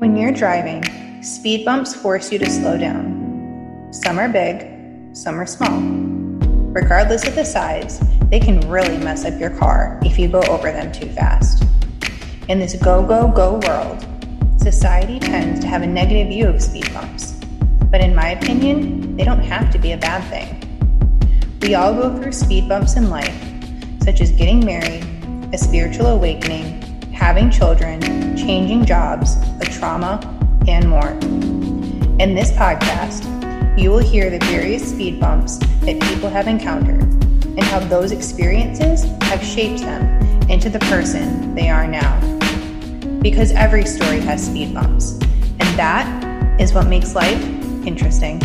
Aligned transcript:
When 0.00 0.16
you're 0.16 0.32
driving, 0.32 1.22
speed 1.22 1.66
bumps 1.66 1.94
force 1.94 2.32
you 2.32 2.38
to 2.38 2.48
slow 2.48 2.78
down. 2.78 3.90
Some 3.92 4.18
are 4.18 4.30
big, 4.30 5.14
some 5.14 5.38
are 5.38 5.44
small. 5.44 5.78
Regardless 6.72 7.28
of 7.28 7.34
the 7.34 7.44
size, 7.44 8.00
they 8.30 8.40
can 8.40 8.60
really 8.60 8.96
mess 8.96 9.26
up 9.26 9.38
your 9.38 9.50
car 9.50 10.00
if 10.02 10.18
you 10.18 10.26
go 10.26 10.40
over 10.48 10.72
them 10.72 10.90
too 10.90 11.10
fast. 11.10 11.64
In 12.48 12.58
this 12.58 12.76
go, 12.76 13.06
go, 13.06 13.28
go 13.28 13.60
world, 13.68 14.06
society 14.56 15.18
tends 15.18 15.60
to 15.60 15.66
have 15.66 15.82
a 15.82 15.86
negative 15.86 16.28
view 16.28 16.46
of 16.46 16.62
speed 16.62 16.90
bumps. 16.94 17.32
But 17.90 18.00
in 18.00 18.14
my 18.14 18.30
opinion, 18.30 19.18
they 19.18 19.24
don't 19.24 19.42
have 19.42 19.70
to 19.70 19.78
be 19.78 19.92
a 19.92 19.98
bad 19.98 20.26
thing. 20.30 21.58
We 21.60 21.74
all 21.74 21.92
go 21.92 22.16
through 22.16 22.32
speed 22.32 22.70
bumps 22.70 22.96
in 22.96 23.10
life, 23.10 23.38
such 24.02 24.22
as 24.22 24.32
getting 24.32 24.64
married, 24.64 25.04
a 25.52 25.58
spiritual 25.58 26.06
awakening, 26.06 26.79
having 27.20 27.50
children, 27.50 28.00
changing 28.34 28.82
jobs, 28.86 29.36
a 29.60 29.64
trauma, 29.66 30.18
and 30.66 30.88
more. 30.88 31.10
In 32.18 32.34
this 32.34 32.50
podcast, 32.52 33.28
you 33.78 33.90
will 33.90 33.98
hear 33.98 34.30
the 34.30 34.38
various 34.46 34.90
speed 34.90 35.20
bumps 35.20 35.58
that 35.84 36.00
people 36.00 36.30
have 36.30 36.48
encountered 36.48 37.02
and 37.02 37.62
how 37.64 37.78
those 37.78 38.10
experiences 38.10 39.04
have 39.24 39.44
shaped 39.44 39.80
them 39.80 40.02
into 40.48 40.70
the 40.70 40.78
person 40.78 41.54
they 41.54 41.68
are 41.68 41.86
now. 41.86 42.18
Because 43.20 43.52
every 43.52 43.84
story 43.84 44.20
has 44.20 44.46
speed 44.46 44.72
bumps, 44.72 45.12
and 45.60 45.78
that 45.78 46.58
is 46.58 46.72
what 46.72 46.86
makes 46.86 47.14
life 47.14 47.42
interesting. 47.86 48.40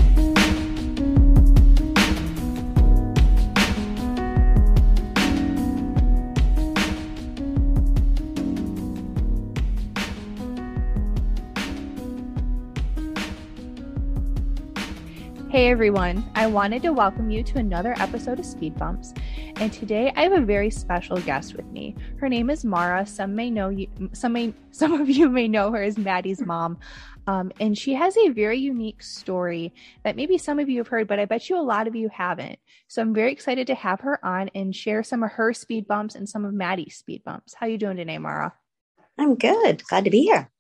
Hey 15.56 15.70
everyone, 15.70 16.30
I 16.36 16.48
wanted 16.48 16.82
to 16.82 16.92
welcome 16.92 17.30
you 17.30 17.42
to 17.42 17.60
another 17.60 17.96
episode 17.98 18.40
of 18.40 18.46
Speed 18.46 18.76
Bumps. 18.76 19.14
And 19.56 19.72
today 19.72 20.12
I 20.18 20.24
have 20.24 20.34
a 20.34 20.42
very 20.42 20.70
special 20.70 21.16
guest 21.22 21.56
with 21.56 21.66
me. 21.68 21.96
Her 22.20 22.28
name 22.28 22.50
is 22.50 22.66
Marah. 22.66 23.06
Some 23.06 23.36
may 23.36 23.50
know 23.50 23.70
you 23.70 23.88
some 24.12 24.34
may 24.34 24.54
some 24.72 24.92
of 25.00 25.10
you 25.10 25.30
may 25.30 25.48
know 25.48 25.72
her 25.72 25.82
as 25.82 25.98
Maddy's 25.98 26.42
mom. 26.42 26.78
Um, 27.26 27.54
and 27.62 27.78
she 27.78 27.94
has 27.94 28.18
a 28.18 28.32
very 28.32 28.60
unique 28.60 29.02
story 29.02 29.74
that 30.04 30.18
maybe 30.18 30.38
some 30.38 30.60
of 30.60 30.68
you 30.68 30.80
have 30.80 30.90
heard, 30.90 31.08
but 31.08 31.20
I 31.20 31.26
bet 31.26 31.50
you 31.50 31.58
a 31.58 31.64
lot 31.64 31.88
of 31.88 31.96
you 31.96 32.10
haven't. 32.10 32.60
So 32.90 33.02
I'm 33.02 33.14
very 33.14 33.32
excited 33.32 33.66
to 33.68 33.76
have 33.76 34.02
her 34.02 34.20
on 34.26 34.50
and 34.56 34.76
share 34.76 35.04
some 35.04 35.24
of 35.24 35.32
her 35.32 35.54
speed 35.54 35.88
bumps 35.88 36.16
and 36.16 36.28
some 36.28 36.44
of 36.44 36.54
Maddy's 36.54 36.98
speed 36.98 37.24
bumps. 37.24 37.54
How 37.54 37.68
you 37.68 37.78
doing 37.78 37.96
today, 37.96 38.18
Marah? 38.18 38.54
I'm 39.18 39.36
good. 39.36 39.86
Glad 39.86 40.04
to 40.04 40.10
be 40.10 40.24
here. 40.24 40.52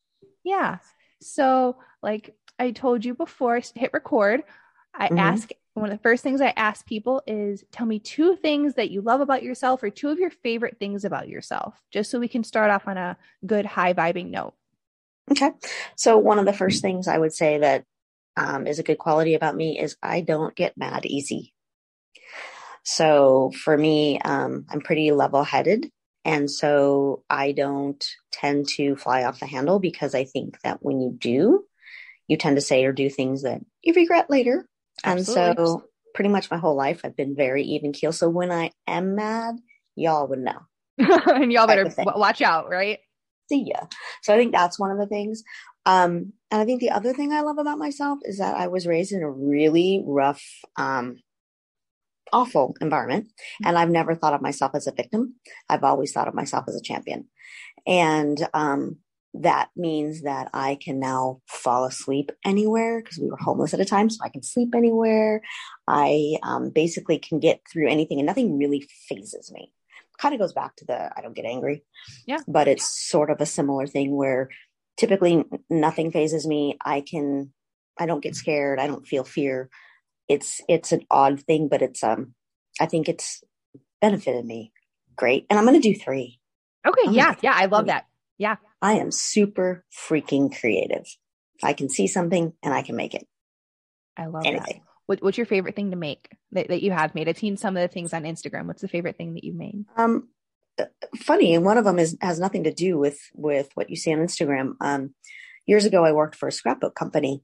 Yeah. 0.46 0.78
So, 1.22 1.76
like 2.02 2.34
I 2.58 2.72
told 2.72 3.04
you 3.04 3.14
before, 3.14 3.60
hit 3.76 3.92
record. 3.92 4.44
I 4.98 5.08
mm-hmm. 5.08 5.20
ask 5.20 5.52
one 5.76 5.92
of 5.92 5.98
the 5.98 6.02
first 6.02 6.24
things 6.24 6.40
I 6.40 6.54
ask 6.56 6.86
people 6.86 7.22
is 7.28 7.64
tell 7.72 7.86
me 7.86 8.00
two 8.00 8.38
things 8.38 8.76
that 8.76 8.92
you 8.92 9.02
love 9.02 9.20
about 9.20 9.44
yourself 9.44 9.84
or 9.84 9.90
two 9.90 10.10
of 10.10 10.20
your 10.20 10.30
favorite 10.30 10.78
things 10.80 11.04
about 11.04 11.28
yourself, 11.28 11.76
just 11.92 12.10
so 12.10 12.20
we 12.20 12.30
can 12.30 12.46
start 12.46 12.72
off 12.72 12.88
on 12.88 12.98
a 12.98 13.18
good 13.46 13.66
high 13.66 13.94
vibing 13.94 14.30
note. 14.30 14.54
Okay. 15.30 15.52
So, 15.96 16.18
one 16.18 16.40
of 16.40 16.46
the 16.46 16.54
first 16.54 16.82
things 16.82 17.08
I 17.08 17.18
would 17.18 17.34
say 17.34 17.58
that 17.58 17.84
um, 18.38 18.68
is 18.68 18.80
a 18.80 18.84
good 18.84 18.98
quality 18.98 19.34
about 19.34 19.56
me 19.56 19.78
is 19.78 19.98
I 20.02 20.22
don't 20.22 20.56
get 20.56 20.78
mad 20.78 21.06
easy. 21.06 21.54
So, 22.84 23.52
for 23.64 23.78
me, 23.78 24.20
um, 24.20 24.66
I'm 24.70 24.82
pretty 24.82 25.12
level 25.12 25.44
headed. 25.44 25.90
And 26.24 26.50
so 26.50 27.24
I 27.30 27.52
don't 27.52 28.04
tend 28.32 28.68
to 28.70 28.96
fly 28.96 29.26
off 29.26 29.40
the 29.40 29.46
handle 29.46 29.78
because 29.80 30.16
I 30.16 30.24
think 30.24 30.60
that 30.62 30.80
when 30.82 31.00
you 31.00 31.12
do, 31.12 31.66
you 32.28 32.36
tend 32.36 32.56
to 32.56 32.62
say 32.62 32.84
or 32.86 32.94
do 32.94 33.12
things 33.12 33.44
that 33.44 33.62
you 33.84 33.94
regret 33.94 34.28
later 34.28 34.68
Absolutely. 35.04 35.44
And 35.44 35.58
so 35.58 35.84
pretty 36.14 36.30
much 36.30 36.50
my 36.50 36.58
whole 36.58 36.76
life 36.76 37.02
I've 37.04 37.16
been 37.16 37.36
very 37.36 37.64
even 37.64 37.92
keel. 37.92 38.12
So 38.12 38.30
when 38.30 38.52
I 38.52 38.72
am 38.88 39.16
mad, 39.16 39.56
y'all 39.96 40.28
would 40.28 40.40
know. 40.40 40.60
and 40.98 41.52
y'all 41.52 41.68
better 41.68 41.94
watch 41.98 42.42
out, 42.42 42.70
right? 42.70 43.00
See 43.50 43.66
ya. 43.68 43.86
So 44.24 44.34
I 44.34 44.38
think 44.38 44.54
that's 44.54 44.80
one 44.80 44.92
of 44.92 44.98
the 44.98 45.08
things. 45.08 45.44
Um, 45.86 46.34
and 46.50 46.62
I 46.62 46.66
think 46.66 46.80
the 46.80 46.92
other 46.92 47.14
thing 47.14 47.32
I 47.32 47.42
love 47.42 47.58
about 47.58 47.78
myself 47.78 48.20
is 48.24 48.40
that 48.40 48.56
I 48.56 48.68
was 48.68 48.88
raised 48.88 49.12
in 49.12 49.22
a 49.22 49.30
really 49.30 50.04
rough, 50.06 50.44
um, 50.78 51.18
awful 52.34 52.76
environment. 52.82 53.26
Mm-hmm. 53.26 53.68
And 53.68 53.78
I've 53.78 53.90
never 53.90 54.16
thought 54.16 54.34
of 54.34 54.42
myself 54.42 54.72
as 54.74 54.88
a 54.88 54.94
victim. 54.94 55.36
I've 55.70 55.84
always 55.84 56.12
thought 56.12 56.28
of 56.28 56.34
myself 56.34 56.66
as 56.68 56.76
a 56.76 56.82
champion. 56.82 57.28
And 57.86 58.48
um, 58.54 58.98
that 59.42 59.70
means 59.76 60.22
that 60.22 60.50
I 60.54 60.78
can 60.82 61.00
now 61.00 61.42
fall 61.48 61.86
asleep 61.86 62.32
anywhere 62.44 63.02
because 63.02 63.18
we 63.18 63.30
were 63.30 63.38
homeless 63.38 63.74
at 63.74 63.80
a 63.80 63.86
time. 63.86 64.10
So 64.10 64.20
I 64.24 64.30
can 64.30 64.44
sleep 64.44 64.74
anywhere. 64.76 65.42
I 65.88 66.38
um, 66.44 66.70
basically 66.70 67.20
can 67.20 67.40
get 67.40 67.62
through 67.72 67.90
anything 67.90 68.20
and 68.20 68.26
nothing 68.26 68.58
really 68.58 68.88
phases 69.10 69.52
me. 69.52 69.72
Kind 70.18 70.34
of 70.34 70.40
goes 70.40 70.54
back 70.54 70.76
to 70.78 70.86
the 70.86 71.12
I 71.18 71.22
don't 71.22 71.36
get 71.36 71.46
angry. 71.46 71.84
Yeah. 72.26 72.38
But 72.48 72.68
it's 72.68 73.10
sort 73.10 73.30
of 73.30 73.42
a 73.42 73.46
similar 73.46 73.88
thing 73.88 74.16
where 74.16 74.50
typically 74.98 75.44
nothing 75.70 76.12
phases 76.12 76.48
me. 76.48 76.78
I 76.84 77.02
can, 77.02 77.52
I 78.00 78.06
don't 78.06 78.24
get 78.24 78.36
scared. 78.36 78.80
I 78.80 78.88
don't 78.88 79.06
feel 79.06 79.24
fear. 79.24 79.70
It's, 80.30 80.62
it's 80.70 80.92
an 80.92 81.06
odd 81.12 81.42
thing, 81.42 81.68
but 81.68 81.82
it's, 81.82 82.04
um, 82.04 82.34
I 82.80 82.86
think 82.86 83.10
it's 83.10 83.44
benefited 84.02 84.46
me 84.46 84.72
great. 85.16 85.46
And 85.50 85.60
I'm 85.60 85.66
going 85.66 85.80
to 85.80 85.94
do 85.94 85.98
three. 85.98 86.40
Okay. 86.88 87.12
yeah. 87.12 87.36
Yeah. 87.42 87.54
I 87.54 87.66
love 87.66 87.88
that. 87.88 88.06
Yeah. 88.38 88.56
I 88.86 89.00
am 89.00 89.10
super 89.10 89.84
freaking 90.08 90.56
creative. 90.60 91.08
I 91.64 91.74
can 91.74 91.90
see 91.90 92.06
something 92.06 92.54
and 92.62 92.72
I 92.72 92.84
can 92.84 92.96
make 92.96 93.16
it. 93.16 93.26
I 94.16 94.28
love 94.28 94.44
Anything. 94.46 94.84
that. 94.84 94.92
What, 95.08 95.24
what's 95.24 95.38
your 95.38 95.48
favorite 95.48 95.76
thing 95.76 95.90
to 95.90 95.98
make 95.98 96.30
that, 96.52 96.68
that 96.68 96.84
you 96.84 96.92
have 96.92 97.16
made? 97.16 97.28
I've 97.28 97.40
seen 97.40 97.58
some 97.58 97.76
of 97.76 97.82
the 97.82 97.88
things 97.88 98.14
on 98.14 98.26
Instagram. 98.26 98.68
What's 98.68 98.84
the 98.84 98.88
favorite 98.88 99.18
thing 99.18 99.34
that 99.34 99.44
you've 99.44 99.56
made? 99.56 99.86
Um, 99.98 100.30
funny, 101.18 101.56
and 101.56 101.66
one 101.66 101.80
of 101.80 101.86
them 101.86 101.98
is 101.98 102.16
has 102.22 102.40
nothing 102.40 102.66
to 102.66 102.74
do 102.74 103.00
with 103.00 103.20
with 103.34 103.70
what 103.74 103.90
you 103.90 103.96
see 103.96 104.14
on 104.14 104.20
Instagram. 104.20 104.76
Um, 104.80 105.16
years 105.66 105.86
ago, 105.86 106.06
I 106.06 106.12
worked 106.12 106.36
for 106.36 106.48
a 106.48 106.52
scrapbook 106.52 106.94
company, 106.94 107.44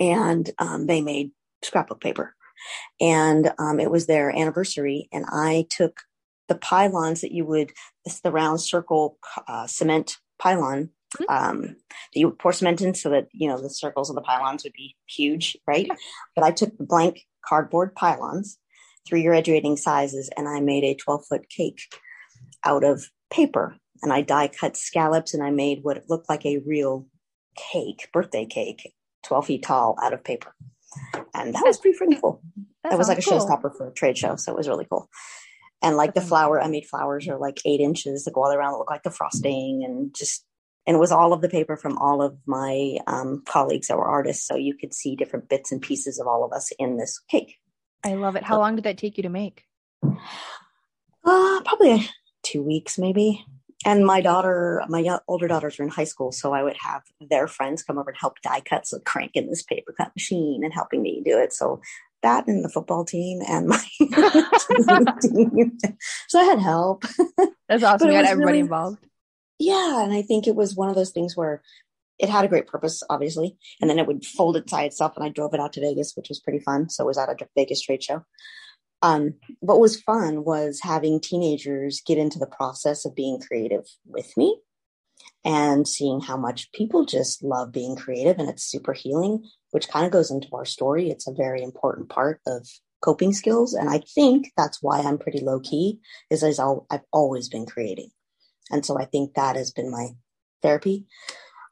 and 0.00 0.50
um, 0.58 0.86
they 0.86 1.02
made 1.02 1.32
scrapbook 1.62 2.00
paper, 2.00 2.34
and 3.00 3.52
um, 3.58 3.80
it 3.80 3.90
was 3.90 4.06
their 4.06 4.34
anniversary, 4.34 5.10
and 5.12 5.26
I 5.30 5.66
took 5.68 6.00
the 6.52 6.58
pylons 6.58 7.22
that 7.22 7.32
you 7.32 7.46
would, 7.46 7.72
this 8.04 8.20
the 8.20 8.30
round 8.30 8.60
circle 8.60 9.18
uh, 9.48 9.66
cement 9.66 10.18
pylon 10.38 10.90
mm-hmm. 11.14 11.24
um, 11.32 11.60
that 11.62 11.76
you 12.20 12.28
would 12.28 12.38
pour 12.38 12.52
cement 12.52 12.82
in 12.82 12.94
so 12.94 13.08
that, 13.08 13.28
you 13.32 13.48
know, 13.48 13.58
the 13.58 13.70
circles 13.70 14.10
of 14.10 14.16
the 14.16 14.22
pylons 14.22 14.64
would 14.64 14.74
be 14.74 14.94
huge, 15.06 15.56
right? 15.66 15.86
Yeah. 15.86 15.94
But 16.34 16.44
I 16.44 16.50
took 16.50 16.76
the 16.76 16.84
blank 16.84 17.22
cardboard 17.42 17.94
pylons, 17.94 18.58
three 19.08 19.24
graduating 19.24 19.78
sizes, 19.78 20.28
and 20.36 20.46
I 20.46 20.60
made 20.60 20.84
a 20.84 20.94
12 20.94 21.24
foot 21.26 21.48
cake 21.48 21.80
out 22.64 22.84
of 22.84 23.08
paper. 23.30 23.76
And 24.02 24.12
I 24.12 24.20
die 24.20 24.48
cut 24.48 24.76
scallops 24.76 25.32
and 25.32 25.42
I 25.42 25.50
made 25.50 25.78
what 25.82 26.04
looked 26.08 26.28
like 26.28 26.44
a 26.44 26.58
real 26.66 27.06
cake, 27.72 28.08
birthday 28.12 28.44
cake, 28.44 28.92
12 29.24 29.46
feet 29.46 29.62
tall 29.62 29.96
out 30.02 30.12
of 30.12 30.22
paper. 30.22 30.54
And 31.32 31.54
that 31.54 31.62
was 31.64 31.78
pretty 31.78 31.96
freaking 31.96 32.20
cool. 32.20 32.42
That, 32.82 32.90
that 32.90 32.98
was 32.98 33.08
like 33.08 33.20
a 33.20 33.22
cool. 33.22 33.38
showstopper 33.38 33.76
for 33.76 33.88
a 33.88 33.92
trade 33.92 34.18
show. 34.18 34.34
So 34.36 34.52
it 34.52 34.56
was 34.56 34.68
really 34.68 34.86
cool. 34.90 35.08
And 35.82 35.96
like 35.96 36.14
the 36.14 36.20
flower, 36.20 36.62
I 36.62 36.68
made 36.68 36.86
flowers 36.86 37.26
are 37.28 37.38
like 37.38 37.58
eight 37.64 37.80
inches 37.80 38.24
that 38.24 38.34
go 38.34 38.44
all 38.44 38.52
around, 38.52 38.72
that 38.72 38.78
look 38.78 38.90
like 38.90 39.02
the 39.02 39.10
frosting 39.10 39.82
and 39.84 40.14
just, 40.14 40.44
and 40.86 40.96
it 40.96 41.00
was 41.00 41.12
all 41.12 41.32
of 41.32 41.40
the 41.40 41.48
paper 41.48 41.76
from 41.76 41.98
all 41.98 42.22
of 42.22 42.36
my 42.46 42.98
um, 43.06 43.42
colleagues 43.46 43.88
that 43.88 43.96
were 43.96 44.06
artists. 44.06 44.46
So 44.46 44.56
you 44.56 44.76
could 44.76 44.94
see 44.94 45.16
different 45.16 45.48
bits 45.48 45.72
and 45.72 45.82
pieces 45.82 46.18
of 46.18 46.26
all 46.26 46.44
of 46.44 46.52
us 46.52 46.70
in 46.78 46.96
this 46.96 47.20
cake. 47.28 47.56
I 48.04 48.14
love 48.14 48.36
it. 48.36 48.44
How 48.44 48.56
so, 48.56 48.60
long 48.60 48.76
did 48.76 48.84
that 48.84 48.98
take 48.98 49.16
you 49.16 49.22
to 49.24 49.28
make? 49.28 49.64
Uh, 51.24 51.60
probably 51.64 52.08
two 52.42 52.62
weeks, 52.62 52.98
maybe. 52.98 53.44
And 53.84 54.06
my 54.06 54.20
daughter, 54.20 54.82
my 54.88 55.18
older 55.26 55.48
daughters 55.48 55.78
were 55.78 55.84
in 55.84 55.90
high 55.90 56.04
school, 56.04 56.30
so 56.30 56.52
I 56.52 56.62
would 56.62 56.76
have 56.76 57.02
their 57.20 57.48
friends 57.48 57.82
come 57.82 57.98
over 57.98 58.10
and 58.10 58.18
help 58.18 58.40
die 58.40 58.60
cut, 58.60 58.86
so 58.86 59.00
cranking 59.00 59.48
this 59.48 59.62
paper 59.62 59.92
cut 59.96 60.12
machine 60.14 60.62
and 60.62 60.72
helping 60.72 61.02
me 61.02 61.22
do 61.24 61.38
it. 61.38 61.52
So 61.52 61.80
that 62.22 62.46
and 62.46 62.64
the 62.64 62.68
football 62.68 63.04
team 63.04 63.40
and 63.46 63.68
my 63.68 63.84
team. 65.20 65.78
So 66.28 66.38
I 66.38 66.44
had 66.44 66.58
help. 66.58 67.04
That's 67.68 67.82
awesome. 67.84 68.08
You 68.08 68.16
had 68.16 68.24
everybody 68.24 68.52
really, 68.52 68.60
involved. 68.60 68.98
Yeah. 69.58 70.02
And 70.02 70.12
I 70.12 70.22
think 70.22 70.46
it 70.46 70.56
was 70.56 70.74
one 70.74 70.88
of 70.88 70.94
those 70.94 71.10
things 71.10 71.36
where 71.36 71.62
it 72.18 72.28
had 72.28 72.44
a 72.44 72.48
great 72.48 72.66
purpose, 72.66 73.02
obviously. 73.10 73.56
And 73.80 73.90
then 73.90 73.98
it 73.98 74.06
would 74.06 74.24
fold 74.24 74.56
inside 74.56 74.84
itself. 74.84 75.12
And 75.16 75.24
I 75.24 75.28
drove 75.28 75.54
it 75.54 75.60
out 75.60 75.72
to 75.74 75.80
Vegas, 75.80 76.14
which 76.16 76.28
was 76.28 76.40
pretty 76.40 76.60
fun. 76.60 76.88
So 76.88 77.04
it 77.04 77.08
was 77.08 77.18
at 77.18 77.28
a 77.28 77.36
Vegas 77.56 77.82
trade 77.82 78.02
show. 78.02 78.24
Um, 79.02 79.34
what 79.60 79.80
was 79.80 80.00
fun 80.00 80.44
was 80.44 80.80
having 80.82 81.20
teenagers 81.20 82.00
get 82.06 82.18
into 82.18 82.38
the 82.38 82.46
process 82.46 83.04
of 83.04 83.16
being 83.16 83.40
creative 83.40 83.84
with 84.06 84.34
me 84.36 84.58
and 85.44 85.86
seeing 85.88 86.20
how 86.20 86.36
much 86.36 86.70
people 86.72 87.04
just 87.04 87.42
love 87.42 87.72
being 87.72 87.96
creative 87.96 88.38
and 88.38 88.48
it's 88.48 88.64
super 88.64 88.92
healing 88.92 89.44
which 89.72 89.88
kind 89.88 90.06
of 90.06 90.12
goes 90.12 90.30
into 90.30 90.48
our 90.52 90.64
story. 90.64 91.10
It's 91.10 91.26
a 91.26 91.32
very 91.32 91.62
important 91.62 92.08
part 92.08 92.40
of 92.46 92.68
coping 93.02 93.32
skills. 93.32 93.74
And 93.74 93.88
I 93.90 94.02
think 94.14 94.52
that's 94.56 94.82
why 94.82 95.00
I'm 95.00 95.18
pretty 95.18 95.40
low 95.40 95.60
key 95.60 95.98
is 96.30 96.44
as 96.44 96.60
I've 96.60 97.00
always 97.10 97.48
been 97.48 97.66
creating. 97.66 98.10
And 98.70 98.86
so 98.86 98.98
I 98.98 99.06
think 99.06 99.34
that 99.34 99.56
has 99.56 99.72
been 99.72 99.90
my 99.90 100.10
therapy. 100.62 101.06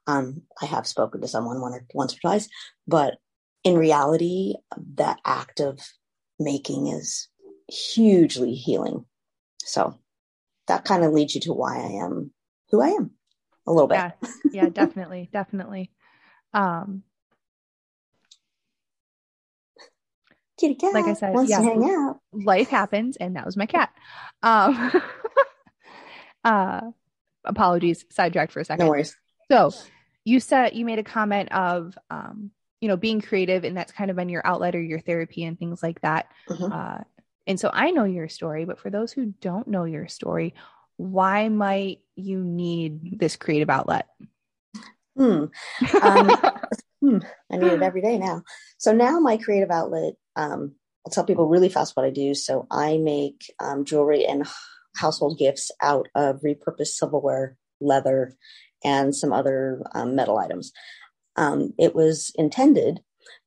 Um, 0.06 0.42
I 0.60 0.66
have 0.66 0.86
spoken 0.86 1.20
to 1.20 1.28
someone 1.28 1.60
one 1.60 1.72
or 1.72 1.86
once 1.94 2.16
or 2.16 2.20
twice, 2.20 2.48
but 2.88 3.18
in 3.62 3.76
reality, 3.76 4.54
that 4.94 5.20
act 5.24 5.60
of 5.60 5.78
making 6.38 6.88
is 6.88 7.28
hugely 7.68 8.54
healing. 8.54 9.04
So 9.62 9.98
that 10.68 10.86
kind 10.86 11.04
of 11.04 11.12
leads 11.12 11.34
you 11.34 11.42
to 11.42 11.52
why 11.52 11.76
I 11.76 12.02
am 12.02 12.32
who 12.70 12.80
I 12.80 12.88
am 12.88 13.10
a 13.70 13.72
little 13.72 13.88
bit. 13.88 13.96
Yeah, 13.96 14.10
yeah, 14.52 14.68
definitely, 14.68 15.28
definitely. 15.32 15.90
Um, 16.52 17.02
Kitty 20.58 20.74
cat 20.74 20.92
like 20.92 21.06
I 21.06 21.14
said, 21.14 21.36
yeah, 21.48 21.58
to 21.58 21.64
hang 21.64 21.84
out. 21.84 22.20
life 22.32 22.68
happens, 22.68 23.16
and 23.16 23.36
that 23.36 23.46
was 23.46 23.56
my 23.56 23.66
cat. 23.66 23.90
Um, 24.42 24.92
uh, 26.44 26.80
apologies, 27.44 28.04
sidetracked 28.10 28.52
for 28.52 28.60
a 28.60 28.64
second. 28.64 28.84
No 28.84 28.90
worries. 28.90 29.16
So 29.50 29.72
you 30.24 30.38
said 30.38 30.74
you 30.74 30.84
made 30.84 30.98
a 30.98 31.04
comment 31.04 31.50
of, 31.52 31.96
um, 32.10 32.50
you 32.80 32.88
know, 32.88 32.96
being 32.96 33.20
creative, 33.20 33.64
and 33.64 33.76
that's 33.76 33.92
kind 33.92 34.10
of 34.10 34.16
been 34.16 34.28
your 34.28 34.46
outlet 34.46 34.74
or 34.74 34.82
your 34.82 35.00
therapy 35.00 35.44
and 35.44 35.58
things 35.58 35.82
like 35.82 36.00
that. 36.02 36.26
Mhm. 36.48 36.72
Uh, 36.72 37.04
and 37.46 37.58
so 37.58 37.70
I 37.72 37.90
know 37.90 38.04
your 38.04 38.28
story, 38.28 38.64
but 38.64 38.78
for 38.78 38.90
those 38.90 39.12
who 39.12 39.26
don't 39.40 39.66
know 39.66 39.84
your 39.84 40.08
story, 40.08 40.54
why 41.00 41.48
might 41.48 42.00
you 42.14 42.44
need 42.44 43.18
this 43.18 43.34
creative 43.34 43.70
outlet? 43.70 44.06
Hmm. 45.16 45.44
Um, 46.02 46.30
hmm. 47.00 47.18
I 47.50 47.56
need 47.56 47.72
it 47.72 47.82
every 47.82 48.02
day 48.02 48.18
now. 48.18 48.42
So 48.76 48.92
now 48.92 49.18
my 49.18 49.38
creative 49.38 49.70
outlet, 49.70 50.14
um, 50.36 50.74
I'll 51.06 51.10
tell 51.10 51.24
people 51.24 51.48
really 51.48 51.70
fast 51.70 51.96
what 51.96 52.04
I 52.04 52.10
do. 52.10 52.34
So 52.34 52.66
I 52.70 52.98
make 52.98 53.50
um, 53.58 53.86
jewelry 53.86 54.26
and 54.26 54.46
household 54.94 55.38
gifts 55.38 55.70
out 55.80 56.08
of 56.14 56.42
repurposed 56.42 56.88
silverware, 56.88 57.56
leather, 57.80 58.36
and 58.84 59.16
some 59.16 59.32
other 59.32 59.82
um, 59.94 60.14
metal 60.14 60.36
items. 60.36 60.70
Um, 61.36 61.72
it 61.78 61.94
was 61.94 62.30
intended 62.34 63.00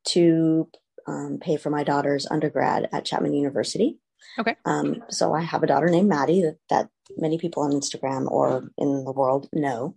to 0.10 0.70
um, 1.06 1.38
pay 1.40 1.58
for 1.58 1.70
my 1.70 1.84
daughter's 1.84 2.26
undergrad 2.32 2.90
at 2.92 3.06
Chapman 3.06 3.36
University. 3.36 4.00
Okay. 4.40 4.56
Um, 4.66 5.04
so 5.10 5.34
I 5.34 5.42
have 5.42 5.62
a 5.62 5.68
daughter 5.68 5.90
named 5.90 6.10
Maddy 6.10 6.42
that, 6.42 6.58
that 6.70 6.90
many 7.18 7.38
people 7.38 7.63
on 7.63 7.71
Instagram 7.71 8.30
or 8.30 8.69
in 8.77 9.06
the 9.06 9.12
world 9.12 9.50
know. 9.54 9.95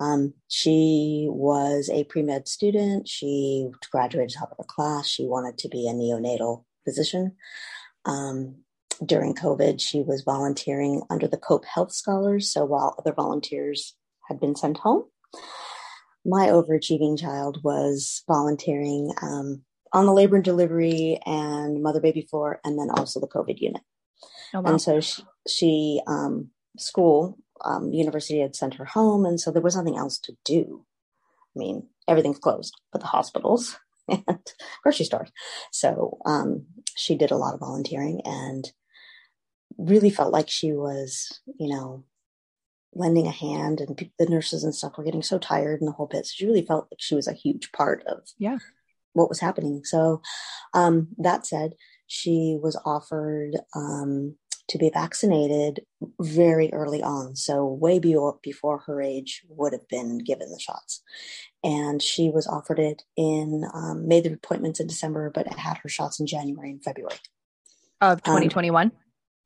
Um, 0.00 0.34
she 0.48 1.26
was 1.28 1.90
a 1.90 2.04
pre 2.04 2.22
med 2.22 2.48
student. 2.48 3.08
She 3.08 3.68
graduated 3.90 4.34
top 4.34 4.52
of 4.52 4.58
her 4.58 4.64
class. 4.64 5.08
She 5.08 5.26
wanted 5.26 5.58
to 5.58 5.68
be 5.68 5.88
a 5.88 5.92
neonatal 5.92 6.64
physician. 6.84 7.36
Um, 8.04 8.56
during 9.04 9.34
COVID, 9.34 9.80
she 9.80 10.02
was 10.02 10.22
volunteering 10.22 11.02
under 11.10 11.28
the 11.28 11.36
COPE 11.36 11.64
Health 11.64 11.92
Scholars. 11.92 12.52
So 12.52 12.64
while 12.64 12.96
other 12.98 13.12
volunteers 13.12 13.94
had 14.28 14.40
been 14.40 14.56
sent 14.56 14.78
home, 14.78 15.04
my 16.24 16.48
overachieving 16.48 17.18
child 17.18 17.60
was 17.62 18.22
volunteering 18.26 19.12
um, 19.22 19.62
on 19.92 20.06
the 20.06 20.12
labor 20.12 20.36
and 20.36 20.44
delivery 20.44 21.18
and 21.24 21.82
mother 21.82 22.00
baby 22.00 22.22
floor, 22.22 22.60
and 22.64 22.78
then 22.78 22.90
also 22.90 23.20
the 23.20 23.28
COVID 23.28 23.60
unit. 23.60 23.82
Oh, 24.54 24.60
wow. 24.60 24.70
And 24.70 24.82
so 24.82 25.00
she, 25.00 25.22
she 25.48 26.02
um, 26.06 26.50
school, 26.78 27.38
um, 27.64 27.92
university 27.92 28.40
had 28.40 28.56
sent 28.56 28.74
her 28.74 28.84
home, 28.84 29.24
and 29.26 29.40
so 29.40 29.50
there 29.50 29.62
was 29.62 29.76
nothing 29.76 29.96
else 29.96 30.18
to 30.20 30.36
do. 30.44 30.84
I 31.56 31.58
mean, 31.58 31.88
everything's 32.06 32.38
closed, 32.38 32.74
but 32.92 33.00
the 33.00 33.06
hospitals 33.08 33.78
and 34.08 34.24
grocery 34.82 35.06
stores. 35.06 35.30
So 35.72 36.18
um, 36.24 36.66
she 36.96 37.16
did 37.16 37.30
a 37.30 37.36
lot 37.36 37.54
of 37.54 37.60
volunteering 37.60 38.20
and 38.24 38.70
really 39.76 40.10
felt 40.10 40.32
like 40.32 40.48
she 40.48 40.72
was, 40.72 41.40
you 41.58 41.68
know, 41.68 42.04
lending 42.94 43.26
a 43.26 43.30
hand, 43.32 43.80
and 43.80 44.10
the 44.18 44.26
nurses 44.26 44.64
and 44.64 44.74
stuff 44.74 44.96
were 44.96 45.04
getting 45.04 45.22
so 45.22 45.38
tired 45.38 45.80
and 45.80 45.88
the 45.88 45.92
whole 45.92 46.06
bit. 46.06 46.26
So 46.26 46.32
she 46.34 46.46
really 46.46 46.64
felt 46.64 46.88
like 46.90 47.00
she 47.00 47.14
was 47.14 47.28
a 47.28 47.32
huge 47.34 47.70
part 47.72 48.02
of 48.06 48.20
Yeah. 48.38 48.58
what 49.12 49.28
was 49.28 49.40
happening. 49.40 49.84
So 49.84 50.22
um, 50.74 51.08
that 51.18 51.46
said, 51.46 51.74
she 52.08 52.58
was 52.60 52.80
offered 52.84 53.52
um, 53.76 54.34
to 54.68 54.78
be 54.78 54.90
vaccinated 54.92 55.80
very 56.20 56.72
early 56.72 57.02
on, 57.02 57.36
so 57.36 57.64
way 57.64 57.98
before 57.98 58.38
before 58.42 58.78
her 58.80 59.00
age 59.00 59.42
would 59.48 59.72
have 59.72 59.86
been 59.88 60.18
given 60.18 60.50
the 60.50 60.58
shots. 60.58 61.02
And 61.62 62.02
she 62.02 62.30
was 62.30 62.46
offered 62.46 62.78
it 62.78 63.02
in 63.16 63.64
um, 63.72 64.08
made 64.08 64.24
the 64.24 64.32
appointments 64.32 64.80
in 64.80 64.86
December, 64.86 65.30
but 65.32 65.46
had 65.52 65.78
her 65.78 65.88
shots 65.88 66.18
in 66.18 66.26
January 66.26 66.70
and 66.70 66.82
February 66.82 67.16
Of 68.00 68.22
2021. 68.22 68.92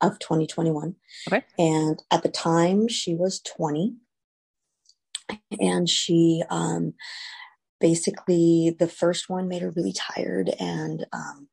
of 0.01 0.19
2021. 0.19 0.95
Okay. 1.29 1.45
And 1.59 2.03
at 2.11 2.23
the 2.23 2.29
time, 2.29 2.89
she 2.89 3.15
was 3.15 3.41
20. 3.41 3.97
And 5.61 5.89
she 5.89 6.43
um, 6.51 6.95
basically, 7.81 8.77
the 8.79 8.89
first 8.89 9.29
one 9.31 9.49
made 9.49 9.63
her 9.63 9.73
really 9.75 9.95
tired 9.95 10.51
and 10.61 11.07
um, 11.13 11.49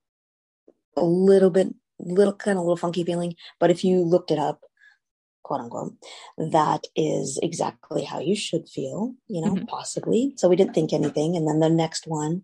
a 1.00 1.06
little 1.06 1.50
bit, 1.50 1.74
little 2.00 2.34
kind 2.34 2.58
of 2.58 2.64
little 2.64 2.78
funky 2.78 3.04
feeling. 3.04 3.36
But 3.60 3.72
if 3.72 3.84
you 3.84 4.04
looked 4.04 4.32
it 4.32 4.40
up, 4.40 4.62
quote 5.44 5.62
unquote, 5.62 5.94
that 6.38 6.86
is 6.96 7.40
exactly 7.42 8.04
how 8.04 8.20
you 8.20 8.36
should 8.36 8.70
feel, 8.70 9.16
you 9.28 9.42
know, 9.42 9.56
Mhm. 9.56 9.68
possibly. 9.68 10.34
So 10.38 10.48
we 10.48 10.56
didn't 10.56 10.74
think 10.76 10.94
anything. 10.94 11.36
And 11.36 11.48
then 11.48 11.60
the 11.60 11.70
next 11.70 12.06
one, 12.08 12.44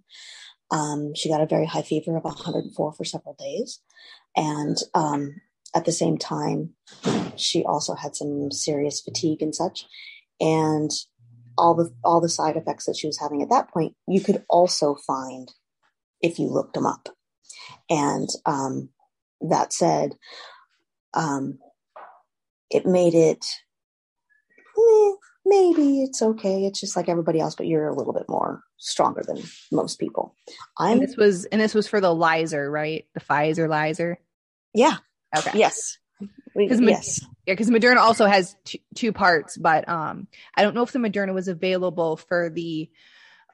um, 0.71 1.13
she 1.13 1.29
got 1.29 1.41
a 1.41 1.45
very 1.45 1.65
high 1.65 1.83
fever 1.83 2.17
of 2.17 2.23
104 2.23 2.93
for 2.93 3.05
several 3.05 3.35
days. 3.35 3.81
And 4.35 4.77
um, 4.93 5.41
at 5.75 5.85
the 5.85 5.91
same 5.91 6.17
time, 6.17 6.75
she 7.35 7.63
also 7.63 7.93
had 7.95 8.15
some 8.15 8.51
serious 8.51 9.01
fatigue 9.01 9.41
and 9.41 9.53
such. 9.53 9.85
And 10.39 10.91
all 11.57 11.75
the 11.75 11.93
all 12.03 12.19
the 12.19 12.29
side 12.29 12.57
effects 12.57 12.85
that 12.85 12.97
she 12.97 13.07
was 13.07 13.19
having 13.19 13.41
at 13.41 13.49
that 13.49 13.71
point, 13.71 13.95
you 14.07 14.21
could 14.21 14.43
also 14.49 14.95
find 14.95 15.53
if 16.21 16.39
you 16.39 16.47
looked 16.47 16.73
them 16.73 16.85
up. 16.85 17.09
And 17.89 18.29
um, 18.45 18.89
that 19.41 19.73
said, 19.73 20.13
um, 21.13 21.59
it 22.71 22.85
made 22.85 23.15
it 23.15 23.45
eh, 24.77 25.11
maybe 25.45 26.03
it's 26.03 26.21
okay. 26.21 26.65
It's 26.65 26.79
just 26.79 26.95
like 26.95 27.09
everybody 27.09 27.39
else, 27.39 27.55
but 27.55 27.67
you're 27.67 27.87
a 27.87 27.95
little 27.95 28.13
bit 28.13 28.29
more 28.29 28.63
stronger 28.77 29.23
than 29.27 29.39
most 29.71 29.99
people. 29.99 30.35
I'm 30.77 30.99
And 30.99 31.03
this 31.09 31.17
was 31.17 31.45
and 31.45 31.61
this 31.61 31.73
was 31.75 31.87
for 31.87 32.01
the 32.01 32.13
Lizer, 32.13 32.69
right? 32.71 33.05
The 33.13 33.21
Pfizer 33.21 33.69
Lizer. 33.69 34.19
yeah 34.73 34.97
Okay. 35.35 35.51
yes 35.57 35.97
We- 36.55 36.69
'Cause 36.69 36.81
ma- 36.81 36.91
yes 36.91 37.19
Yeah, 37.47 37.53
because 37.53 37.69
Moderna 37.69 37.97
also 37.97 38.25
has 38.25 38.55
two, 38.65 38.79
two 38.95 39.13
parts, 39.13 39.57
but 39.57 39.87
um, 39.89 40.27
I 40.55 40.63
don't 40.63 40.75
know 40.75 40.83
if 40.83 40.91
the 40.93 40.99
Moderna 40.99 41.33
was 41.33 41.47
available 41.47 42.17
for 42.17 42.49
the 42.49 42.89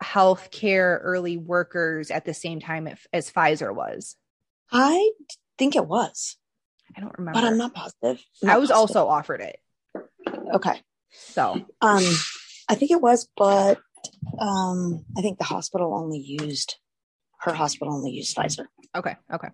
healthcare 0.04 1.00
early 1.02 1.38
workers 1.38 2.12
at 2.12 2.26
the 2.26 2.34
same 2.34 2.60
time 2.60 2.88
if, 2.88 3.06
as 3.14 3.32
Pfizer 3.32 3.74
was. 3.74 4.16
I 4.72 5.12
think 5.58 5.76
it 5.76 5.86
was, 5.86 6.38
I 6.96 7.02
don't 7.02 7.18
remember. 7.18 7.40
but 7.40 7.46
I'm 7.48 7.58
not 7.58 7.74
positive. 7.74 8.24
I 8.44 8.48
Not 8.48 8.60
was 8.62 8.70
positive. 8.70 8.96
also 8.98 9.08
offered 9.08 9.42
it, 9.42 9.60
okay. 10.56 10.82
so 11.12 11.54
Um, 11.82 12.04
I 12.70 12.76
think 12.76 12.92
it 12.92 13.02
was, 13.02 13.28
but 13.36 13.80
um, 14.40 15.06
I 15.18 15.22
think 15.22 15.38
the 15.38 15.44
hospital 15.44 15.94
only 15.94 16.20
used 16.20 16.76
her 17.42 17.54
hospital 17.54 17.94
only 17.94 18.12
used 18.12 18.36
Pfizer. 18.36 18.66
okay, 18.96 19.16
okay. 19.34 19.50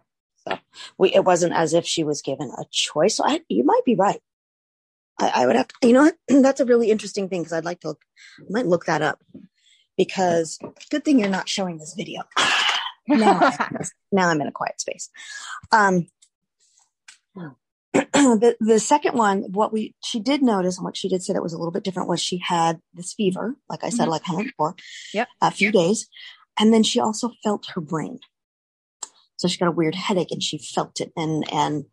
So 0.47 0.57
we 0.97 1.13
it 1.13 1.23
wasn't 1.25 1.53
as 1.53 1.73
if 1.73 1.85
she 1.85 2.03
was 2.03 2.21
given 2.21 2.49
a 2.57 2.63
choice. 2.71 3.15
So 3.15 3.23
I, 3.25 3.41
you 3.49 3.63
might 3.63 3.81
be 3.85 3.95
right. 3.95 4.21
I, 5.19 5.31
I 5.43 5.45
would 5.47 5.55
have, 5.55 5.67
to, 5.67 5.87
you 5.87 5.93
know, 5.93 6.11
that's 6.41 6.59
a 6.59 6.65
really 6.65 6.91
interesting 6.91 7.27
thing 7.27 7.41
because 7.41 7.53
I'd 7.53 7.65
like 7.65 7.79
to 7.81 7.87
look, 7.89 8.01
I 8.39 8.43
might 8.49 8.67
look 8.67 8.85
that 8.85 9.01
up 9.01 9.19
because 9.97 10.59
good 10.91 11.03
thing 11.03 11.19
you're 11.19 11.29
not 11.29 11.49
showing 11.49 11.77
this 11.77 11.93
video. 11.97 12.21
now, 13.07 13.51
now 14.11 14.29
I'm 14.29 14.41
in 14.41 14.47
a 14.47 14.51
quiet 14.51 14.79
space. 14.79 15.09
Um, 15.71 16.07
the 17.93 18.55
the 18.59 18.79
second 18.79 19.15
one, 19.17 19.43
what 19.51 19.73
we 19.73 19.95
she 20.03 20.19
did 20.19 20.41
notice 20.43 20.77
and 20.77 20.85
what 20.85 20.97
she 20.97 21.09
did 21.09 21.23
say 21.23 21.33
that 21.33 21.41
was 21.41 21.53
a 21.53 21.57
little 21.57 21.71
bit 21.71 21.83
different 21.83 22.09
was 22.09 22.21
she 22.21 22.37
had 22.37 22.79
this 22.93 23.13
fever, 23.13 23.55
like 23.69 23.83
I 23.83 23.89
said, 23.89 24.07
Mhm. 24.07 24.11
like 24.11 24.27
104, 24.27 24.75
Yep. 25.13 25.27
a 25.41 25.51
few 25.51 25.71
days, 25.71 26.07
and 26.59 26.73
then 26.73 26.83
she 26.83 26.99
also 26.99 27.31
felt 27.43 27.67
her 27.73 27.81
brain. 27.81 28.19
So 29.37 29.47
she 29.47 29.57
got 29.57 29.67
a 29.67 29.71
weird 29.71 29.95
headache 29.95 30.31
and 30.31 30.43
she 30.43 30.57
felt 30.57 30.99
it, 31.01 31.11
and 31.15 31.51
and 31.51 31.85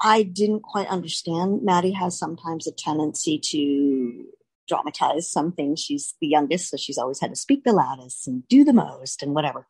I 0.00 0.22
didn't 0.22 0.60
quite 0.62 0.88
understand. 0.88 1.62
Maddy 1.62 1.92
has 1.92 2.18
sometimes 2.18 2.66
a 2.66 2.72
tendency 2.72 3.38
to 3.50 4.24
dramatize 4.68 5.30
some 5.30 5.52
things. 5.52 5.80
She's 5.80 6.14
the 6.20 6.28
youngest, 6.28 6.70
so 6.70 6.76
she's 6.76 6.98
always 6.98 7.20
had 7.20 7.30
to 7.30 7.36
speak 7.36 7.64
the 7.64 7.72
loudest 7.72 8.28
and 8.28 8.46
do 8.48 8.64
the 8.64 8.72
most 8.72 9.22
and 9.22 9.34
whatever. 9.34 9.66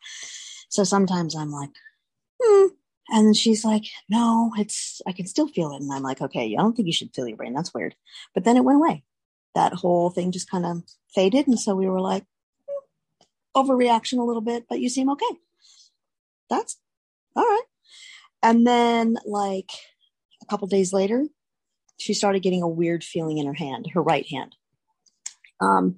So 0.69 0.85
sometimes 0.85 1.35
I'm 1.35 1.51
like, 1.51 1.71
hmm. 2.43 2.67
And 3.11 3.35
she's 3.35 3.65
like, 3.65 3.85
no, 4.11 4.53
it's, 4.59 5.01
I 5.07 5.13
can 5.13 5.27
still 5.27 5.49
feel 5.49 5.73
it. 5.73 5.81
And 5.81 5.91
I'm 5.91 6.03
like, 6.03 6.21
okay, 6.21 6.55
I 6.55 6.61
don't 6.61 6.75
think 6.75 6.87
you 6.87 6.93
should 6.93 7.15
feel 7.15 7.27
your 7.27 7.39
brain. 7.39 7.55
That's 7.55 7.73
weird. 7.73 7.95
But 8.35 8.45
then 8.45 8.59
it 8.59 8.65
went 8.65 8.77
away. 8.77 9.03
That 9.55 9.73
whole 9.73 10.11
thing 10.11 10.31
just 10.31 10.51
kind 10.51 10.67
of 10.67 10.83
faded. 11.15 11.47
And 11.47 11.59
so 11.59 11.75
we 11.75 11.89
were 11.89 12.03
like, 12.03 12.25
hmm, 12.69 13.61
overreaction 13.63 14.19
a 14.19 14.25
little 14.25 14.43
bit, 14.43 14.67
but 14.69 14.81
you 14.81 14.91
seem 14.91 15.09
okay. 15.11 15.39
That's 16.51 16.77
all 17.35 17.45
right. 17.45 17.65
And 18.43 18.67
then, 18.67 19.17
like, 19.27 19.71
a 20.43 20.47
couple 20.47 20.69
days 20.69 20.93
later, 20.93 21.27
she 21.99 22.15
started 22.15 22.43
getting 22.43 22.63
a 22.63 22.69
weird 22.69 23.03
feeling 23.03 23.39
in 23.39 23.47
her 23.47 23.55
hand, 23.55 23.89
her 23.95 24.03
right 24.03 24.27
hand. 24.31 24.55
Um, 25.61 25.97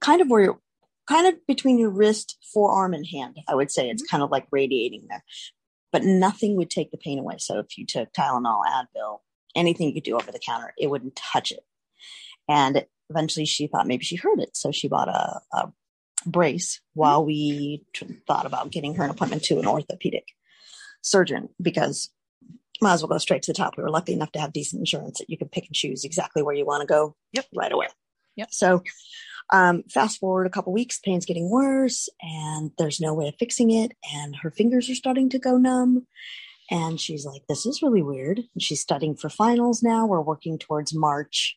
kind 0.00 0.20
of 0.20 0.28
where 0.28 0.42
you're 0.42 0.60
kind 1.08 1.26
of 1.26 1.46
between 1.46 1.78
your 1.78 1.90
wrist, 1.90 2.36
forearm, 2.52 2.92
and 2.94 3.06
hand. 3.06 3.36
I 3.48 3.54
would 3.54 3.70
say 3.70 3.88
it's 3.88 4.02
Mhm. 4.02 4.08
kind 4.10 4.22
of 4.22 4.30
like 4.30 4.46
radiating 4.50 5.06
there, 5.08 5.24
but 5.92 6.04
nothing 6.04 6.56
would 6.56 6.70
take 6.70 6.90
the 6.90 6.98
pain 6.98 7.18
away. 7.18 7.36
So 7.38 7.58
if 7.58 7.78
you 7.78 7.86
took 7.86 8.12
Tylenol, 8.12 8.62
Advil, 8.66 9.20
anything 9.54 9.88
you 9.88 9.94
could 9.94 10.02
do 10.04 10.16
over 10.16 10.30
the 10.30 10.38
counter, 10.38 10.74
it 10.78 10.88
wouldn't 10.88 11.16
touch 11.16 11.50
it. 11.52 11.64
And 12.48 12.84
eventually 13.10 13.46
she 13.46 13.66
thought 13.66 13.86
maybe 13.86 14.04
she 14.04 14.16
heard 14.16 14.38
it. 14.40 14.56
So 14.56 14.70
she 14.70 14.88
bought 14.88 15.08
a, 15.08 15.40
a 15.52 15.72
brace 16.26 16.80
while 16.94 17.24
we 17.24 17.84
thought 18.26 18.44
about 18.46 18.70
getting 18.70 18.94
her 18.94 19.04
an 19.04 19.10
appointment 19.10 19.44
to 19.44 19.58
an 19.58 19.66
orthopedic 19.66 20.26
surgeon 21.00 21.48
because 21.60 22.10
might 22.80 22.92
as 22.94 23.02
well 23.02 23.08
go 23.08 23.18
straight 23.18 23.42
to 23.42 23.52
the 23.52 23.56
top. 23.56 23.76
We 23.76 23.82
were 23.82 23.90
lucky 23.90 24.12
enough 24.12 24.32
to 24.32 24.40
have 24.40 24.52
decent 24.52 24.80
insurance 24.80 25.18
that 25.18 25.30
you 25.30 25.38
could 25.38 25.50
pick 25.50 25.66
and 25.66 25.74
choose 25.74 26.04
exactly 26.04 26.42
where 26.42 26.54
you 26.54 26.66
want 26.66 26.82
to 26.82 26.86
go 26.86 27.16
Yep. 27.32 27.46
right 27.54 27.72
away. 27.72 27.88
Yep. 28.38 28.48
So 28.52 28.82
um, 29.52 29.82
fast 29.88 30.18
forward 30.18 30.46
a 30.46 30.50
couple 30.50 30.72
weeks, 30.72 30.98
pain's 30.98 31.26
getting 31.26 31.50
worse 31.50 32.08
and 32.22 32.70
there's 32.78 33.00
no 33.00 33.14
way 33.14 33.28
of 33.28 33.34
fixing 33.38 33.70
it. 33.70 33.92
And 34.14 34.36
her 34.36 34.50
fingers 34.50 34.88
are 34.88 34.94
starting 34.94 35.28
to 35.30 35.38
go 35.38 35.56
numb. 35.56 36.06
And 36.70 37.00
she's 37.00 37.24
like, 37.24 37.42
this 37.48 37.66
is 37.66 37.82
really 37.82 38.02
weird. 38.02 38.38
And 38.38 38.62
she's 38.62 38.80
studying 38.80 39.16
for 39.16 39.28
finals 39.28 39.82
now. 39.82 40.06
We're 40.06 40.20
working 40.20 40.58
towards 40.58 40.94
March. 40.94 41.56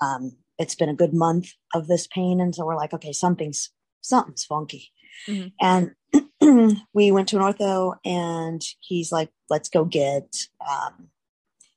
Um, 0.00 0.36
it's 0.58 0.74
been 0.74 0.90
a 0.90 0.94
good 0.94 1.14
month 1.14 1.50
of 1.74 1.88
this 1.88 2.06
pain. 2.06 2.40
And 2.40 2.54
so 2.54 2.64
we're 2.64 2.76
like, 2.76 2.92
okay, 2.92 3.12
something's 3.12 3.70
something's 4.02 4.44
funky. 4.44 4.92
Mhm. 5.26 5.52
And 5.60 6.76
we 6.92 7.10
went 7.10 7.28
to 7.28 7.36
an 7.36 7.42
ortho 7.42 7.96
and 8.04 8.62
he's 8.80 9.10
like, 9.10 9.30
let's 9.48 9.70
go 9.70 9.84
get 9.84 10.28
um, 10.70 11.08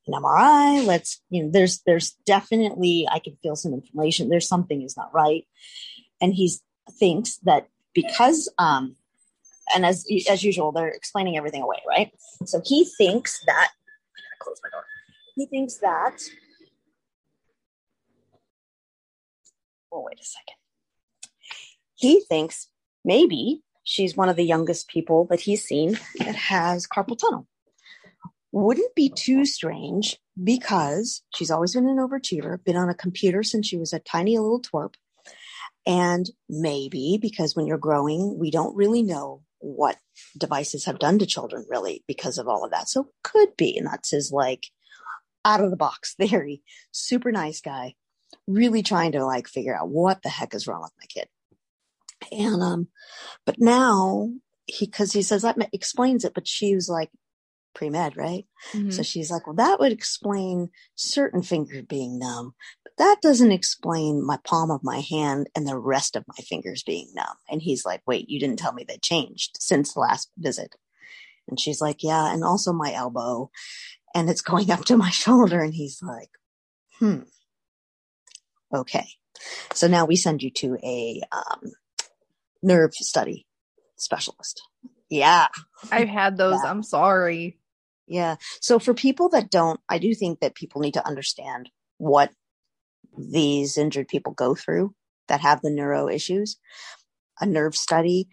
an 0.07 0.13
MRI. 0.13 0.85
Let's, 0.85 1.21
you 1.29 1.43
know, 1.43 1.51
there's 1.51 1.81
there's 1.85 2.11
definitely 2.25 3.07
I 3.11 3.19
can 3.19 3.37
feel 3.41 3.55
some 3.55 3.73
inflammation. 3.73 4.29
There's 4.29 4.47
something 4.47 4.81
is 4.81 4.97
not 4.97 5.13
right. 5.13 5.45
And 6.21 6.33
he 6.33 6.51
thinks 6.99 7.37
that 7.43 7.67
because 7.93 8.51
um 8.57 8.95
and 9.73 9.85
as 9.85 10.05
as 10.29 10.43
usual, 10.43 10.71
they're 10.71 10.87
explaining 10.87 11.37
everything 11.37 11.61
away, 11.61 11.81
right? 11.87 12.11
So 12.45 12.61
he 12.63 12.85
thinks 12.97 13.43
that 13.45 13.71
close 14.39 14.59
my 14.63 14.69
door. 14.69 14.85
He 15.35 15.45
thinks 15.45 15.77
that 15.77 16.17
well, 19.91 20.03
wait 20.03 20.19
a 20.19 20.23
second. 20.23 20.55
He 21.95 22.21
thinks 22.21 22.69
maybe 23.03 23.63
she's 23.83 24.15
one 24.15 24.29
of 24.29 24.35
the 24.35 24.45
youngest 24.45 24.87
people 24.87 25.25
that 25.25 25.39
he's 25.39 25.63
seen 25.63 25.97
that 26.19 26.35
has 26.35 26.87
carpal 26.87 27.17
tunnel. 27.17 27.47
Wouldn't 28.51 28.95
be 28.95 29.09
too 29.09 29.45
strange 29.45 30.17
because 30.41 31.21
she's 31.35 31.51
always 31.51 31.73
been 31.73 31.87
an 31.87 31.97
overachiever, 31.97 32.63
been 32.63 32.77
on 32.77 32.89
a 32.89 32.95
computer 32.95 33.43
since 33.43 33.67
she 33.67 33.77
was 33.77 33.93
a 33.93 33.99
tiny 33.99 34.37
little 34.37 34.61
twerp. 34.61 34.95
And 35.85 36.29
maybe 36.49 37.17
because 37.21 37.55
when 37.55 37.65
you're 37.65 37.77
growing, 37.77 38.37
we 38.37 38.51
don't 38.51 38.75
really 38.75 39.03
know 39.03 39.43
what 39.59 39.97
devices 40.37 40.85
have 40.85 40.99
done 40.99 41.19
to 41.19 41.25
children 41.25 41.65
really 41.69 42.03
because 42.07 42.37
of 42.37 42.47
all 42.47 42.63
of 42.63 42.71
that. 42.71 42.89
So 42.89 43.09
could 43.23 43.55
be. 43.57 43.77
And 43.77 43.87
that's 43.87 44.11
his 44.11 44.31
like 44.31 44.67
out 45.45 45.63
of 45.63 45.71
the 45.71 45.77
box 45.77 46.15
theory. 46.19 46.61
Super 46.91 47.31
nice 47.31 47.61
guy. 47.61 47.95
Really 48.47 48.83
trying 48.83 49.13
to 49.13 49.25
like 49.25 49.47
figure 49.47 49.75
out 49.75 49.89
what 49.89 50.21
the 50.21 50.29
heck 50.29 50.53
is 50.53 50.67
wrong 50.67 50.81
with 50.81 50.91
my 50.99 51.05
kid. 51.07 51.27
And 52.31 52.61
um, 52.61 52.87
but 53.45 53.59
now 53.59 54.29
he 54.65 54.85
because 54.85 55.13
he 55.13 55.21
says 55.21 55.43
that 55.43 55.57
explains 55.71 56.25
it, 56.25 56.33
but 56.33 56.47
she 56.47 56.75
was 56.75 56.89
like 56.89 57.09
pre-med, 57.77 58.17
right? 58.17 58.45
Mhm. 58.73 58.91
So 58.91 59.03
she's 59.03 59.29
like, 59.29 59.45
well, 59.45 59.55
that 59.55 59.79
would 59.79 59.91
explain 59.91 60.71
certain 60.95 61.43
fingers 61.43 61.85
being 61.87 62.17
numb, 62.17 62.55
but 62.83 62.93
that 62.97 63.21
doesn't 63.21 63.51
explain 63.51 64.25
my 64.25 64.37
palm 64.43 64.71
of 64.71 64.83
my 64.83 64.99
hand 64.99 65.47
and 65.55 65.67
the 65.67 65.77
rest 65.77 66.15
of 66.15 66.25
my 66.27 66.43
fingers 66.43 66.81
being 66.81 67.11
numb. 67.13 67.37
And 67.49 67.61
he's 67.61 67.85
like, 67.85 68.01
wait, 68.07 68.29
you 68.29 68.39
didn't 68.39 68.57
tell 68.57 68.73
me 68.73 68.83
they 68.83 68.97
changed 68.97 69.57
since 69.59 69.93
the 69.93 69.99
last 69.99 70.31
visit. 70.37 70.75
And 71.47 71.59
she's 71.59 71.79
like, 71.79 72.01
yeah, 72.03 72.33
and 72.33 72.43
also 72.43 72.73
my 72.73 72.91
elbow, 72.93 73.51
and 74.15 74.27
it's 74.27 74.41
going 74.51 74.71
up 74.71 74.83
to 74.85 74.97
my 74.97 75.11
shoulder. 75.11 75.61
And 75.61 75.73
he's 75.75 76.01
like, 76.01 76.31
hmm, 76.99 77.19
okay. 78.73 79.07
So 79.75 79.87
now 79.87 80.05
we 80.05 80.15
send 80.15 80.41
you 80.41 80.49
to 80.49 80.77
a 80.83 81.21
um, 81.31 81.73
nerve 82.63 82.95
study 82.95 83.45
specialist. 83.97 84.63
Yeah. 85.09 85.47
I've 85.91 86.09
had 86.09 86.37
those. 86.37 86.59
Yeah. 86.63 86.69
I'm 86.71 86.83
sorry. 86.83 87.59
Yeah. 88.07 88.37
So 88.61 88.79
for 88.79 88.93
people 88.93 89.29
that 89.29 89.49
don't, 89.49 89.79
I 89.89 89.97
do 89.97 90.15
think 90.15 90.39
that 90.39 90.55
people 90.55 90.81
need 90.81 90.93
to 90.93 91.05
understand 91.05 91.69
what 91.97 92.31
these 93.17 93.77
injured 93.77 94.07
people 94.07 94.33
go 94.33 94.55
through 94.55 94.93
that 95.27 95.41
have 95.41 95.61
the 95.61 95.69
neuro 95.69 96.07
issues. 96.07 96.57
A 97.41 97.45
nerve 97.45 97.75
study 97.75 98.29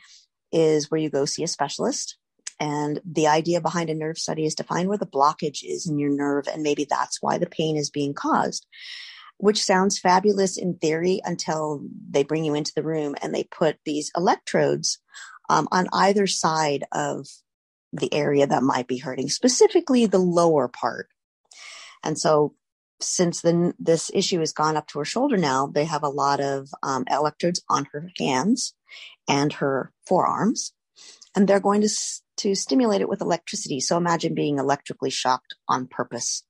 is 0.52 0.90
where 0.90 1.00
you 1.00 1.10
go 1.10 1.24
see 1.24 1.42
a 1.42 1.48
specialist. 1.48 2.16
And 2.60 3.00
the 3.04 3.26
idea 3.26 3.60
behind 3.60 3.90
a 3.90 3.94
nerve 3.94 4.16
study 4.16 4.46
is 4.46 4.54
to 4.56 4.64
find 4.64 4.88
where 4.88 4.98
the 4.98 5.06
blockage 5.06 5.64
is 5.64 5.88
in 5.88 5.98
your 5.98 6.10
nerve. 6.10 6.46
And 6.46 6.62
maybe 6.62 6.86
that's 6.88 7.20
why 7.20 7.36
the 7.38 7.46
pain 7.46 7.76
is 7.76 7.90
being 7.90 8.14
caused, 8.14 8.66
which 9.38 9.62
sounds 9.62 9.98
fabulous 9.98 10.56
in 10.56 10.76
theory 10.76 11.20
until 11.24 11.82
they 12.08 12.22
bring 12.22 12.44
you 12.44 12.54
into 12.54 12.72
the 12.76 12.84
room 12.84 13.16
and 13.20 13.34
they 13.34 13.44
put 13.44 13.78
these 13.84 14.12
electrodes 14.16 15.00
um, 15.50 15.66
on 15.72 15.88
either 15.92 16.28
side 16.28 16.84
of 16.92 17.26
the 17.94 18.12
area 18.12 18.46
that 18.46 18.62
might 18.62 18.86
be 18.86 18.98
hurting, 18.98 19.28
specifically 19.28 20.06
the 20.06 20.18
lower 20.18 20.68
part. 20.68 21.08
And 22.02 22.18
so, 22.18 22.54
since 23.00 23.42
then 23.42 23.74
this 23.78 24.10
issue 24.14 24.38
has 24.38 24.52
gone 24.52 24.76
up 24.76 24.86
to 24.88 24.98
her 24.98 25.04
shoulder 25.04 25.36
now, 25.36 25.66
they 25.66 25.84
have 25.84 26.02
a 26.02 26.08
lot 26.08 26.40
of 26.40 26.68
um, 26.82 27.04
electrodes 27.10 27.62
on 27.68 27.86
her 27.92 28.10
hands 28.18 28.74
and 29.28 29.52
her 29.54 29.92
forearms, 30.06 30.72
and 31.34 31.48
they're 31.48 31.60
going 31.60 31.82
to 31.82 31.88
to 32.36 32.54
stimulate 32.54 33.00
it 33.00 33.08
with 33.08 33.20
electricity. 33.20 33.80
So 33.80 33.96
imagine 33.96 34.34
being 34.34 34.58
electrically 34.58 35.10
shocked 35.10 35.54
on 35.68 35.86
purpose. 35.86 36.42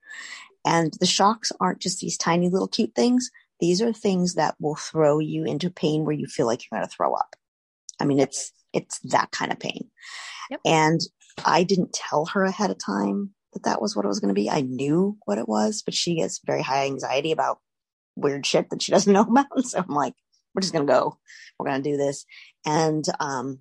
And 0.65 0.95
the 0.99 1.07
shocks 1.07 1.53
aren't 1.61 1.81
just 1.81 2.01
these 2.01 2.17
tiny 2.17 2.49
little 2.49 2.69
cute 2.69 2.95
things. 2.95 3.31
These 3.61 3.83
are 3.83 3.93
things 3.93 4.35
that 4.35 4.55
will 4.59 4.77
throw 4.77 5.19
you 5.19 5.45
into 5.45 5.71
pain 5.71 6.05
where 6.05 6.15
you 6.15 6.27
feel 6.27 6.47
like 6.47 6.63
you're 6.63 6.79
going 6.79 6.89
to 6.89 6.95
throw 6.95 7.13
up. 7.15 7.37
I 8.01 8.05
mean, 8.05 8.19
it's 8.19 8.53
it's 8.73 8.99
that 9.01 9.31
kind 9.31 9.53
of 9.53 9.61
pain. 9.61 9.91
Yep. 10.51 10.61
And 10.65 11.01
I 11.45 11.65
didn't 11.65 11.93
tell 11.93 12.27
her 12.27 12.45
ahead 12.45 12.71
of 12.71 12.79
time 12.79 13.31
that 13.53 13.65
that 13.65 13.81
was 13.81 13.97
what 13.97 14.05
it 14.05 14.09
was 14.09 14.21
going 14.21 14.35
to 14.35 14.41
be. 14.41 14.51
I 14.51 14.61
knew 14.61 15.17
what 15.25 15.39
it 15.39 15.49
was, 15.49 15.83
but 15.83 15.95
she 15.95 16.17
gets 16.17 16.41
very 16.45 16.63
high 16.63 16.87
anxiety 16.87 17.33
about 17.33 17.59
weird 18.17 18.45
shit 18.47 18.71
that 18.71 18.83
she 18.83 18.93
doesn't 18.93 19.13
know 19.13 19.23
about. 19.23 19.65
So 19.65 19.79
I'm 19.79 19.95
like, 19.95 20.15
we're 20.55 20.63
just 20.63 20.73
going 20.73 20.87
to 20.87 20.93
go. 20.93 21.19
We're 21.59 21.71
going 21.71 21.83
to 21.83 21.91
do 21.91 21.97
this. 21.97 22.27
And 22.67 23.05
um, 23.21 23.61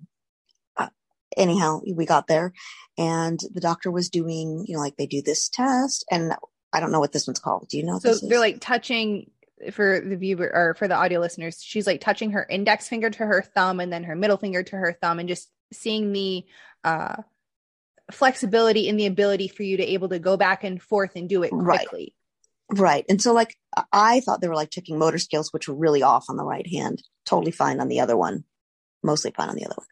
uh, 0.76 0.88
anyhow, 1.36 1.80
we 1.86 2.06
got 2.06 2.26
there, 2.26 2.52
and 2.98 3.38
the 3.52 3.60
doctor 3.60 3.90
was 3.90 4.10
doing, 4.10 4.64
you 4.66 4.74
know, 4.74 4.80
like 4.80 4.96
they 4.96 5.06
do 5.06 5.22
this 5.22 5.48
test, 5.48 6.04
and 6.10 6.34
I 6.72 6.80
don't 6.80 6.92
know 6.92 7.00
what 7.00 7.12
this 7.12 7.26
one's 7.26 7.40
called. 7.40 7.68
Do 7.68 7.76
you 7.76 7.84
know? 7.84 7.98
So 7.98 8.14
they're 8.14 8.38
like 8.38 8.60
touching 8.60 9.30
for 9.72 10.00
the 10.00 10.16
viewer 10.16 10.50
or 10.52 10.74
for 10.74 10.88
the 10.88 10.94
audio 10.94 11.20
listeners. 11.20 11.62
She's 11.62 11.86
like 11.86 12.00
touching 12.00 12.32
her 12.32 12.46
index 12.48 12.88
finger 12.88 13.10
to 13.10 13.26
her 13.26 13.42
thumb 13.42 13.80
and 13.80 13.92
then 13.92 14.04
her 14.04 14.16
middle 14.16 14.36
finger 14.36 14.62
to 14.62 14.76
her 14.76 14.96
thumb 15.00 15.18
and 15.18 15.28
just 15.28 15.50
seeing 15.72 16.12
the 16.12 16.44
uh 16.82 17.16
flexibility 18.12 18.88
and 18.88 18.98
the 18.98 19.06
ability 19.06 19.48
for 19.48 19.62
you 19.62 19.76
to 19.76 19.82
able 19.82 20.08
to 20.10 20.18
go 20.18 20.36
back 20.36 20.64
and 20.64 20.82
forth 20.82 21.12
and 21.16 21.28
do 21.28 21.42
it 21.42 21.50
quickly. 21.50 22.14
Right. 22.70 23.04
And 23.08 23.20
so 23.20 23.32
like 23.32 23.56
I 23.92 24.20
thought 24.20 24.40
they 24.40 24.48
were 24.48 24.54
like 24.54 24.70
checking 24.70 24.98
motor 24.98 25.18
skills, 25.18 25.52
which 25.52 25.68
were 25.68 25.74
really 25.74 26.02
off 26.02 26.26
on 26.28 26.36
the 26.36 26.44
right 26.44 26.66
hand, 26.66 27.02
totally 27.26 27.52
fine 27.52 27.80
on 27.80 27.88
the 27.88 28.00
other 28.00 28.16
one, 28.16 28.44
mostly 29.02 29.30
fine 29.30 29.48
on 29.48 29.56
the 29.56 29.66
other 29.66 29.76
one. 29.76 29.86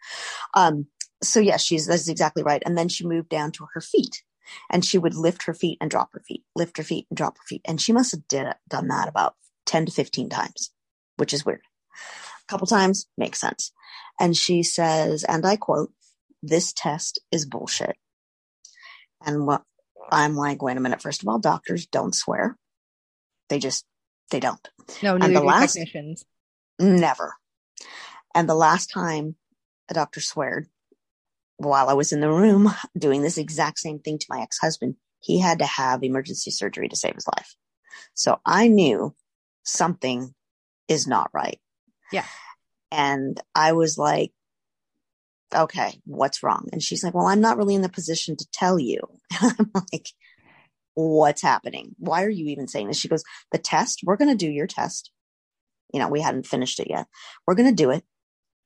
Um, 0.54 0.86
so 1.22 1.40
yes, 1.40 1.62
she's 1.62 1.86
that's 1.86 2.08
exactly 2.08 2.42
right. 2.42 2.62
And 2.64 2.76
then 2.76 2.88
she 2.88 3.06
moved 3.06 3.28
down 3.28 3.52
to 3.52 3.66
her 3.74 3.80
feet 3.80 4.22
and 4.70 4.84
she 4.84 4.98
would 4.98 5.14
lift 5.14 5.44
her 5.44 5.54
feet 5.54 5.78
and 5.80 5.90
drop 5.90 6.12
her 6.12 6.20
feet, 6.20 6.42
lift 6.56 6.76
her 6.78 6.82
feet 6.82 7.06
and 7.10 7.16
drop 7.16 7.36
her 7.38 7.44
feet. 7.46 7.62
And 7.64 7.80
she 7.80 7.92
must 7.92 8.12
have 8.12 8.26
did 8.28 8.46
done 8.68 8.88
that 8.88 9.08
about 9.08 9.34
10 9.66 9.86
to 9.86 9.92
15 9.92 10.28
times, 10.28 10.70
which 11.16 11.32
is 11.32 11.44
weird. 11.44 11.62
A 12.42 12.50
couple 12.50 12.66
times 12.66 13.06
makes 13.16 13.40
sense. 13.40 13.72
And 14.18 14.36
she 14.36 14.62
says, 14.62 15.24
and 15.24 15.46
I 15.46 15.56
quote, 15.56 15.92
this 16.42 16.72
test 16.72 17.20
is 17.30 17.46
bullshit. 17.46 17.96
And 19.24 19.46
what 19.46 19.62
I'm 20.10 20.34
like, 20.34 20.62
wait 20.62 20.76
a 20.76 20.80
minute. 20.80 21.00
First 21.02 21.22
of 21.22 21.28
all, 21.28 21.38
doctors 21.38 21.86
don't 21.86 22.14
swear. 22.14 22.56
They 23.48 23.58
just, 23.58 23.84
they 24.30 24.40
don't. 24.40 24.68
No, 25.02 25.14
And 25.14 25.34
the 25.36 25.40
do 25.40 25.46
last- 25.46 25.74
technicians. 25.74 26.24
Never. 26.78 27.34
And 28.34 28.48
the 28.48 28.54
last 28.54 28.86
time 28.92 29.36
a 29.90 29.94
doctor 29.94 30.20
sweared, 30.20 30.66
while 31.58 31.88
I 31.88 31.92
was 31.92 32.12
in 32.12 32.20
the 32.20 32.30
room 32.30 32.72
doing 32.98 33.22
this 33.22 33.38
exact 33.38 33.78
same 33.78 34.00
thing 34.00 34.18
to 34.18 34.26
my 34.28 34.40
ex 34.40 34.58
husband, 34.58 34.96
he 35.20 35.38
had 35.38 35.60
to 35.60 35.66
have 35.66 36.02
emergency 36.02 36.50
surgery 36.50 36.88
to 36.88 36.96
save 36.96 37.14
his 37.14 37.26
life. 37.28 37.54
So 38.14 38.40
I 38.44 38.66
knew 38.68 39.14
something 39.62 40.34
is 40.88 41.06
not 41.06 41.30
right. 41.32 41.60
Yeah. 42.10 42.24
And 42.90 43.40
I 43.54 43.72
was 43.72 43.96
like, 43.96 44.32
okay, 45.54 46.00
what's 46.04 46.42
wrong? 46.42 46.68
And 46.72 46.82
she's 46.82 47.04
like, 47.04 47.14
well, 47.14 47.26
I'm 47.26 47.40
not 47.40 47.56
really 47.56 47.74
in 47.74 47.82
the 47.82 47.88
position 47.88 48.36
to 48.36 48.46
tell 48.52 48.78
you. 48.78 49.00
And 49.42 49.54
I'm 49.58 49.70
like, 49.92 50.08
what's 50.94 51.42
happening? 51.42 51.94
Why 51.98 52.24
are 52.24 52.30
you 52.30 52.48
even 52.48 52.68
saying 52.68 52.88
this? 52.88 52.98
She 52.98 53.08
goes, 53.08 53.24
the 53.50 53.58
test, 53.58 54.00
we're 54.04 54.16
going 54.16 54.30
to 54.30 54.46
do 54.46 54.50
your 54.50 54.66
test. 54.66 55.10
You 55.92 56.00
know, 56.00 56.08
we 56.08 56.20
hadn't 56.20 56.46
finished 56.46 56.80
it 56.80 56.88
yet. 56.90 57.06
We're 57.46 57.54
going 57.54 57.68
to 57.68 57.74
do 57.74 57.90
it, 57.90 58.04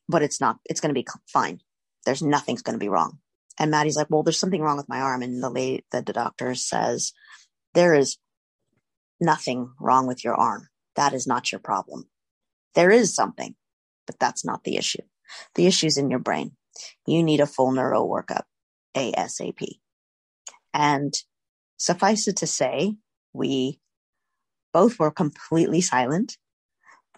but 0.08 0.22
it's 0.22 0.40
not, 0.40 0.58
it's 0.64 0.80
going 0.80 0.94
to 0.94 1.00
be 1.00 1.06
fine. 1.32 1.60
There's 2.04 2.22
nothing's 2.22 2.62
going 2.62 2.78
to 2.78 2.84
be 2.84 2.88
wrong. 2.88 3.18
And 3.58 3.70
Maddy's 3.70 3.96
like, 3.96 4.08
well, 4.10 4.22
there's 4.22 4.38
something 4.38 4.60
wrong 4.60 4.76
with 4.76 4.88
my 4.88 5.00
arm. 5.00 5.22
And 5.22 5.42
the 5.42 5.50
lady, 5.50 5.84
the, 5.90 6.02
the 6.02 6.12
doctor 6.12 6.54
says, 6.54 7.12
there 7.74 7.94
is 7.94 8.18
nothing 9.20 9.72
wrong 9.80 10.06
with 10.06 10.24
your 10.24 10.34
arm. 10.34 10.68
That 10.94 11.12
is 11.12 11.26
not 11.26 11.50
your 11.52 11.58
problem. 11.58 12.08
There 12.74 12.90
is 12.90 13.14
something, 13.14 13.54
but 14.06 14.18
that's 14.18 14.44
not 14.44 14.64
the 14.64 14.76
issue. 14.76 15.02
The 15.54 15.66
issue's 15.66 15.96
in 15.96 16.10
your 16.10 16.18
brain. 16.18 16.52
You 17.06 17.22
need 17.22 17.40
a 17.40 17.46
full 17.46 17.72
neuro 17.72 18.04
workup 18.06 18.42
ASAP. 18.96 19.78
And 20.74 21.14
suffice 21.76 22.28
it 22.28 22.36
to 22.38 22.46
say, 22.46 22.96
we 23.32 23.80
both 24.72 24.98
were 24.98 25.10
completely 25.10 25.80
silent. 25.80 26.36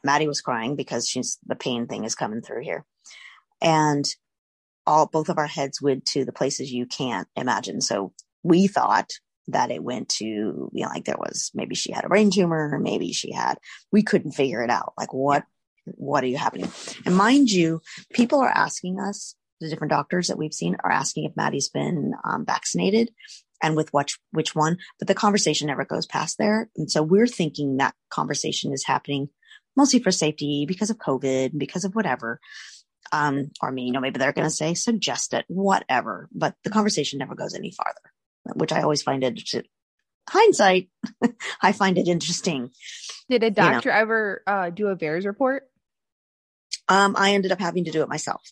Maddy 0.04 0.28
was 0.28 0.40
crying 0.40 0.76
because 0.76 1.08
she's 1.08 1.38
the 1.46 1.56
pain 1.56 1.86
thing 1.86 2.04
is 2.04 2.14
coming 2.14 2.40
through 2.40 2.62
here. 2.62 2.84
And 3.60 4.04
all 4.86 5.06
both 5.06 5.28
of 5.28 5.38
our 5.38 5.46
heads 5.46 5.82
went 5.82 6.06
to 6.06 6.24
the 6.24 6.32
places 6.32 6.72
you 6.72 6.86
can't 6.86 7.28
imagine. 7.36 7.80
So 7.80 8.12
we 8.42 8.68
thought 8.68 9.10
that 9.48 9.70
it 9.70 9.82
went 9.82 10.08
to, 10.08 10.24
you 10.24 10.70
know, 10.72 10.88
like 10.88 11.04
there 11.04 11.16
was 11.18 11.50
maybe 11.54 11.74
she 11.74 11.92
had 11.92 12.04
a 12.04 12.08
brain 12.08 12.30
tumor, 12.30 12.78
maybe 12.78 13.12
she 13.12 13.32
had, 13.32 13.58
we 13.90 14.02
couldn't 14.02 14.32
figure 14.32 14.62
it 14.62 14.70
out. 14.70 14.92
Like 14.96 15.12
what, 15.12 15.44
what 15.84 16.22
are 16.22 16.28
you 16.28 16.36
happening? 16.36 16.70
And 17.04 17.16
mind 17.16 17.50
you, 17.50 17.80
people 18.12 18.40
are 18.40 18.48
asking 18.48 19.00
us, 19.00 19.34
the 19.60 19.68
different 19.68 19.90
doctors 19.90 20.28
that 20.28 20.38
we've 20.38 20.54
seen 20.54 20.76
are 20.82 20.90
asking 20.90 21.24
if 21.24 21.36
Maddy's 21.36 21.68
been 21.68 22.14
um, 22.24 22.44
vaccinated 22.44 23.10
and 23.62 23.76
with 23.76 23.92
which, 23.92 24.18
which 24.30 24.54
one, 24.54 24.78
but 24.98 25.08
the 25.08 25.14
conversation 25.14 25.66
never 25.66 25.84
goes 25.84 26.06
past 26.06 26.38
there. 26.38 26.70
And 26.76 26.90
so 26.90 27.02
we're 27.02 27.26
thinking 27.26 27.76
that 27.76 27.94
conversation 28.08 28.72
is 28.72 28.84
happening 28.84 29.28
mostly 29.76 29.98
for 29.98 30.12
safety 30.12 30.64
because 30.66 30.90
of 30.90 30.98
COVID, 30.98 31.58
because 31.58 31.84
of 31.84 31.94
whatever. 31.94 32.40
Um, 33.12 33.50
or 33.62 33.72
me, 33.72 33.84
you 33.84 33.92
know, 33.92 34.00
maybe 34.00 34.18
they're 34.18 34.32
going 34.32 34.46
to 34.46 34.50
say 34.50 34.74
suggest 34.74 35.32
it, 35.32 35.44
whatever, 35.48 36.28
but 36.32 36.54
the 36.62 36.70
conversation 36.70 37.18
never 37.18 37.34
goes 37.34 37.54
any 37.54 37.72
farther 37.72 38.12
which 38.54 38.72
I 38.72 38.82
always 38.82 39.02
find 39.02 39.22
it 39.24 39.66
hindsight. 40.28 40.88
I 41.62 41.72
find 41.72 41.98
it 41.98 42.08
interesting. 42.08 42.70
Did 43.28 43.42
a 43.42 43.50
doctor 43.50 43.88
you 43.88 43.94
know. 43.94 44.00
ever 44.00 44.42
uh, 44.46 44.70
do 44.70 44.88
a 44.88 44.96
VAERS 44.96 45.26
report? 45.26 45.64
Um, 46.88 47.14
I 47.18 47.34
ended 47.34 47.52
up 47.52 47.60
having 47.60 47.84
to 47.84 47.90
do 47.90 48.02
it 48.02 48.08
myself, 48.08 48.42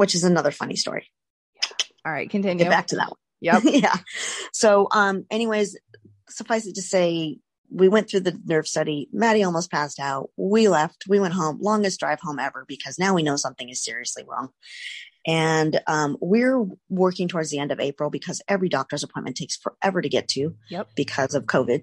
which 0.00 0.14
is 0.14 0.24
another 0.24 0.50
funny 0.50 0.76
story. 0.76 1.10
Yeah. 1.54 1.86
All 2.06 2.12
right, 2.12 2.30
continue. 2.30 2.64
Get 2.64 2.70
back 2.70 2.86
to 2.86 2.96
that 2.96 3.08
one. 3.08 3.18
Yep. 3.42 3.62
yeah. 3.82 3.96
So, 4.50 4.88
um, 4.90 5.26
anyways, 5.30 5.78
suffice 6.26 6.66
it 6.66 6.76
to 6.76 6.82
say, 6.82 7.36
we 7.70 7.86
went 7.90 8.08
through 8.08 8.20
the 8.20 8.40
nerve 8.46 8.66
study. 8.66 9.10
Maddy 9.12 9.42
almost 9.42 9.70
passed 9.70 10.00
out. 10.00 10.30
We 10.38 10.68
left. 10.68 11.04
We 11.06 11.20
went 11.20 11.34
home. 11.34 11.58
Longest 11.60 12.00
drive 12.00 12.18
home 12.18 12.38
ever 12.38 12.64
because 12.66 12.98
now 12.98 13.12
we 13.14 13.22
know 13.22 13.36
something 13.36 13.68
is 13.68 13.84
seriously 13.84 14.24
wrong. 14.26 14.48
And 15.26 15.78
um, 15.86 16.16
we're 16.22 16.64
working 16.88 17.28
towards 17.28 17.50
the 17.50 17.58
end 17.58 17.70
of 17.70 17.78
April 17.78 18.08
because 18.08 18.40
every 18.48 18.70
doctor's 18.70 19.02
appointment 19.02 19.36
takes 19.36 19.58
forever 19.58 20.00
to 20.00 20.08
get 20.08 20.28
to 20.28 20.56
yep. 20.70 20.88
because 20.96 21.34
of 21.34 21.44
COVID. 21.44 21.82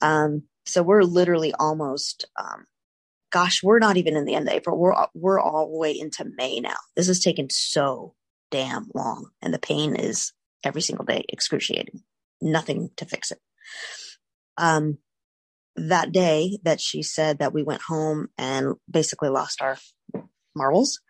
Um, 0.00 0.44
so 0.64 0.84
we're 0.84 1.02
literally 1.02 1.52
almost, 1.58 2.24
um, 2.38 2.66
gosh, 3.30 3.62
we're 3.62 3.78
not 3.78 3.96
even 3.96 4.16
in 4.16 4.24
the 4.24 4.34
end 4.34 4.48
of 4.48 4.54
April. 4.54 4.78
We're 4.78 4.94
we're 5.14 5.40
all 5.40 5.70
the 5.70 5.78
way 5.78 5.98
into 5.98 6.24
May 6.36 6.60
now. 6.60 6.76
This 6.96 7.08
has 7.08 7.20
taken 7.20 7.48
so 7.50 8.14
damn 8.50 8.88
long, 8.94 9.30
and 9.42 9.52
the 9.52 9.58
pain 9.58 9.96
is 9.96 10.32
every 10.64 10.82
single 10.82 11.04
day 11.04 11.24
excruciating. 11.28 12.02
Nothing 12.40 12.90
to 12.96 13.04
fix 13.04 13.30
it. 13.30 13.38
Um, 14.56 14.98
that 15.76 16.12
day 16.12 16.58
that 16.64 16.80
she 16.80 17.02
said 17.02 17.38
that 17.38 17.52
we 17.52 17.62
went 17.62 17.82
home 17.82 18.28
and 18.36 18.74
basically 18.90 19.28
lost 19.28 19.62
our 19.62 19.78
marbles. 20.54 21.00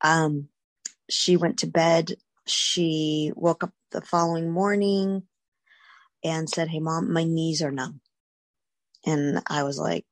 Um, 0.00 0.48
she 1.10 1.36
went 1.36 1.58
to 1.58 1.66
bed. 1.66 2.14
She 2.46 3.32
woke 3.34 3.64
up 3.64 3.72
the 3.92 4.00
following 4.00 4.50
morning 4.50 5.24
and 6.24 6.48
said, 6.48 6.68
Hey, 6.68 6.80
mom, 6.80 7.12
my 7.12 7.24
knees 7.24 7.62
are 7.62 7.70
numb. 7.70 8.00
And 9.04 9.42
I 9.46 9.62
was 9.62 9.78
like, 9.78 10.04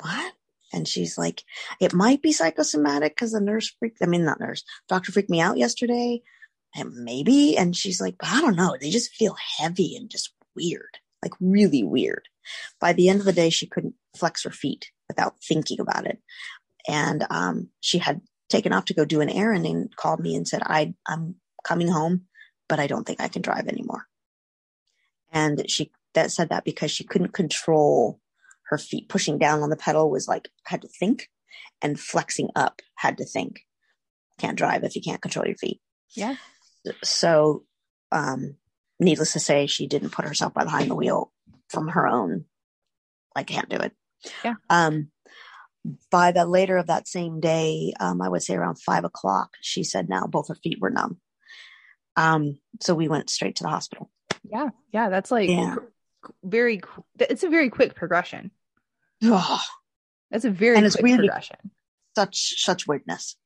What? 0.00 0.32
And 0.72 0.88
she's 0.88 1.18
like, 1.18 1.44
It 1.80 1.94
might 1.94 2.22
be 2.22 2.32
psychosomatic 2.32 3.14
because 3.14 3.32
the 3.32 3.40
nurse 3.40 3.74
freaked, 3.78 3.98
I 4.02 4.06
mean, 4.06 4.24
not 4.24 4.40
nurse, 4.40 4.64
doctor 4.88 5.12
freaked 5.12 5.30
me 5.30 5.40
out 5.40 5.58
yesterday. 5.58 6.22
And 6.74 7.04
maybe. 7.04 7.56
And 7.56 7.76
she's 7.76 8.00
like, 8.00 8.16
I 8.22 8.40
don't 8.40 8.56
know. 8.56 8.76
They 8.80 8.90
just 8.90 9.12
feel 9.12 9.36
heavy 9.58 9.94
and 9.94 10.08
just 10.08 10.32
weird, 10.56 10.98
like 11.22 11.34
really 11.38 11.82
weird. 11.82 12.28
By 12.80 12.94
the 12.94 13.08
end 13.10 13.20
of 13.20 13.26
the 13.26 13.32
day, 13.32 13.50
she 13.50 13.66
couldn't 13.66 13.94
flex 14.16 14.44
her 14.44 14.50
feet 14.50 14.90
without 15.06 15.34
thinking 15.46 15.80
about 15.80 16.06
it. 16.06 16.18
And 16.88 17.26
um, 17.30 17.68
she 17.80 17.98
had 17.98 18.22
taken 18.48 18.72
off 18.72 18.86
to 18.86 18.94
go 18.94 19.04
do 19.04 19.20
an 19.20 19.28
errand 19.28 19.66
and 19.66 19.94
called 19.96 20.20
me 20.20 20.34
and 20.34 20.48
said, 20.48 20.62
I, 20.64 20.94
I'm 21.06 21.36
coming 21.62 21.88
home, 21.88 22.22
but 22.68 22.80
I 22.80 22.86
don't 22.86 23.04
think 23.04 23.20
I 23.20 23.28
can 23.28 23.42
drive 23.42 23.68
anymore. 23.68 24.06
And 25.30 25.70
she 25.70 25.90
that 26.14 26.30
said 26.30 26.50
that 26.50 26.64
because 26.64 26.90
she 26.90 27.04
couldn't 27.04 27.32
control 27.32 28.20
her 28.72 28.78
feet. 28.78 29.08
Pushing 29.08 29.38
down 29.38 29.62
on 29.62 29.70
the 29.70 29.76
pedal 29.76 30.10
was 30.10 30.26
like, 30.26 30.48
had 30.64 30.82
to 30.82 30.88
think 30.88 31.28
and 31.80 32.00
flexing 32.00 32.48
up 32.56 32.80
had 32.96 33.18
to 33.18 33.24
think. 33.24 33.60
Can't 34.38 34.58
drive 34.58 34.82
if 34.82 34.96
you 34.96 35.02
can't 35.02 35.22
control 35.22 35.46
your 35.46 35.56
feet. 35.56 35.80
Yeah. 36.16 36.36
So, 37.04 37.64
um, 38.10 38.56
needless 38.98 39.34
to 39.34 39.40
say, 39.40 39.66
she 39.66 39.86
didn't 39.86 40.10
put 40.10 40.24
herself 40.24 40.54
behind 40.54 40.90
the 40.90 40.96
wheel 40.96 41.32
from 41.68 41.88
her 41.88 42.08
own. 42.08 42.46
I 43.36 43.44
can't 43.44 43.68
do 43.68 43.76
it. 43.76 43.92
Yeah. 44.44 44.54
Um, 44.68 45.10
by 46.10 46.32
the 46.32 46.46
later 46.46 46.76
of 46.76 46.86
that 46.86 47.08
same 47.08 47.40
day, 47.40 47.92
um, 48.00 48.22
I 48.22 48.28
would 48.28 48.42
say 48.42 48.54
around 48.54 48.76
five 48.76 49.04
o'clock, 49.04 49.50
she 49.60 49.84
said 49.84 50.08
now 50.08 50.26
both 50.26 50.48
her 50.48 50.54
feet 50.54 50.80
were 50.80 50.90
numb. 50.90 51.18
Um, 52.16 52.58
so 52.80 52.94
we 52.94 53.08
went 53.08 53.30
straight 53.30 53.56
to 53.56 53.64
the 53.64 53.70
hospital. 53.70 54.10
Yeah. 54.44 54.70
Yeah. 54.92 55.08
That's 55.08 55.30
like 55.30 55.48
yeah. 55.48 55.76
very, 56.44 56.80
it's 57.18 57.42
a 57.42 57.48
very 57.48 57.70
quick 57.70 57.94
progression. 57.94 58.50
Oh. 59.22 59.62
That's 60.30 60.44
a 60.44 60.50
very 60.50 60.76
and 60.76 60.86
it's 60.86 60.96
progression. 60.96 61.70
Such, 62.16 62.54
such 62.62 62.86
weirdness. 62.86 63.36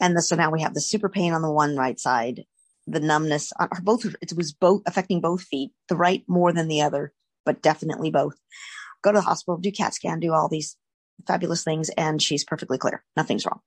And 0.00 0.16
the, 0.16 0.22
so 0.22 0.36
now 0.36 0.50
we 0.50 0.62
have 0.62 0.74
the 0.74 0.80
super 0.80 1.08
pain 1.08 1.32
on 1.32 1.42
the 1.42 1.50
one 1.50 1.76
right 1.76 1.98
side, 1.98 2.44
the 2.86 3.00
numbness 3.00 3.52
uh, 3.58 3.64
on 3.64 3.68
her 3.72 3.82
both, 3.82 4.04
it 4.20 4.32
was 4.36 4.52
both 4.52 4.82
affecting 4.86 5.20
both 5.20 5.42
feet, 5.42 5.70
the 5.88 5.96
right 5.96 6.22
more 6.28 6.52
than 6.52 6.68
the 6.68 6.82
other, 6.82 7.12
but 7.44 7.62
definitely 7.62 8.10
both. 8.10 8.34
Go 9.02 9.12
to 9.12 9.18
the 9.18 9.22
hospital, 9.22 9.58
do 9.58 9.72
CAT 9.72 9.94
scan, 9.94 10.20
do 10.20 10.32
all 10.32 10.48
these 10.48 10.76
fabulous 11.26 11.64
things 11.64 11.90
and 11.96 12.20
she's 12.20 12.44
perfectly 12.44 12.78
clear. 12.78 13.04
Nothing's 13.16 13.46
wrong. 13.46 13.60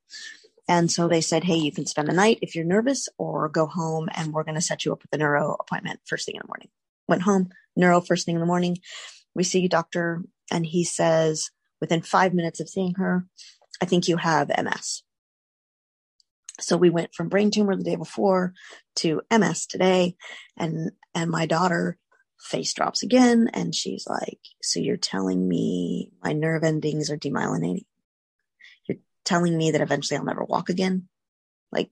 And 0.67 0.91
so 0.91 1.07
they 1.07 1.21
said, 1.21 1.45
Hey, 1.45 1.55
you 1.55 1.71
can 1.71 1.85
spend 1.85 2.09
the 2.09 2.13
night 2.13 2.39
if 2.41 2.55
you're 2.55 2.65
nervous 2.65 3.07
or 3.17 3.49
go 3.49 3.67
home 3.67 4.09
and 4.13 4.33
we're 4.33 4.43
going 4.43 4.55
to 4.55 4.61
set 4.61 4.83
you 4.83 4.91
up 4.91 5.01
with 5.01 5.13
a 5.13 5.17
neuro 5.17 5.55
appointment 5.59 6.01
first 6.05 6.25
thing 6.25 6.35
in 6.35 6.41
the 6.43 6.47
morning. 6.47 6.69
Went 7.07 7.21
home, 7.21 7.49
neuro 7.75 8.01
first 8.01 8.25
thing 8.25 8.35
in 8.35 8.41
the 8.41 8.47
morning. 8.47 8.77
We 9.33 9.43
see 9.43 9.67
doctor 9.67 10.23
and 10.51 10.65
he 10.65 10.83
says, 10.83 11.49
within 11.79 12.01
five 12.01 12.33
minutes 12.33 12.60
of 12.60 12.69
seeing 12.69 12.95
her, 12.95 13.25
I 13.81 13.86
think 13.86 14.07
you 14.07 14.17
have 14.17 14.49
MS. 14.49 15.03
So 16.60 16.75
we 16.75 16.89
went 16.89 17.13
from 17.13 17.29
brain 17.29 17.51
tumor 17.51 17.75
the 17.75 17.83
day 17.83 17.95
before 17.95 18.53
to 18.97 19.21
MS 19.31 19.67
today. 19.67 20.15
And, 20.57 20.91
and 21.13 21.29
my 21.29 21.45
daughter 21.45 21.97
face 22.39 22.73
drops 22.73 23.03
again 23.03 23.49
and 23.53 23.73
she's 23.73 24.05
like 24.07 24.39
so 24.62 24.79
you're 24.79 24.97
telling 24.97 25.47
me 25.47 26.12
my 26.23 26.33
nerve 26.33 26.63
endings 26.63 27.10
are 27.10 27.17
demyelinating 27.17 27.86
you're 28.88 28.99
telling 29.25 29.57
me 29.57 29.71
that 29.71 29.81
eventually 29.81 30.17
i'll 30.17 30.23
never 30.23 30.43
walk 30.43 30.69
again 30.69 31.07
like 31.71 31.89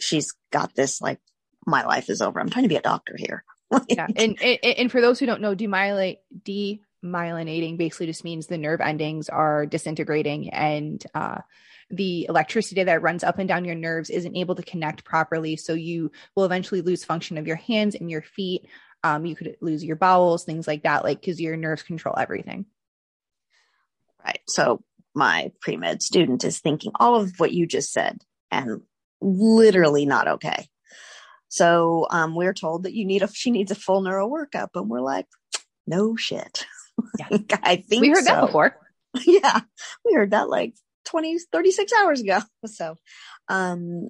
she's 0.00 0.34
got 0.50 0.74
this 0.74 1.00
like 1.00 1.20
my 1.66 1.84
life 1.84 2.08
is 2.08 2.22
over 2.22 2.40
i'm 2.40 2.48
trying 2.48 2.64
to 2.64 2.68
be 2.68 2.76
a 2.76 2.82
doctor 2.82 3.14
here 3.16 3.44
yeah 3.88 4.06
and, 4.16 4.40
and, 4.42 4.58
and 4.64 4.90
for 4.90 5.00
those 5.00 5.18
who 5.18 5.26
don't 5.26 5.42
know 5.42 5.54
demyelate 5.54 6.18
demyelinating 7.04 7.76
basically 7.76 8.06
just 8.06 8.24
means 8.24 8.46
the 8.46 8.58
nerve 8.58 8.80
endings 8.80 9.28
are 9.28 9.66
disintegrating 9.66 10.50
and 10.50 11.04
uh 11.14 11.38
the 11.90 12.26
electricity 12.28 12.82
that 12.82 13.02
runs 13.02 13.22
up 13.22 13.38
and 13.38 13.48
down 13.48 13.64
your 13.64 13.74
nerves 13.74 14.10
isn't 14.10 14.36
able 14.36 14.54
to 14.54 14.62
connect 14.62 15.04
properly. 15.04 15.56
So 15.56 15.74
you 15.74 16.10
will 16.34 16.44
eventually 16.44 16.80
lose 16.80 17.04
function 17.04 17.38
of 17.38 17.46
your 17.46 17.56
hands 17.56 17.94
and 17.94 18.10
your 18.10 18.22
feet. 18.22 18.66
Um, 19.02 19.26
you 19.26 19.36
could 19.36 19.56
lose 19.60 19.84
your 19.84 19.96
bowels, 19.96 20.44
things 20.44 20.66
like 20.66 20.84
that, 20.84 21.04
like 21.04 21.20
because 21.20 21.40
your 21.40 21.56
nerves 21.56 21.82
control 21.82 22.16
everything. 22.18 22.66
Right. 24.24 24.40
So 24.48 24.82
my 25.14 25.52
pre 25.60 25.76
med 25.76 26.02
student 26.02 26.42
is 26.44 26.60
thinking 26.60 26.92
all 26.98 27.16
of 27.16 27.38
what 27.38 27.52
you 27.52 27.66
just 27.66 27.92
said 27.92 28.22
and 28.50 28.80
literally 29.20 30.06
not 30.06 30.28
okay. 30.28 30.68
So 31.48 32.06
um, 32.10 32.34
we're 32.34 32.54
told 32.54 32.84
that 32.84 32.94
you 32.94 33.04
need 33.04 33.22
a 33.22 33.28
she 33.28 33.50
needs 33.50 33.70
a 33.70 33.76
full 33.76 34.00
neuro 34.00 34.28
workup, 34.28 34.70
and 34.74 34.88
we're 34.88 35.00
like, 35.00 35.26
no 35.86 36.16
shit. 36.16 36.66
Yeah. 37.18 37.38
I 37.62 37.76
think 37.76 38.02
we 38.02 38.08
heard 38.08 38.24
so. 38.24 38.32
that 38.32 38.46
before. 38.46 38.76
yeah, 39.26 39.60
we 40.04 40.14
heard 40.14 40.32
that 40.32 40.48
like 40.48 40.74
20, 41.06 41.38
36 41.52 41.92
hours 41.92 42.20
ago. 42.20 42.40
So 42.66 42.96
um, 43.48 44.08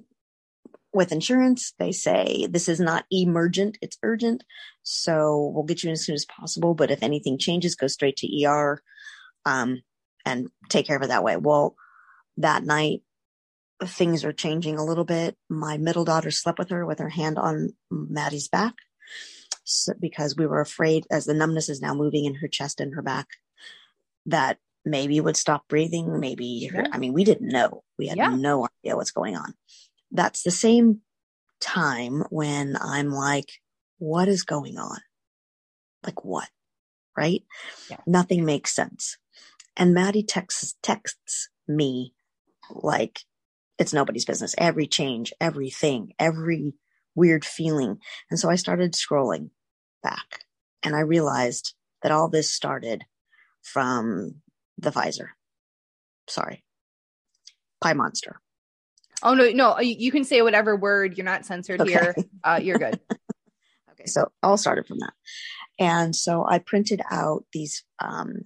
with 0.93 1.11
insurance, 1.11 1.73
they 1.77 1.91
say 1.91 2.47
this 2.49 2.69
is 2.69 2.79
not 2.79 3.05
emergent, 3.11 3.77
it's 3.81 3.97
urgent. 4.01 4.43
So 4.83 5.51
we'll 5.53 5.65
get 5.65 5.83
you 5.83 5.89
in 5.89 5.93
as 5.93 6.05
soon 6.05 6.15
as 6.15 6.25
possible. 6.25 6.73
But 6.73 6.91
if 6.91 7.03
anything 7.03 7.37
changes, 7.37 7.75
go 7.75 7.87
straight 7.87 8.17
to 8.17 8.45
ER. 8.45 8.81
Um, 9.45 9.81
and 10.25 10.47
take 10.69 10.87
care 10.87 10.95
of 10.95 11.03
it 11.03 11.09
that 11.09 11.23
way. 11.23 11.37
Well, 11.37 11.75
that 12.37 12.63
night 12.63 13.01
things 13.83 14.23
are 14.23 14.33
changing 14.33 14.77
a 14.77 14.85
little 14.85 15.03
bit. 15.03 15.37
My 15.49 15.77
middle 15.77 16.05
daughter 16.05 16.31
slept 16.31 16.57
with 16.57 16.69
her 16.69 16.85
with 16.85 16.99
her 16.99 17.09
hand 17.09 17.37
on 17.37 17.73
Maddy's 17.91 18.47
back 18.47 18.73
because 19.99 20.35
we 20.35 20.45
were 20.45 20.61
afraid 20.61 21.05
as 21.11 21.25
the 21.25 21.33
numbness 21.33 21.69
is 21.69 21.81
now 21.81 21.93
moving 21.93 22.25
in 22.25 22.35
her 22.35 22.47
chest 22.47 22.79
and 22.79 22.93
her 22.95 23.01
back 23.01 23.27
that 24.25 24.57
maybe 24.83 25.19
would 25.19 25.37
stop 25.37 25.67
breathing. 25.67 26.19
Maybe, 26.19 26.67
her, 26.67 26.85
I 26.91 26.97
mean, 26.97 27.13
we 27.13 27.23
didn't 27.23 27.49
know. 27.49 27.83
We 27.97 28.07
had 28.07 28.17
yeah. 28.17 28.29
no 28.29 28.67
idea 28.83 28.95
what's 28.95 29.11
going 29.11 29.35
on. 29.35 29.53
That's 30.11 30.43
the 30.43 30.51
same 30.51 31.01
time 31.59 32.23
when 32.29 32.77
I'm 32.79 33.09
like, 33.09 33.51
what 33.97 34.27
is 34.27 34.43
going 34.43 34.77
on? 34.77 34.99
Like 36.03 36.23
what? 36.23 36.49
Right? 37.17 37.43
Yeah. 37.89 37.97
Nothing 38.05 38.45
makes 38.45 38.75
sense. 38.75 39.17
And 39.75 39.93
Maddy 39.93 40.23
texts, 40.23 40.75
texts 40.81 41.49
me 41.67 42.13
like 42.69 43.21
it's 43.77 43.93
nobody's 43.93 44.25
business. 44.25 44.55
Every 44.57 44.87
change, 44.87 45.33
everything, 45.41 46.13
every 46.19 46.73
weird 47.13 47.43
feeling. 47.43 47.97
And 48.29 48.39
so 48.39 48.49
I 48.49 48.55
started 48.55 48.93
scrolling 48.93 49.49
back 50.05 50.45
and 50.85 50.95
I 50.95 50.99
realized 50.99 51.73
that 52.03 52.11
all 52.11 52.29
this 52.29 52.53
started 52.53 53.03
from 53.63 54.35
the 54.77 54.91
Pfizer. 54.91 55.29
Sorry. 56.29 56.63
Pie 57.81 57.93
Monster. 57.93 58.39
Oh 59.23 59.33
no, 59.33 59.49
no, 59.49 59.79
you 59.79 60.11
can 60.11 60.23
say 60.23 60.41
whatever 60.41 60.75
word. 60.75 61.17
You're 61.17 61.25
not 61.25 61.45
censored 61.45 61.81
okay. 61.81 61.91
here. 61.91 62.15
Uh, 62.43 62.59
you're 62.61 62.77
good. 62.77 62.99
okay, 63.91 64.05
so 64.05 64.31
all 64.43 64.57
started 64.57 64.85
from 64.85 64.99
that, 64.99 65.13
and 65.79 66.15
so 66.15 66.45
I 66.47 66.59
printed 66.59 67.01
out 67.09 67.45
these 67.53 67.83
um, 67.99 68.41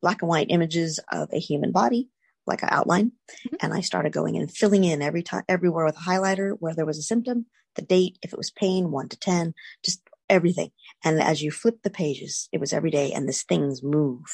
black 0.00 0.22
and 0.22 0.28
white 0.28 0.46
images 0.50 1.00
of 1.10 1.30
a 1.32 1.40
human 1.40 1.72
body, 1.72 2.10
like 2.46 2.62
an 2.62 2.68
outline, 2.70 3.06
mm-hmm. 3.30 3.56
and 3.60 3.72
I 3.72 3.80
started 3.80 4.12
going 4.12 4.36
and 4.36 4.50
filling 4.50 4.84
in 4.84 5.02
every 5.02 5.22
time, 5.22 5.42
everywhere 5.48 5.86
with 5.86 5.96
a 5.96 6.00
highlighter 6.00 6.54
where 6.60 6.74
there 6.74 6.86
was 6.86 6.98
a 6.98 7.02
symptom, 7.02 7.46
the 7.74 7.82
date, 7.82 8.18
if 8.22 8.32
it 8.32 8.38
was 8.38 8.50
pain, 8.50 8.90
one 8.90 9.08
to 9.08 9.18
ten, 9.18 9.54
just 9.84 10.00
everything. 10.30 10.70
And 11.04 11.20
as 11.20 11.42
you 11.42 11.50
flip 11.50 11.82
the 11.82 11.90
pages, 11.90 12.48
it 12.52 12.60
was 12.60 12.72
every 12.72 12.90
day, 12.90 13.12
and 13.12 13.28
these 13.28 13.42
things 13.42 13.82
move 13.82 14.24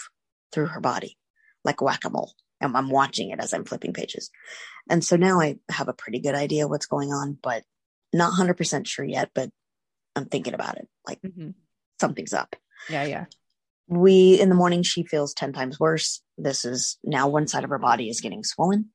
through 0.53 0.67
her 0.67 0.81
body 0.81 1.17
like 1.65 1.83
whack 1.83 2.05
a 2.05 2.11
mole 2.11 2.33
and 2.61 2.77
I'm 2.77 2.91
watching 2.91 3.31
it 3.31 3.41
as 3.41 3.53
I'm 3.53 3.65
flipping 3.65 3.93
pages. 3.93 4.31
And 4.89 5.05
so 5.05 5.17
now 5.17 5.41
I 5.41 5.57
have 5.71 5.89
a 5.89 5.95
pretty 5.95 6.21
good 6.21 6.35
idea 6.35 6.69
what's 6.69 6.87
going 6.87 7.13
on, 7.13 7.39
but 7.43 7.65
not 8.13 8.33
100% 8.33 8.87
sure 8.87 9.05
yet, 9.05 9.31
but 9.35 9.51
I'm 10.15 10.27
thinking 10.27 10.55
about 10.55 10.79
it. 10.79 10.89
Like 11.07 11.21
mm-hmm. 11.23 11.51
something's 12.01 12.33
up. 12.33 12.57
Yeah, 12.89 13.05
yeah. 13.05 13.25
We, 13.89 14.41
in 14.41 14.49
the 14.49 14.55
morning, 14.55 14.83
she 14.83 15.05
feels 15.05 15.35
10 15.35 15.53
times 15.53 15.79
worse. 15.79 16.23
This 16.39 16.65
is 16.65 16.99
now 17.05 17.29
one 17.29 17.47
side 17.47 17.65
of 17.65 17.71
her 17.71 17.79
body 17.79 18.09
is 18.09 18.21
getting 18.21 18.43
swollen. 18.43 18.91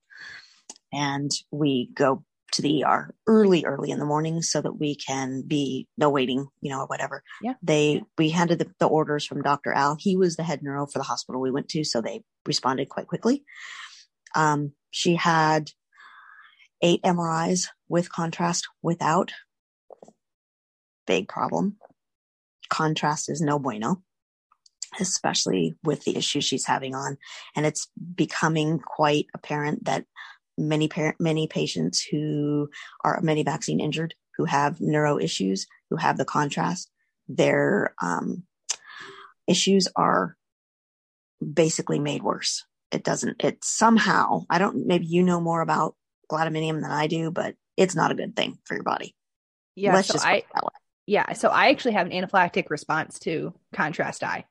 And 0.91 1.31
we 1.51 1.89
go 1.93 2.23
to 2.51 2.61
the 2.61 2.83
ER 2.83 3.13
early, 3.27 3.65
early 3.65 3.91
in 3.91 3.99
the 3.99 4.05
morning 4.05 4.41
so 4.41 4.61
that 4.61 4.79
we 4.79 4.95
can 4.95 5.43
be 5.45 5.87
no 5.97 6.09
waiting, 6.09 6.47
you 6.61 6.69
know, 6.69 6.81
or 6.81 6.85
whatever. 6.85 7.23
Yeah. 7.41 7.53
They, 7.61 8.03
we 8.17 8.29
handed 8.29 8.59
the, 8.59 8.71
the 8.79 8.87
orders 8.87 9.25
from 9.25 9.41
Dr. 9.41 9.73
Al. 9.73 9.95
He 9.99 10.17
was 10.17 10.35
the 10.35 10.43
head 10.43 10.61
neuro 10.61 10.85
for 10.87 10.99
the 10.99 11.05
hospital 11.05 11.41
we 11.41 11.51
went 11.51 11.69
to. 11.69 11.83
So 11.83 12.01
they 12.01 12.23
responded 12.45 12.89
quite 12.89 13.07
quickly. 13.07 13.43
Um, 14.35 14.73
she 14.91 15.15
had 15.15 15.71
eight 16.81 17.01
MRIs 17.03 17.67
with 17.87 18.11
contrast 18.11 18.67
without. 18.81 19.31
Big 21.07 21.27
problem. 21.27 21.77
Contrast 22.69 23.29
is 23.29 23.41
no 23.41 23.59
bueno, 23.59 24.01
especially 24.99 25.75
with 25.83 26.03
the 26.03 26.15
issues 26.15 26.43
she's 26.43 26.65
having 26.65 26.95
on. 26.95 27.17
And 27.55 27.65
it's 27.65 27.87
becoming 28.15 28.79
quite 28.79 29.27
apparent 29.33 29.85
that 29.85 30.05
many 30.57 30.87
parent, 30.87 31.17
many 31.19 31.47
patients 31.47 32.01
who 32.01 32.69
are 33.03 33.19
many 33.21 33.43
vaccine 33.43 33.79
injured, 33.79 34.13
who 34.37 34.45
have 34.45 34.81
neuro 34.81 35.19
issues, 35.19 35.67
who 35.89 35.95
have 35.97 36.17
the 36.17 36.25
contrast, 36.25 36.89
their 37.27 37.93
um, 38.01 38.43
issues 39.47 39.87
are 39.95 40.37
basically 41.41 41.99
made 41.99 42.23
worse. 42.23 42.65
It 42.91 43.03
doesn't, 43.03 43.43
it 43.43 43.63
somehow, 43.63 44.45
I 44.49 44.57
don't, 44.57 44.85
maybe 44.87 45.05
you 45.05 45.23
know 45.23 45.39
more 45.39 45.61
about 45.61 45.95
gadolinium 46.29 46.81
than 46.81 46.91
I 46.91 47.07
do, 47.07 47.31
but 47.31 47.55
it's 47.77 47.95
not 47.95 48.11
a 48.11 48.15
good 48.15 48.35
thing 48.35 48.59
for 48.65 48.75
your 48.75 48.83
body. 48.83 49.15
Yeah. 49.75 49.95
Let's 49.95 50.09
so 50.09 50.15
just 50.15 50.25
I, 50.25 50.43
yeah. 51.07 51.33
So 51.33 51.49
I 51.49 51.69
actually 51.69 51.93
have 51.93 52.07
an 52.07 52.13
anaphylactic 52.13 52.69
response 52.69 53.19
to 53.19 53.53
contrast 53.73 54.21
dye 54.21 54.45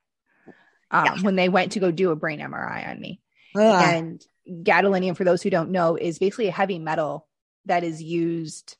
um, 0.91 1.05
yeah. 1.05 1.23
when 1.23 1.37
they 1.37 1.49
went 1.49 1.73
to 1.73 1.81
go 1.81 1.91
do 1.91 2.11
a 2.11 2.17
brain 2.17 2.41
MRI 2.41 2.89
on 2.89 3.01
me. 3.01 3.21
And 3.95 4.25
gadolinium, 4.49 5.17
for 5.17 5.25
those 5.25 5.43
who 5.43 5.51
don't 5.51 5.71
know, 5.71 5.97
is 5.97 6.19
basically 6.19 6.49
a 6.49 6.53
heavy 6.53 6.79
metal 6.79 7.27
that 7.67 7.85
is 7.85 8.03
used 8.03 8.77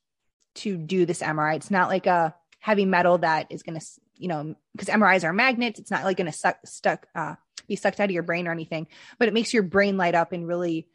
to 0.57 0.77
do 0.77 1.07
this 1.07 1.23
MRI. 1.23 1.57
It's 1.57 1.71
not 1.71 1.89
like 1.89 2.07
a 2.07 2.35
heavy 2.59 2.85
metal 2.85 3.19
that 3.19 3.47
is 3.51 3.63
going 3.63 3.79
to, 3.79 3.87
you 4.17 4.29
know, 4.29 4.55
because 4.73 4.89
MRIs 4.89 5.25
are 5.25 5.33
magnets. 5.33 5.79
It's 5.79 5.91
not 5.91 6.05
like 6.05 6.17
going 6.17 6.31
to 6.31 6.37
suck, 6.37 6.59
stuck, 6.65 7.07
uh, 7.15 7.37
be 7.69 7.77
sucked 7.77 8.01
out 8.01 8.05
of 8.05 8.11
your 8.11 8.23
brain 8.23 8.49
or 8.49 8.53
anything, 8.53 8.89
but 9.19 9.29
it 9.29 9.35
makes 9.35 9.55
your 9.55 9.63
brain 9.63 9.97
light 9.97 10.15
up 10.15 10.33
in 10.33 10.47
really 10.47 10.89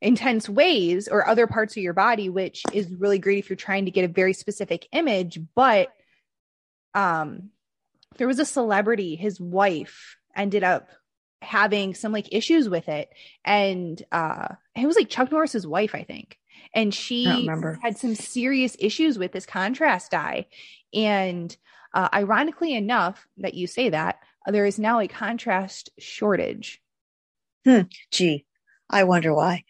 intense 0.00 0.48
ways 0.48 1.08
or 1.08 1.26
other 1.26 1.46
parts 1.46 1.76
of 1.76 1.82
your 1.82 1.94
body, 1.94 2.28
which 2.28 2.62
is 2.72 2.90
really 2.90 3.18
great 3.18 3.38
if 3.38 3.48
you're 3.48 3.56
trying 3.56 3.86
to 3.86 3.90
get 3.90 4.04
a 4.04 4.08
very 4.08 4.34
specific 4.34 4.86
image. 4.92 5.38
But 5.54 5.92
um, 6.94 7.50
there 8.16 8.26
was 8.26 8.38
a 8.38 8.44
celebrity, 8.44 9.16
his 9.16 9.40
wife 9.40 10.16
ended 10.36 10.64
up 10.64 10.88
having 11.44 11.94
some 11.94 12.12
like 12.12 12.32
issues 12.32 12.68
with 12.68 12.88
it. 12.88 13.10
And 13.44 14.02
uh 14.12 14.48
it 14.76 14.86
was 14.86 14.96
like 14.96 15.08
chuck 15.08 15.30
norris's 15.30 15.66
wife 15.66 15.94
i 15.94 16.02
think. 16.02 16.38
And 16.74 16.92
she 16.92 17.48
had 17.82 17.98
some 17.98 18.14
serious 18.14 18.76
issues 18.80 19.18
with 19.18 19.32
this 19.32 19.46
contrast 19.46 20.10
dye. 20.10 20.46
And 20.92 21.56
uh, 21.92 22.08
ironically 22.12 22.74
enough 22.74 23.28
that 23.36 23.54
you 23.54 23.68
say 23.68 23.90
that 23.90 24.18
there 24.46 24.66
is 24.66 24.78
now 24.80 24.98
a 24.98 25.06
contrast 25.06 25.90
shortage. 25.98 26.82
Hmm. 27.64 27.82
Gee 28.10 28.44
i 28.90 29.04
wonder 29.04 29.34
why. 29.34 29.64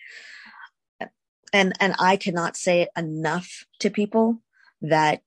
And 1.52 1.72
and 1.80 1.94
i 1.98 2.16
cannot 2.16 2.56
say 2.56 2.82
it 2.82 2.90
enough 2.96 3.64
to 3.80 3.90
people 3.90 4.40
that 4.82 5.22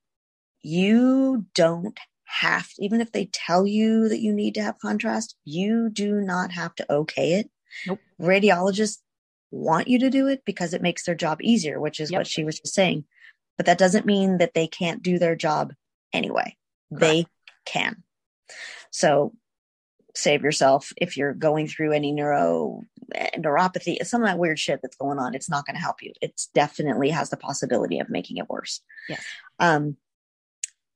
you 0.62 1.46
don't 1.54 1.98
have, 2.28 2.68
even 2.78 3.00
if 3.00 3.10
they 3.10 3.26
tell 3.32 3.66
you 3.66 4.08
that 4.08 4.20
you 4.20 4.32
need 4.32 4.54
to 4.54 4.62
have 4.62 4.78
contrast, 4.78 5.34
you 5.44 5.88
do 5.90 6.20
not 6.20 6.52
have 6.52 6.74
to 6.76 6.92
okay 6.92 7.34
it. 7.34 7.50
Nope. 7.86 8.00
Radiologists 8.20 8.98
want 9.50 9.88
you 9.88 9.98
to 10.00 10.10
do 10.10 10.28
it 10.28 10.42
because 10.44 10.74
it 10.74 10.82
makes 10.82 11.04
their 11.04 11.14
job 11.14 11.38
easier, 11.42 11.80
which 11.80 12.00
is 12.00 12.10
yep. 12.10 12.20
what 12.20 12.26
she 12.26 12.44
was 12.44 12.60
just 12.60 12.74
saying. 12.74 13.04
But 13.56 13.66
that 13.66 13.78
doesn't 13.78 14.06
mean 14.06 14.38
that 14.38 14.54
they 14.54 14.66
can't 14.66 15.02
do 15.02 15.18
their 15.18 15.36
job 15.36 15.72
anyway. 16.12 16.56
Correct. 16.90 17.00
They 17.00 17.26
can. 17.64 18.02
So 18.90 19.32
save 20.14 20.42
yourself 20.42 20.92
if 20.96 21.16
you're 21.16 21.34
going 21.34 21.66
through 21.66 21.92
any 21.92 22.12
neuro 22.12 22.82
neuropathy, 23.38 24.04
some 24.04 24.22
of 24.22 24.28
that 24.28 24.38
weird 24.38 24.58
shit 24.58 24.80
that's 24.82 24.96
going 24.96 25.18
on. 25.18 25.34
It's 25.34 25.48
not 25.48 25.64
going 25.64 25.76
to 25.76 25.82
help 25.82 26.02
you. 26.02 26.12
It 26.20 26.40
definitely 26.54 27.08
has 27.10 27.30
the 27.30 27.36
possibility 27.38 28.00
of 28.00 28.10
making 28.10 28.36
it 28.36 28.48
worse. 28.50 28.82
Yeah. 29.08 29.18
Um, 29.58 29.96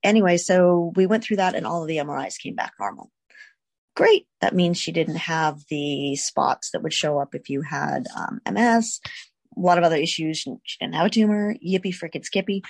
anyway, 0.03 0.37
so 0.37 0.93
we 0.97 1.07
went 1.07 1.25
through 1.25 1.39
that 1.39 1.55
and 1.55 1.67
all 1.67 1.83
of 1.83 1.89
the 1.89 1.99
MRIs 1.99 2.39
came 2.39 2.55
back 2.55 2.73
normal. 2.79 3.11
Great. 3.95 4.27
That 4.41 4.55
means 4.55 4.79
she 4.79 4.93
didn't 4.93 5.17
have 5.17 5.61
the 5.69 6.17
spots 6.17 6.71
that 6.71 6.83
would 6.83 6.95
show 6.95 7.19
up 7.19 7.35
if 7.35 7.51
you 7.51 7.61
had 7.63 8.07
um, 8.17 8.41
MS, 8.51 9.01
a 9.57 9.61
lot 9.61 9.79
of 9.79 9.85
other 9.85 9.97
issues. 9.97 10.39
She 10.39 10.57
didn't 10.81 10.95
have 10.95 11.07
a 11.07 11.11
tumor. 11.11 11.55
Yippee 11.55 11.95
frickin' 11.95 12.25
skippy. 12.25 12.63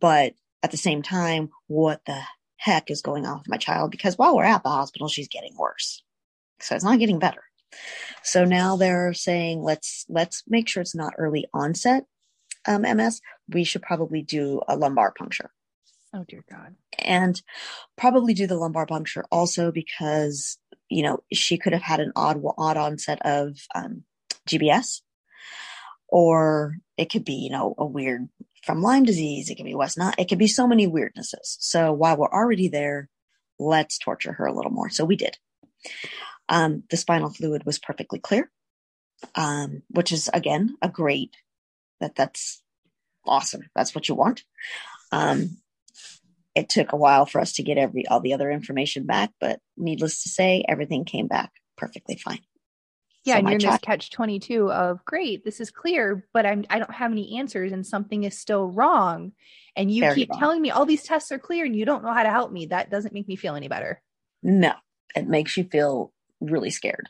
But 0.00 0.32
at 0.62 0.70
the 0.70 0.78
same 0.78 1.02
time, 1.02 1.50
what 1.66 2.00
the 2.06 2.20
heck 2.56 2.90
is 2.90 3.02
going 3.02 3.26
on 3.26 3.38
with 3.38 3.48
my 3.48 3.58
child? 3.58 3.90
Because 3.90 4.16
while 4.16 4.34
we're 4.34 4.44
at 4.44 4.62
the 4.62 4.70
hospital, 4.70 5.08
she's 5.08 5.28
getting 5.28 5.56
worse. 5.58 6.02
So 6.60 6.74
it's 6.74 6.84
not 6.84 6.98
getting 6.98 7.18
better. 7.18 7.42
So 8.22 8.44
now 8.44 8.76
they're 8.76 9.14
saying 9.14 9.62
let's 9.62 10.04
let's 10.08 10.44
make 10.46 10.68
sure 10.68 10.80
it's 10.80 10.94
not 10.94 11.14
early 11.18 11.46
onset 11.52 12.04
um, 12.66 12.82
MS. 12.82 13.20
We 13.48 13.64
should 13.64 13.82
probably 13.82 14.22
do 14.22 14.60
a 14.68 14.76
lumbar 14.76 15.12
puncture. 15.12 15.50
Oh 16.14 16.24
dear 16.28 16.44
God. 16.50 16.74
And 16.98 17.40
probably 17.96 18.34
do 18.34 18.46
the 18.46 18.56
lumbar 18.56 18.86
puncture 18.86 19.24
also 19.30 19.72
because, 19.72 20.58
you 20.88 21.02
know, 21.02 21.22
she 21.32 21.56
could 21.56 21.72
have 21.72 21.82
had 21.82 22.00
an 22.00 22.12
odd, 22.14 22.42
odd 22.58 22.76
onset 22.76 23.18
of 23.24 23.58
um, 23.74 24.04
GBS, 24.46 25.00
or 26.08 26.76
it 26.98 27.10
could 27.10 27.24
be, 27.24 27.34
you 27.34 27.50
know, 27.50 27.74
a 27.78 27.86
weird 27.86 28.28
from 28.62 28.82
Lyme 28.82 29.04
disease. 29.04 29.48
It 29.48 29.56
could 29.56 29.64
be 29.64 29.74
West 29.74 29.96
Nile. 29.96 30.12
It 30.18 30.28
could 30.28 30.38
be 30.38 30.48
so 30.48 30.66
many 30.66 30.86
weirdnesses. 30.86 31.56
So 31.58 31.92
while 31.92 32.16
we're 32.16 32.28
already 32.28 32.68
there, 32.68 33.08
let's 33.58 33.98
torture 33.98 34.32
her 34.32 34.46
a 34.46 34.54
little 34.54 34.70
more. 34.70 34.90
So 34.90 35.04
we 35.04 35.16
did. 35.16 35.38
Um, 36.48 36.84
the 36.90 36.96
spinal 36.96 37.30
fluid 37.30 37.64
was 37.64 37.78
perfectly 37.78 38.18
clear, 38.18 38.50
um, 39.34 39.82
which 39.88 40.12
is 40.12 40.28
again 40.34 40.76
a 40.82 40.88
great 40.88 41.36
that 42.00 42.14
that's 42.14 42.62
awesome. 43.26 43.70
That's 43.74 43.94
what 43.94 44.08
you 44.08 44.14
want. 44.14 44.44
Um, 45.12 45.61
it 46.54 46.68
took 46.68 46.92
a 46.92 46.96
while 46.96 47.26
for 47.26 47.40
us 47.40 47.54
to 47.54 47.62
get 47.62 47.78
every 47.78 48.06
all 48.06 48.20
the 48.20 48.34
other 48.34 48.50
information 48.50 49.06
back, 49.06 49.30
but 49.40 49.60
needless 49.76 50.22
to 50.24 50.28
say, 50.28 50.64
everything 50.68 51.04
came 51.04 51.26
back 51.26 51.52
perfectly 51.76 52.16
fine. 52.16 52.40
Yeah, 53.24 53.34
So 53.34 53.38
and 53.38 53.48
you're 53.48 53.58
in 53.58 53.62
this 53.62 53.78
catch 53.78 54.10
22 54.10 54.70
of 54.70 55.04
great, 55.04 55.44
this 55.44 55.60
is 55.60 55.70
clear, 55.70 56.26
but 56.32 56.44
I'm 56.44 56.64
I 56.70 56.78
don't 56.78 56.92
have 56.92 57.12
any 57.12 57.38
answers 57.38 57.72
and 57.72 57.86
something 57.86 58.24
is 58.24 58.38
still 58.38 58.66
wrong. 58.68 59.32
And 59.76 59.90
you 59.90 60.00
Very 60.00 60.14
keep 60.16 60.30
wrong. 60.30 60.40
telling 60.40 60.62
me 60.62 60.70
all 60.70 60.84
these 60.86 61.04
tests 61.04 61.30
are 61.32 61.38
clear 61.38 61.64
and 61.64 61.74
you 61.74 61.84
don't 61.84 62.02
know 62.02 62.12
how 62.12 62.24
to 62.24 62.30
help 62.30 62.52
me. 62.52 62.66
That 62.66 62.90
doesn't 62.90 63.14
make 63.14 63.28
me 63.28 63.36
feel 63.36 63.54
any 63.54 63.68
better. 63.68 64.02
No, 64.42 64.72
it 65.14 65.28
makes 65.28 65.56
you 65.56 65.64
feel 65.64 66.12
really 66.40 66.70
scared. 66.70 67.08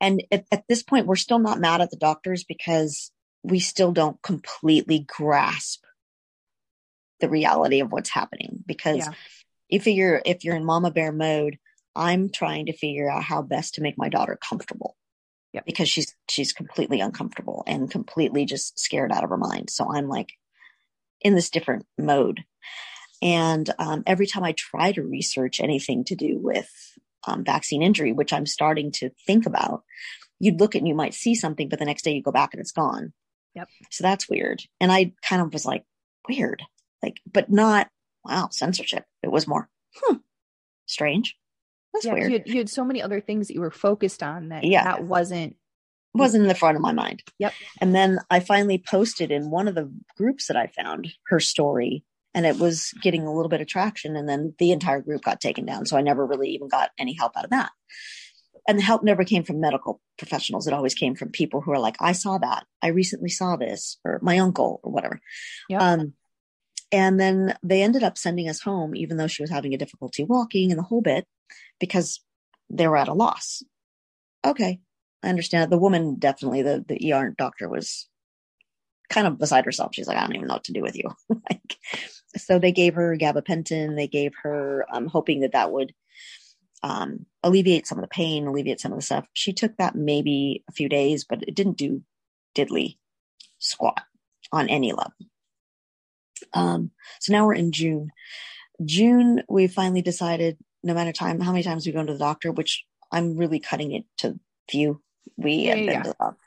And 0.00 0.22
at, 0.30 0.44
at 0.52 0.64
this 0.68 0.82
point, 0.82 1.06
we're 1.06 1.16
still 1.16 1.38
not 1.38 1.60
mad 1.60 1.80
at 1.80 1.90
the 1.90 1.96
doctors 1.96 2.44
because 2.44 3.10
we 3.42 3.58
still 3.58 3.92
don't 3.92 4.20
completely 4.22 5.00
grasp 5.08 5.84
the 7.22 7.30
reality 7.30 7.80
of 7.80 7.90
what's 7.90 8.10
happening. 8.10 8.62
Because 8.66 8.98
Yeah. 8.98 9.12
you 9.70 9.80
figure 9.80 10.20
if 10.26 10.44
you're 10.44 10.56
in 10.56 10.66
mama 10.66 10.90
bear 10.90 11.12
mode, 11.12 11.58
I'm 11.96 12.28
trying 12.28 12.66
to 12.66 12.76
figure 12.76 13.10
out 13.10 13.22
how 13.24 13.40
best 13.40 13.76
to 13.76 13.80
make 13.80 13.96
my 13.96 14.10
daughter 14.10 14.36
comfortable. 14.36 14.96
Yep. 15.54 15.64
Because 15.64 15.88
she's 15.88 16.14
she's 16.28 16.52
completely 16.52 17.00
uncomfortable 17.00 17.62
and 17.66 17.90
completely 17.90 18.44
just 18.44 18.78
scared 18.78 19.12
out 19.12 19.24
of 19.24 19.30
her 19.30 19.36
mind. 19.38 19.70
So 19.70 19.90
I'm 19.90 20.08
like 20.08 20.32
in 21.22 21.34
this 21.34 21.50
different 21.50 21.86
mode. 21.96 22.44
And 23.22 23.72
um, 23.78 24.02
every 24.06 24.26
time 24.26 24.42
I 24.42 24.52
try 24.52 24.90
to 24.92 25.02
research 25.02 25.60
anything 25.60 26.04
to 26.04 26.16
do 26.16 26.38
with 26.38 26.70
um, 27.24 27.44
vaccine 27.44 27.82
injury, 27.82 28.12
which 28.12 28.32
I'm 28.32 28.46
starting 28.46 28.90
to 28.92 29.10
think 29.26 29.46
about, 29.46 29.84
you'd 30.40 30.58
look 30.58 30.74
at 30.74 30.80
and 30.80 30.88
you 30.88 30.94
might 30.96 31.14
see 31.14 31.36
something, 31.36 31.68
but 31.68 31.78
the 31.78 31.84
next 31.84 32.02
day 32.02 32.14
you 32.14 32.22
go 32.22 32.32
back 32.32 32.52
and 32.52 32.60
it's 32.60 32.72
gone. 32.72 33.12
Yep. 33.54 33.68
So 33.90 34.02
that's 34.02 34.28
weird. 34.28 34.62
And 34.80 34.90
I 34.90 35.12
kind 35.22 35.40
of 35.40 35.52
was 35.52 35.64
like, 35.64 35.84
weird, 36.28 36.62
like, 37.02 37.20
but 37.30 37.50
not, 37.50 37.88
wow, 38.24 38.48
censorship. 38.50 39.04
It 39.22 39.30
was 39.30 39.46
more, 39.46 39.68
hmm, 39.96 40.16
strange. 40.86 41.36
That's 41.92 42.06
Yeah, 42.06 42.14
weird. 42.14 42.32
you 42.32 42.38
had, 42.38 42.48
you 42.48 42.58
had 42.58 42.70
so 42.70 42.84
many 42.84 43.02
other 43.02 43.20
things 43.20 43.48
that 43.48 43.54
you 43.54 43.60
were 43.60 43.70
focused 43.70 44.22
on 44.22 44.48
that 44.48 44.64
Yeah. 44.64 44.84
that 44.84 45.04
wasn't 45.04 45.56
wasn't 46.14 46.42
in 46.42 46.48
the 46.48 46.54
front 46.54 46.76
of 46.76 46.82
my 46.82 46.92
mind. 46.92 47.22
Yep. 47.38 47.54
And 47.80 47.94
then 47.94 48.18
I 48.30 48.40
finally 48.40 48.76
posted 48.86 49.30
in 49.30 49.50
one 49.50 49.66
of 49.66 49.74
the 49.74 49.90
groups 50.18 50.48
that 50.48 50.58
I 50.58 50.66
found 50.66 51.08
her 51.28 51.40
story 51.40 52.04
and 52.34 52.44
it 52.44 52.58
was 52.58 52.92
getting 53.02 53.22
a 53.22 53.32
little 53.32 53.48
bit 53.48 53.62
of 53.62 53.66
traction 53.66 54.14
and 54.14 54.28
then 54.28 54.54
the 54.58 54.72
entire 54.72 55.00
group 55.00 55.22
got 55.22 55.40
taken 55.40 55.64
down. 55.64 55.86
So 55.86 55.96
I 55.96 56.02
never 56.02 56.26
really 56.26 56.50
even 56.50 56.68
got 56.68 56.90
any 56.98 57.14
help 57.14 57.32
out 57.34 57.44
of 57.44 57.50
that. 57.50 57.70
And 58.68 58.78
the 58.78 58.82
help 58.82 59.02
never 59.02 59.24
came 59.24 59.42
from 59.42 59.58
medical 59.58 60.02
professionals. 60.18 60.66
It 60.66 60.74
always 60.74 60.92
came 60.94 61.14
from 61.14 61.30
people 61.30 61.62
who 61.62 61.72
are 61.72 61.78
like, 61.80 61.96
I 61.98 62.12
saw 62.12 62.36
that. 62.36 62.66
I 62.82 62.88
recently 62.88 63.30
saw 63.30 63.56
this 63.56 63.98
or 64.04 64.18
my 64.22 64.38
uncle 64.38 64.80
or 64.82 64.92
whatever. 64.92 65.18
Yep. 65.70 65.80
Um, 65.80 66.12
and 66.92 67.18
then 67.18 67.56
they 67.62 67.82
ended 67.82 68.02
up 68.02 68.18
sending 68.18 68.48
us 68.48 68.60
home, 68.60 68.94
even 68.94 69.16
though 69.16 69.26
she 69.26 69.42
was 69.42 69.50
having 69.50 69.72
a 69.74 69.78
difficulty 69.78 70.24
walking 70.24 70.70
and 70.70 70.78
the 70.78 70.84
whole 70.84 71.00
bit, 71.00 71.26
because 71.80 72.20
they 72.70 72.86
were 72.86 72.98
at 72.98 73.08
a 73.08 73.14
loss. 73.14 73.62
Okay, 74.44 74.80
I 75.22 75.28
understand. 75.28 75.72
The 75.72 75.78
woman 75.78 76.16
definitely, 76.18 76.62
the 76.62 76.84
the 76.86 77.12
ER 77.12 77.34
doctor 77.36 77.68
was 77.68 78.08
kind 79.08 79.26
of 79.26 79.38
beside 79.38 79.64
herself. 79.64 79.94
She's 79.94 80.06
like, 80.06 80.16
I 80.16 80.22
don't 80.22 80.36
even 80.36 80.48
know 80.48 80.54
what 80.54 80.64
to 80.64 80.72
do 80.72 80.82
with 80.82 80.96
you. 80.96 81.10
like, 81.28 81.76
so 82.36 82.58
they 82.58 82.72
gave 82.72 82.94
her 82.94 83.16
gabapentin. 83.16 83.96
They 83.96 84.08
gave 84.08 84.32
her, 84.42 84.86
um, 84.90 85.06
hoping 85.06 85.40
that 85.40 85.52
that 85.52 85.70
would 85.70 85.92
um, 86.82 87.26
alleviate 87.42 87.86
some 87.86 87.98
of 87.98 88.02
the 88.02 88.08
pain, 88.08 88.46
alleviate 88.46 88.80
some 88.80 88.92
of 88.92 88.98
the 88.98 89.04
stuff. 89.04 89.26
She 89.34 89.52
took 89.52 89.76
that 89.76 89.94
maybe 89.94 90.64
a 90.68 90.72
few 90.72 90.88
days, 90.88 91.24
but 91.24 91.42
it 91.46 91.54
didn't 91.54 91.76
do 91.76 92.02
diddly 92.56 92.96
squat 93.58 94.02
on 94.50 94.68
any 94.68 94.92
level. 94.92 95.12
Um, 96.54 96.90
so 97.20 97.32
now 97.32 97.46
we're 97.46 97.54
in 97.54 97.72
June. 97.72 98.10
June, 98.84 99.42
we 99.48 99.66
finally 99.66 100.02
decided 100.02 100.58
no 100.82 100.94
matter 100.94 101.12
time, 101.12 101.40
how 101.40 101.52
many 101.52 101.62
times 101.62 101.86
we 101.86 101.92
go 101.92 102.04
to 102.04 102.12
the 102.12 102.18
doctor, 102.18 102.50
which 102.50 102.84
I'm 103.10 103.36
really 103.36 103.60
cutting 103.60 103.92
it 103.92 104.04
to 104.18 104.38
few. 104.68 105.00
We 105.36 105.66
have 105.66 105.78
yeah, 105.78 105.84
been 105.84 105.94
yeah. 105.94 106.02
to 106.02 106.08
the 106.08 106.16
doctor. 106.18 106.38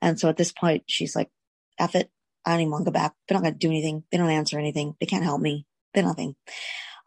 And 0.00 0.20
so 0.20 0.28
at 0.28 0.36
this 0.36 0.52
point, 0.52 0.84
she's 0.86 1.16
like, 1.16 1.30
F 1.78 1.94
it. 1.94 2.10
I 2.46 2.52
don't 2.52 2.60
even 2.60 2.70
want 2.70 2.84
to 2.84 2.90
go 2.90 2.94
back. 2.94 3.14
They're 3.28 3.36
not 3.36 3.42
going 3.42 3.54
to 3.54 3.58
do 3.58 3.68
anything. 3.68 4.04
They 4.10 4.18
don't 4.18 4.30
answer 4.30 4.58
anything. 4.58 4.94
They 4.98 5.06
can't 5.06 5.24
help 5.24 5.40
me. 5.40 5.66
They're 5.92 6.04
nothing. 6.04 6.36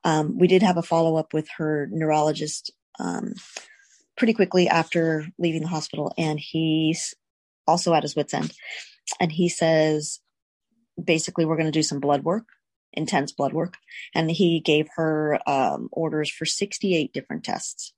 Um, 0.03 0.37
we 0.37 0.47
did 0.47 0.61
have 0.61 0.77
a 0.77 0.83
follow 0.83 1.15
up 1.15 1.33
with 1.33 1.47
her 1.57 1.87
neurologist 1.91 2.71
um, 2.99 3.33
pretty 4.17 4.33
quickly 4.33 4.67
after 4.67 5.27
leaving 5.39 5.61
the 5.61 5.69
hospital. 5.69 6.13
And 6.17 6.39
he's 6.39 7.15
also 7.65 7.93
at 7.93 8.03
his 8.03 8.15
wits' 8.15 8.33
end. 8.33 8.53
And 9.19 9.31
he 9.31 9.49
says, 9.49 10.19
basically, 11.01 11.45
we're 11.45 11.57
going 11.57 11.67
to 11.67 11.71
do 11.71 11.83
some 11.83 11.99
blood 11.99 12.23
work, 12.23 12.45
intense 12.91 13.31
blood 13.31 13.53
work. 13.53 13.75
And 14.13 14.29
he 14.29 14.59
gave 14.59 14.87
her 14.95 15.39
um, 15.47 15.89
orders 15.91 16.29
for 16.29 16.45
68 16.45 17.13
different 17.13 17.43
tests, 17.43 17.93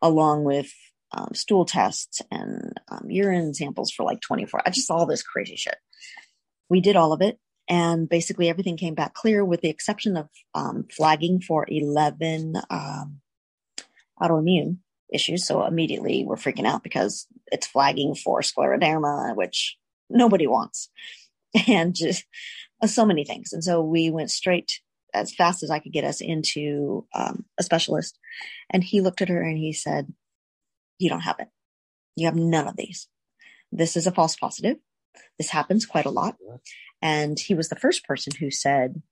along 0.00 0.44
with 0.44 0.72
um, 1.12 1.30
stool 1.34 1.64
tests 1.64 2.22
and 2.30 2.80
um, 2.88 3.10
urine 3.10 3.54
samples 3.54 3.90
for 3.90 4.04
like 4.04 4.20
24. 4.20 4.62
I 4.64 4.70
just 4.70 4.90
all 4.90 5.06
this 5.06 5.22
crazy 5.22 5.56
shit. 5.56 5.76
We 6.68 6.80
did 6.80 6.96
all 6.96 7.12
of 7.12 7.20
it. 7.20 7.38
And 7.68 8.08
basically, 8.08 8.48
everything 8.48 8.76
came 8.76 8.94
back 8.94 9.14
clear 9.14 9.44
with 9.44 9.60
the 9.60 9.68
exception 9.68 10.16
of 10.16 10.28
um, 10.54 10.86
flagging 10.90 11.40
for 11.40 11.64
11 11.68 12.54
um, 12.68 13.20
autoimmune 14.20 14.78
issues. 15.12 15.46
So 15.46 15.64
immediately 15.64 16.24
we're 16.24 16.36
freaking 16.36 16.66
out 16.66 16.82
because 16.82 17.26
it's 17.46 17.66
flagging 17.66 18.14
for 18.14 18.40
scleroderma, 18.40 19.36
which 19.36 19.76
nobody 20.10 20.46
wants, 20.46 20.88
and 21.68 21.94
just 21.94 22.24
uh, 22.82 22.86
so 22.86 23.04
many 23.04 23.24
things. 23.24 23.52
And 23.52 23.62
so 23.62 23.82
we 23.82 24.10
went 24.10 24.30
straight 24.30 24.80
as 25.14 25.34
fast 25.34 25.62
as 25.62 25.70
I 25.70 25.78
could 25.78 25.92
get 25.92 26.04
us 26.04 26.20
into 26.20 27.06
um, 27.14 27.44
a 27.58 27.62
specialist. 27.62 28.18
And 28.70 28.82
he 28.82 29.00
looked 29.00 29.20
at 29.22 29.28
her 29.28 29.42
and 29.42 29.58
he 29.58 29.72
said, 29.72 30.12
You 30.98 31.10
don't 31.10 31.20
have 31.20 31.36
it. 31.38 31.48
You 32.16 32.26
have 32.26 32.36
none 32.36 32.68
of 32.68 32.76
these. 32.76 33.08
This 33.70 33.96
is 33.96 34.06
a 34.06 34.12
false 34.12 34.36
positive. 34.36 34.76
This 35.38 35.50
happens 35.50 35.86
quite 35.86 36.06
a 36.06 36.10
lot. 36.10 36.36
And 37.00 37.38
he 37.38 37.54
was 37.54 37.68
the 37.68 37.76
first 37.76 38.04
person 38.04 38.32
who 38.38 38.50
said, 38.50 39.02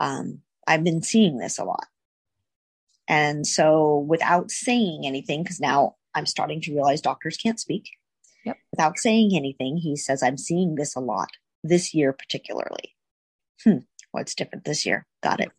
um, 0.00 0.40
I've 0.66 0.84
been 0.84 1.02
seeing 1.02 1.38
this 1.38 1.58
a 1.58 1.64
lot. 1.64 1.86
And 3.08 3.46
so 3.46 3.98
without 4.08 4.50
saying 4.50 5.02
anything, 5.04 5.42
because 5.42 5.60
now 5.60 5.96
I'm 6.14 6.26
starting 6.26 6.60
to 6.62 6.72
realize 6.72 7.00
doctors 7.00 7.36
can't 7.36 7.60
speak. 7.60 7.90
Yep. 8.44 8.56
Without 8.72 8.98
saying 8.98 9.32
anything, 9.34 9.78
he 9.78 9.96
says, 9.96 10.22
I'm 10.22 10.38
seeing 10.38 10.74
this 10.74 10.94
a 10.94 11.00
lot 11.00 11.30
this 11.64 11.94
year, 11.94 12.12
particularly. 12.12 12.94
Hmm. 13.64 13.78
What's 14.12 14.36
different 14.36 14.64
this 14.64 14.86
year? 14.86 15.06
Got 15.22 15.40
it. 15.40 15.50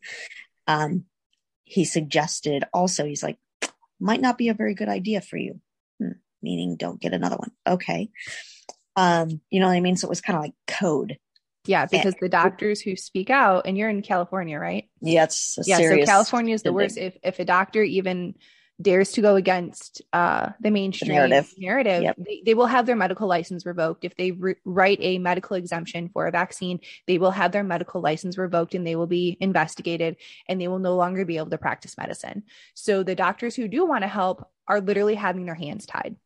Um, 0.68 1.06
he 1.66 1.84
suggested 1.84 2.64
also, 2.74 3.04
he's 3.06 3.24
like, 3.24 3.38
might 4.00 4.22
not 4.22 4.38
be 4.38 4.48
a 4.48 4.54
very 4.54 4.76
good 4.76 4.88
idea 4.88 5.20
for 5.20 5.36
you. 5.36 5.60
Hmm. 6.00 6.20
Meaning 6.42 6.78
don't 6.78 7.02
get 7.02 7.14
another 7.14 7.36
one. 7.36 7.52
Okay. 7.68 8.12
Um, 8.96 9.42
you 9.50 9.60
know 9.60 9.68
what 9.68 9.76
I 9.76 9.82
mean? 9.82 9.98
So 9.98 10.08
it 10.08 10.10
was 10.10 10.22
kind 10.22 10.38
of 10.38 10.44
like 10.44 10.54
code. 10.68 11.18
yeah, 11.66 11.86
because 11.86 12.16
the 12.22 12.30
doctors 12.30 12.82
who 12.82 12.96
speak 12.96 13.30
out, 13.30 13.66
and 13.66 13.78
you're 13.78 13.90
in 13.90 14.02
California, 14.02 14.60
right? 14.60 14.90
Yeah, 15.02 15.24
it's 15.24 15.58
a 15.58 15.64
yeah, 15.66 15.78
serious. 15.78 16.08
so 16.08 16.12
California 16.12 16.54
is 16.54 16.64
the 16.64 16.74
worst. 16.74 16.98
If 16.98 17.18
if 17.24 17.40
a 17.40 17.46
doctor 17.46 17.84
even 17.84 18.36
dares 18.82 19.14
to 19.14 19.22
go 19.22 19.36
against 19.36 20.02
uh, 20.12 20.50
the 20.60 20.70
mainstream 20.70 21.14
narrative. 21.14 21.54
narrative, 21.58 22.04
Yep. 22.04 22.16
they, 22.18 22.44
they 22.46 22.54
will 22.54 22.66
have 22.66 22.86
their 22.86 22.96
medical 22.96 23.28
license 23.28 23.66
revoked. 23.66 24.04
If 24.04 24.16
they 24.16 24.32
re- 24.32 24.56
write 24.66 24.98
a 25.02 25.18
medical 25.18 25.56
exemption 25.56 26.10
for 26.10 26.28
a 26.28 26.32
vaccine, 26.32 26.82
they 27.08 27.18
will 27.18 27.32
have 27.32 27.52
their 27.54 27.64
medical 27.64 28.02
license 28.02 28.38
revoked 28.38 28.76
and 28.76 28.86
they 28.86 28.96
will 28.96 29.08
be 29.08 29.38
investigated 29.40 30.18
and 30.50 30.60
they 30.60 30.68
will 30.68 30.80
no 30.80 30.96
longer 30.96 31.24
be 31.24 31.38
able 31.38 31.52
to 31.52 31.58
practice 31.58 31.98
medicine. 31.98 32.44
So 32.74 33.04
the 33.04 33.16
doctors 33.16 33.56
who 33.56 33.68
do 33.68 33.86
want 33.86 34.04
to 34.04 34.10
help 34.10 34.50
are 34.68 34.82
literally 34.82 35.16
having 35.16 35.46
their 35.46 35.56
hands 35.56 35.86
tied. 35.86 36.18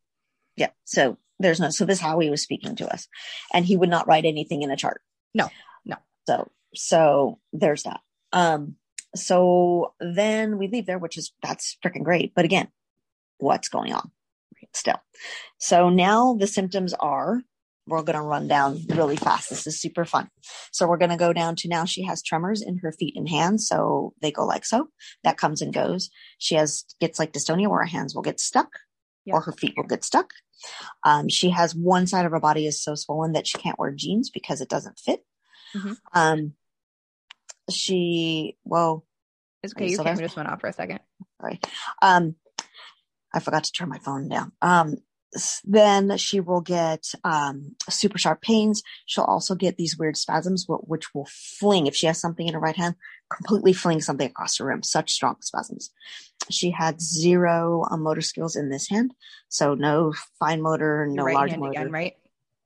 Yeah. 0.56 0.70
So 0.86 1.18
there's 1.40 1.60
no, 1.60 1.70
so 1.70 1.86
this 1.86 2.00
is 2.00 2.04
how 2.04 2.20
he 2.20 2.30
was 2.30 2.42
speaking 2.42 2.76
to 2.78 2.92
us. 2.92 3.08
And 3.54 3.64
he 3.64 3.78
would 3.78 3.90
not 3.90 4.08
write 4.08 4.26
anything 4.26 4.64
in 4.64 4.72
a 4.72 4.76
chart. 4.76 5.02
No, 5.34 5.50
no. 5.86 5.98
So, 6.28 6.50
so 6.74 7.40
there's 7.54 7.84
that. 7.84 8.00
Um, 8.34 8.76
so 9.16 9.94
then 10.00 10.58
we 10.58 10.68
leave 10.68 10.86
there, 10.86 11.00
which 11.00 11.18
is, 11.18 11.34
that's 11.42 11.78
freaking 11.84 12.04
great. 12.04 12.34
But 12.36 12.46
again, 12.46 12.68
what's 13.38 13.70
going 13.70 13.94
on 13.94 14.12
still? 14.74 15.02
So 15.58 15.90
now 15.90 16.36
the 16.36 16.48
symptoms 16.48 16.94
are, 17.00 17.42
we're 17.88 18.04
going 18.04 18.18
to 18.20 18.22
run 18.22 18.48
down 18.48 18.82
really 18.90 19.16
fast. 19.16 19.50
This 19.50 19.66
is 19.66 19.82
super 19.82 20.06
fun. 20.06 20.30
So 20.72 20.88
we're 20.88 20.98
going 20.98 21.10
to 21.10 21.18
go 21.18 21.34
down 21.34 21.56
to 21.58 21.68
now 21.68 21.86
she 21.86 22.04
has 22.04 22.22
tremors 22.22 22.62
in 22.62 22.78
her 22.80 22.92
feet 22.92 23.16
and 23.18 23.28
hands. 23.28 23.68
So 23.68 24.14
they 24.22 24.32
go 24.32 24.46
like 24.46 24.64
so. 24.64 24.90
That 25.24 25.38
comes 25.38 25.62
and 25.62 25.74
goes. 25.74 26.12
She 26.38 26.54
has, 26.56 26.86
gets 27.00 27.18
like 27.18 27.34
dystonia 27.34 27.68
where 27.68 27.80
her 27.80 27.86
hands 27.86 28.14
will 28.14 28.22
get 28.22 28.40
stuck 28.40 28.70
Yeah. 29.26 29.34
or 29.34 29.42
her 29.42 29.54
feet 29.54 29.74
will 29.76 29.86
get 29.86 30.04
stuck. 30.04 30.30
Um, 31.04 31.30
she 31.30 31.50
has 31.50 31.74
one 31.74 32.06
side 32.06 32.26
of 32.26 32.32
her 32.32 32.40
body 32.40 32.68
is 32.68 32.84
so 32.84 32.94
swollen 32.94 33.32
that 33.32 33.48
she 33.48 33.58
can't 33.58 33.80
wear 33.80 33.92
jeans 33.92 34.30
because 34.30 34.62
it 34.62 34.70
doesn't 34.70 35.00
fit. 35.00 35.26
Mhm. 35.76 35.98
Um, 36.14 36.54
she, 37.70 38.58
whoa, 38.64 39.04
It's 39.64 39.74
okay. 39.74 39.86
you 39.86 39.92
Your 39.92 40.04
camera 40.04 40.24
just 40.24 40.36
went 40.36 40.50
off 40.50 40.62
for 40.62 40.68
a 40.68 40.74
second. 40.74 41.00
sorry. 41.42 41.60
Um, 42.02 42.36
I 43.34 43.40
forgot 43.40 43.64
to 43.66 43.72
turn 43.72 43.90
my 43.90 44.00
phone 44.00 44.28
down. 44.28 44.52
Um, 44.62 44.96
then 45.64 46.18
she 46.18 46.40
will 46.40 46.62
get 46.62 47.06
um, 47.24 47.76
super 47.88 48.18
sharp 48.18 48.42
pains. 48.42 48.82
She'll 49.06 49.26
also 49.26 49.54
get 49.54 49.78
these 49.78 49.96
weird 49.98 50.18
spasms, 50.18 50.66
which 50.68 51.14
will 51.14 51.28
fling 51.30 51.86
if 51.86 51.96
she 51.96 52.08
has 52.08 52.20
something 52.20 52.48
in 52.48 52.56
her 52.56 52.60
right 52.60 52.76
hand. 52.76 52.96
completely 53.32 53.74
fling 53.74 54.02
something 54.02 54.28
across 54.28 54.58
the 54.58 54.66
room. 54.66 54.82
Such 54.82 55.12
strong 55.14 55.36
spasms. 55.42 55.92
She 56.50 56.72
had 56.72 57.00
zero 57.00 57.86
um, 57.92 58.02
motor 58.02 58.22
skills 58.22 58.56
in 58.56 58.70
this 58.70 58.90
hand, 58.90 59.14
so 59.50 59.76
no 59.76 60.14
fine 60.40 60.64
motor, 60.64 61.06
no 61.08 61.26
Right 61.26 61.36
large 61.36 61.50
hand 61.52 61.62
motor. 61.62 61.80
again, 61.82 61.92
right? 61.92 62.16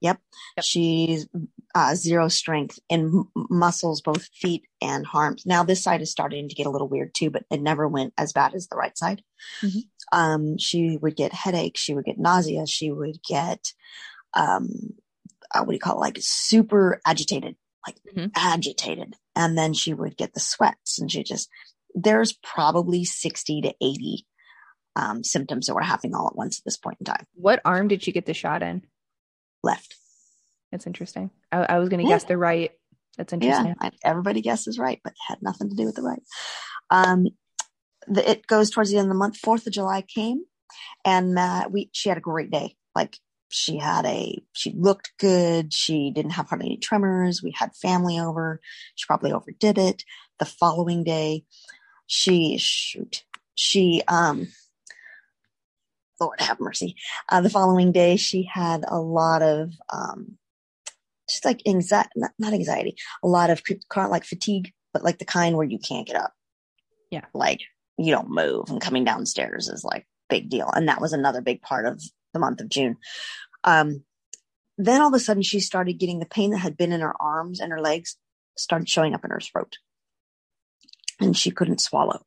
Yep. 0.04 0.20
Yep. 0.58 0.64
She's 0.66 1.28
uh, 1.74 1.96
zero 1.96 2.28
strength 2.28 2.78
in 2.90 3.26
m- 3.36 3.46
muscles, 3.50 4.02
both 4.02 4.26
feet 4.28 4.64
and 4.82 5.08
arms. 5.14 5.44
Now 5.46 5.64
this 5.64 5.82
side 5.82 6.02
is 6.02 6.12
starting 6.12 6.48
to 6.50 6.56
get 6.56 6.68
a 6.68 6.70
little 6.70 6.88
weird 6.90 7.14
too, 7.16 7.30
but 7.32 7.46
it 7.50 7.62
never 7.62 7.88
went 7.88 8.14
as 8.18 8.34
bad 8.34 8.54
as 8.54 8.68
the 8.68 8.76
right 8.76 8.96
side. 8.98 9.24
Mhm. 9.64 9.88
Um, 10.12 10.58
she 10.60 10.98
would 11.02 11.16
get 11.16 11.34
headaches. 11.34 11.80
She 11.82 11.96
would 11.96 12.06
get 12.06 12.20
nausea. 12.20 12.68
She 12.68 12.92
would 12.92 13.18
get, 13.28 13.74
um, 14.36 14.70
uh, 15.56 15.60
what 15.60 15.70
do 15.70 15.74
you 15.74 15.80
call 15.80 15.96
it? 15.98 16.02
Like 16.02 16.18
super 16.20 17.00
agitated, 17.06 17.56
like 17.88 17.98
Mhm. 18.16 18.32
agitated. 18.36 19.16
And 19.36 19.58
then 19.58 19.74
she 19.74 19.94
would 19.94 20.18
get 20.18 20.34
the 20.34 20.40
sweats 20.40 21.00
and 21.00 21.12
she 21.12 21.24
just, 21.24 21.50
there's 21.96 22.34
probably 22.34 23.06
60 23.06 23.62
to 23.62 23.74
80 23.82 24.28
um, 24.96 25.24
symptoms 25.24 25.66
that 25.66 25.74
were 25.74 25.82
happening 25.82 26.14
all 26.14 26.28
at 26.28 26.36
once 26.36 26.60
at 26.60 26.66
this 26.66 26.78
point 26.78 26.98
in 27.00 27.06
time. 27.06 27.26
What 27.34 27.62
arm 27.66 27.88
did 27.88 28.04
she 28.04 28.12
get 28.12 28.28
the 28.28 28.34
shot 28.36 28.62
in? 28.62 28.84
Left. 29.64 29.96
That's 30.72 30.88
interesting. 30.88 31.32
I, 31.52 31.64
I 31.64 31.80
was 31.80 31.90
going 31.90 32.04
to 32.04 32.10
Yeah. 32.10 32.16
guess 32.16 32.26
the 32.26 32.38
right. 32.38 32.72
That's 33.18 33.32
interesting. 33.32 33.76
Yeah, 33.80 33.90
everybody 34.04 34.42
guesses 34.42 34.80
right, 34.80 35.00
but 35.04 35.14
had 35.28 35.42
nothing 35.42 35.70
to 35.70 35.76
do 35.76 35.86
with 35.86 35.96
the 35.96 36.02
right. 36.02 36.24
Um, 36.90 37.28
the, 38.08 38.28
it 38.30 38.48
goes 38.48 38.72
towards 38.72 38.90
the 38.92 38.98
end 38.98 39.06
of 39.06 39.10
the 39.10 39.16
month. 39.16 39.38
Fourth 39.38 39.68
of 39.68 39.74
July 39.74 40.02
came, 40.02 40.44
and 41.06 41.38
uh, 41.38 41.68
we 41.72 41.90
she 41.94 42.10
had 42.10 42.18
a 42.18 42.22
great 42.22 42.50
day. 42.50 42.76
Like 42.96 43.18
she 43.50 43.78
had 43.78 44.06
a 44.06 44.42
she 44.54 44.74
looked 44.76 45.14
good. 45.20 45.74
She 45.74 46.12
didn't 46.12 46.32
have 46.32 46.50
hardly 46.50 46.66
any 46.68 46.78
tremors. 46.78 47.44
We 47.44 47.54
had 47.56 47.76
family 47.76 48.20
over. 48.20 48.60
She 48.96 49.06
probably 49.06 49.32
overdid 49.32 49.78
it. 49.78 50.04
The 50.40 50.46
following 50.46 51.04
day, 51.04 51.46
she 52.08 52.58
shoot 52.58 53.24
she 53.56 54.02
um. 54.08 54.48
Lord 56.20 56.40
have 56.42 56.60
mercy. 56.60 56.96
Uh, 57.30 57.42
the 57.42 57.50
following 57.50 57.92
day, 57.92 58.16
she 58.16 58.44
had 58.44 58.84
a 58.88 59.00
lot 59.00 59.42
of 59.42 59.74
um, 59.92 60.38
just 61.30 61.46
like 61.46 61.62
anxiety, 61.68 62.10
not, 62.16 62.32
not 62.38 62.54
anxiety, 62.54 62.96
a 63.24 63.28
lot 63.28 63.50
of 63.50 63.62
of 63.70 64.10
like 64.10 64.26
fatigue, 64.26 64.72
but 64.94 65.04
like 65.04 65.20
the 65.20 65.26
kind 65.26 65.56
where 65.56 65.68
you 65.68 65.80
can't 65.80 66.08
get 66.08 66.16
up. 66.16 66.34
Yeah. 67.10 67.26
Like 67.34 67.62
you 67.98 68.12
don't 68.12 68.30
move 68.30 68.70
and 68.70 68.82
coming 68.82 69.04
downstairs 69.04 69.68
is 69.68 69.84
like 69.84 70.08
big 70.30 70.50
deal. 70.50 70.70
And 70.70 70.88
that 70.88 71.02
was 71.02 71.14
another 71.14 71.42
big 71.42 71.62
part 71.62 71.86
of 71.86 72.02
the 72.34 72.40
month 72.40 72.60
of 72.62 72.70
June. 72.70 72.98
Um, 73.64 74.04
then 74.78 75.02
all 75.02 75.10
of 75.10 75.14
a 75.14 75.20
sudden 75.20 75.44
she 75.44 75.60
started 75.60 76.00
getting 76.00 76.20
the 76.20 76.26
pain 76.26 76.52
that 76.52 76.58
had 76.58 76.78
been 76.78 76.92
in 76.92 77.02
her 77.02 77.14
arms 77.22 77.60
and 77.60 77.72
her 77.72 77.82
legs 77.82 78.18
started 78.58 78.90
showing 78.90 79.14
up 79.14 79.24
in 79.24 79.32
her 79.32 79.40
throat 79.40 79.78
and 81.20 81.38
she 81.38 81.52
couldn't 81.52 81.82
swallow. 81.82 82.26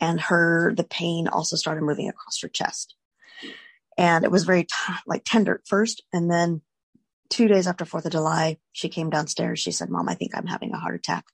And 0.00 0.20
her, 0.20 0.72
the 0.76 0.84
pain 0.84 1.28
also 1.28 1.56
started 1.56 1.82
moving 1.82 2.08
across 2.08 2.40
her 2.42 2.48
chest. 2.48 2.94
And 3.98 4.24
it 4.24 4.30
was 4.30 4.44
very 4.44 4.64
t- 4.64 4.94
like 5.06 5.22
tender 5.24 5.56
at 5.56 5.66
first. 5.66 6.02
And 6.12 6.30
then 6.30 6.62
two 7.28 7.48
days 7.48 7.66
after 7.66 7.84
Fourth 7.84 8.06
of 8.06 8.12
July, 8.12 8.58
she 8.72 8.88
came 8.88 9.10
downstairs. 9.10 9.60
She 9.60 9.72
said, 9.72 9.90
Mom, 9.90 10.08
I 10.08 10.14
think 10.14 10.36
I'm 10.36 10.46
having 10.46 10.72
a 10.72 10.78
heart 10.78 10.94
attack. 10.94 11.24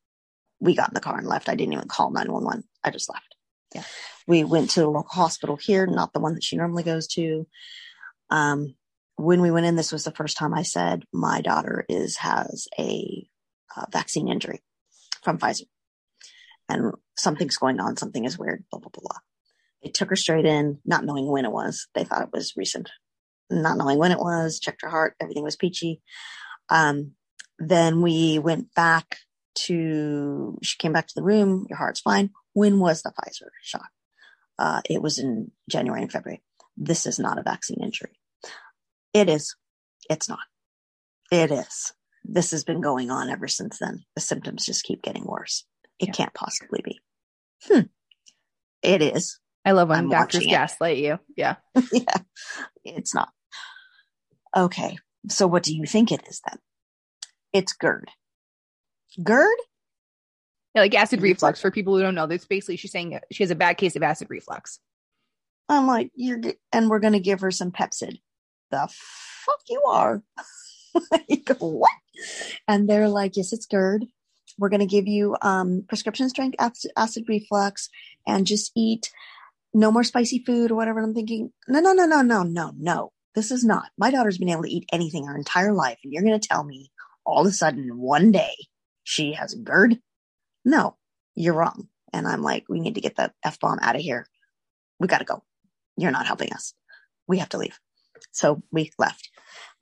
We 0.60 0.74
got 0.74 0.90
in 0.90 0.94
the 0.94 1.00
car 1.00 1.18
and 1.18 1.26
left. 1.26 1.48
I 1.48 1.54
didn't 1.54 1.72
even 1.72 1.88
call 1.88 2.10
911. 2.10 2.64
I 2.82 2.90
just 2.90 3.08
left. 3.08 3.34
Yeah. 3.74 3.84
We 4.26 4.44
went 4.44 4.70
to 4.70 4.86
a 4.86 4.88
local 4.88 5.10
hospital 5.10 5.56
here, 5.56 5.86
not 5.86 6.12
the 6.12 6.20
one 6.20 6.34
that 6.34 6.44
she 6.44 6.56
normally 6.56 6.82
goes 6.82 7.06
to. 7.08 7.46
Um, 8.30 8.74
when 9.16 9.40
we 9.40 9.50
went 9.50 9.66
in, 9.66 9.76
this 9.76 9.92
was 9.92 10.04
the 10.04 10.12
first 10.12 10.36
time 10.36 10.54
I 10.54 10.62
said, 10.62 11.04
My 11.12 11.40
daughter 11.40 11.84
is 11.88 12.16
has 12.18 12.68
a 12.78 13.26
uh, 13.76 13.86
vaccine 13.92 14.28
injury 14.28 14.62
from 15.22 15.38
Pfizer. 15.38 15.66
And 16.68 16.92
something's 17.16 17.56
going 17.56 17.80
on. 17.80 17.96
Something 17.96 18.24
is 18.24 18.38
weird, 18.38 18.64
blah, 18.70 18.80
blah, 18.80 18.90
blah, 18.92 19.02
blah. 19.02 19.18
They 19.82 19.90
took 19.90 20.10
her 20.10 20.16
straight 20.16 20.44
in, 20.44 20.78
not 20.84 21.04
knowing 21.04 21.26
when 21.26 21.44
it 21.44 21.52
was. 21.52 21.86
They 21.94 22.04
thought 22.04 22.22
it 22.22 22.32
was 22.32 22.54
recent 22.56 22.90
not 23.50 23.78
knowing 23.78 23.98
when 23.98 24.12
it 24.12 24.18
was, 24.18 24.58
checked 24.60 24.82
her 24.82 24.88
heart, 24.90 25.14
everything 25.20 25.42
was 25.42 25.56
peachy. 25.56 26.02
Um, 26.68 27.12
then 27.58 28.02
we 28.02 28.38
went 28.38 28.74
back 28.74 29.18
to, 29.54 30.58
she 30.62 30.76
came 30.78 30.92
back 30.92 31.06
to 31.08 31.14
the 31.16 31.22
room, 31.22 31.66
your 31.68 31.78
heart's 31.78 32.00
fine. 32.00 32.30
When 32.52 32.78
was 32.78 33.02
the 33.02 33.10
Pfizer 33.10 33.48
shot? 33.62 33.86
Uh, 34.58 34.80
it 34.88 35.00
was 35.02 35.18
in 35.18 35.50
January 35.70 36.02
and 36.02 36.12
February. 36.12 36.42
This 36.76 37.06
is 37.06 37.18
not 37.18 37.38
a 37.38 37.42
vaccine 37.42 37.82
injury. 37.82 38.18
It 39.14 39.28
is. 39.28 39.56
It's 40.10 40.28
not. 40.28 40.38
It 41.32 41.50
is. 41.50 41.92
This 42.24 42.50
has 42.50 42.64
been 42.64 42.80
going 42.80 43.10
on 43.10 43.30
ever 43.30 43.48
since 43.48 43.78
then. 43.78 44.04
The 44.14 44.20
symptoms 44.20 44.66
just 44.66 44.84
keep 44.84 45.02
getting 45.02 45.24
worse. 45.24 45.64
It 45.98 46.08
Yeah. 46.08 46.12
can't 46.12 46.34
possibly 46.34 46.80
be. 46.84 47.00
Hmm. 47.64 47.86
It 48.82 49.02
is. 49.02 49.40
I 49.68 49.72
love 49.72 49.90
when 49.90 49.98
I'm 49.98 50.08
doctors 50.08 50.46
gaslight 50.46 50.96
you. 50.96 51.18
Yeah. 51.36 51.56
yeah, 51.92 52.16
it's 52.86 53.14
not. 53.14 53.28
Okay, 54.56 54.96
so 55.28 55.46
what 55.46 55.62
do 55.62 55.76
you 55.76 55.84
think 55.84 56.10
it 56.10 56.26
is 56.26 56.40
then? 56.48 56.58
It's 57.52 57.74
GERD. 57.74 58.08
GERD? 59.22 59.58
Yeah, 60.74 60.80
like 60.80 60.94
acid 60.94 61.20
reflux 61.20 61.60
for 61.60 61.70
people 61.70 61.94
who 61.94 62.02
don't 62.02 62.14
know. 62.14 62.26
That's 62.26 62.46
basically 62.46 62.76
she's 62.78 62.92
saying 62.92 63.20
she 63.30 63.42
has 63.42 63.50
a 63.50 63.54
bad 63.54 63.76
case 63.76 63.94
of 63.94 64.02
acid 64.02 64.28
reflux. 64.30 64.78
I'm 65.68 65.86
like, 65.86 66.12
you're, 66.14 66.40
and 66.72 66.88
we're 66.88 66.98
going 66.98 67.12
to 67.12 67.20
give 67.20 67.40
her 67.40 67.50
some 67.50 67.70
Pepcid. 67.70 68.20
The 68.70 68.88
fuck 68.90 69.60
you 69.68 69.82
are. 69.86 70.22
you 71.28 71.42
go, 71.42 71.56
what? 71.56 71.90
And 72.66 72.88
they're 72.88 73.10
like, 73.10 73.36
yes, 73.36 73.52
it's 73.52 73.66
GERD. 73.66 74.06
We're 74.56 74.70
going 74.70 74.80
to 74.80 74.86
give 74.86 75.06
you 75.06 75.36
um, 75.42 75.84
prescription 75.86 76.30
strength 76.30 76.56
acid, 76.58 76.90
acid 76.96 77.26
reflux 77.28 77.90
and 78.26 78.46
just 78.46 78.72
eat 78.74 79.10
no 79.74 79.90
more 79.90 80.04
spicy 80.04 80.42
food 80.44 80.70
or 80.70 80.74
whatever. 80.74 80.98
And 80.98 81.08
I'm 81.08 81.14
thinking, 81.14 81.52
no, 81.68 81.80
no, 81.80 81.92
no, 81.92 82.06
no, 82.06 82.22
no, 82.22 82.42
no, 82.42 82.72
no. 82.76 83.12
This 83.34 83.50
is 83.50 83.64
not. 83.64 83.90
My 83.96 84.10
daughter's 84.10 84.38
been 84.38 84.48
able 84.48 84.62
to 84.62 84.70
eat 84.70 84.88
anything 84.92 85.26
her 85.26 85.36
entire 85.36 85.72
life. 85.72 85.98
And 86.02 86.12
you're 86.12 86.22
going 86.22 86.38
to 86.38 86.48
tell 86.48 86.64
me 86.64 86.90
all 87.24 87.42
of 87.42 87.46
a 87.46 87.52
sudden 87.52 87.98
one 87.98 88.32
day 88.32 88.54
she 89.04 89.34
has 89.34 89.52
a 89.52 89.58
GERD? 89.58 90.00
No, 90.64 90.96
you're 91.34 91.54
wrong. 91.54 91.88
And 92.12 92.26
I'm 92.26 92.42
like, 92.42 92.64
we 92.68 92.80
need 92.80 92.94
to 92.94 93.00
get 93.00 93.16
that 93.16 93.34
F 93.44 93.60
bomb 93.60 93.78
out 93.80 93.96
of 93.96 94.02
here. 94.02 94.26
We 94.98 95.08
got 95.08 95.18
to 95.18 95.24
go. 95.24 95.42
You're 95.96 96.10
not 96.10 96.26
helping 96.26 96.52
us. 96.52 96.74
We 97.26 97.38
have 97.38 97.50
to 97.50 97.58
leave. 97.58 97.78
So 98.32 98.62
we 98.72 98.90
left. 98.98 99.30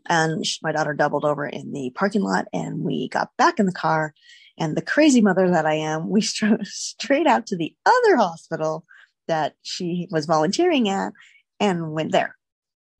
And 0.08 0.44
my 0.62 0.72
daughter 0.72 0.94
doubled 0.94 1.24
over 1.24 1.46
in 1.46 1.72
the 1.72 1.90
parking 1.94 2.22
lot 2.22 2.46
and 2.52 2.80
we 2.80 3.08
got 3.08 3.30
back 3.36 3.58
in 3.58 3.66
the 3.66 3.72
car. 3.72 4.14
And 4.58 4.76
the 4.76 4.82
crazy 4.82 5.20
mother 5.20 5.50
that 5.50 5.66
I 5.66 5.74
am, 5.74 6.08
we 6.08 6.20
strode 6.22 6.66
straight 6.66 7.26
out 7.26 7.46
to 7.48 7.56
the 7.56 7.74
other 7.84 8.16
hospital 8.16 8.84
that 9.28 9.54
she 9.62 10.08
was 10.10 10.26
volunteering 10.26 10.88
at 10.88 11.12
and 11.60 11.92
went 11.92 12.12
there, 12.12 12.36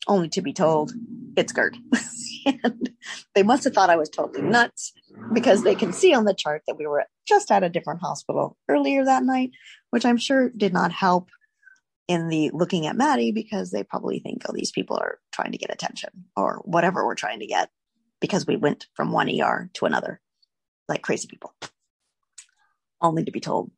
only 0.08 0.28
to 0.30 0.42
be 0.42 0.52
told 0.52 0.92
it's 1.36 1.52
GERD. 1.52 1.76
and 2.46 2.90
they 3.34 3.42
must 3.42 3.64
have 3.64 3.74
thought 3.74 3.90
I 3.90 3.96
was 3.96 4.08
totally 4.08 4.42
nuts 4.42 4.92
because 5.32 5.62
they 5.62 5.74
can 5.74 5.92
see 5.92 6.14
on 6.14 6.24
the 6.24 6.34
chart 6.34 6.62
that 6.66 6.76
we 6.78 6.86
were 6.86 7.04
just 7.26 7.50
at 7.50 7.64
a 7.64 7.68
different 7.68 8.00
hospital 8.00 8.56
earlier 8.68 9.04
that 9.04 9.24
night, 9.24 9.50
which 9.90 10.04
I'm 10.04 10.16
sure 10.16 10.50
did 10.50 10.72
not 10.72 10.92
help 10.92 11.28
in 12.08 12.28
the 12.28 12.50
looking 12.52 12.86
at 12.86 12.96
Maddy 12.96 13.32
because 13.32 13.70
they 13.70 13.82
probably 13.82 14.20
think, 14.20 14.42
oh, 14.48 14.52
these 14.54 14.70
people 14.70 14.96
are 14.96 15.18
trying 15.32 15.52
to 15.52 15.58
get 15.58 15.72
attention 15.72 16.10
or 16.36 16.62
whatever 16.64 17.04
we're 17.04 17.14
trying 17.14 17.40
to 17.40 17.46
get 17.46 17.68
because 18.20 18.46
we 18.46 18.56
went 18.56 18.86
from 18.94 19.12
one 19.12 19.28
ER 19.28 19.70
to 19.74 19.86
another 19.86 20.20
like 20.88 21.02
crazy 21.02 21.28
people. 21.28 21.52
Only 23.00 23.24
to 23.24 23.32
be 23.32 23.40
told, 23.40 23.70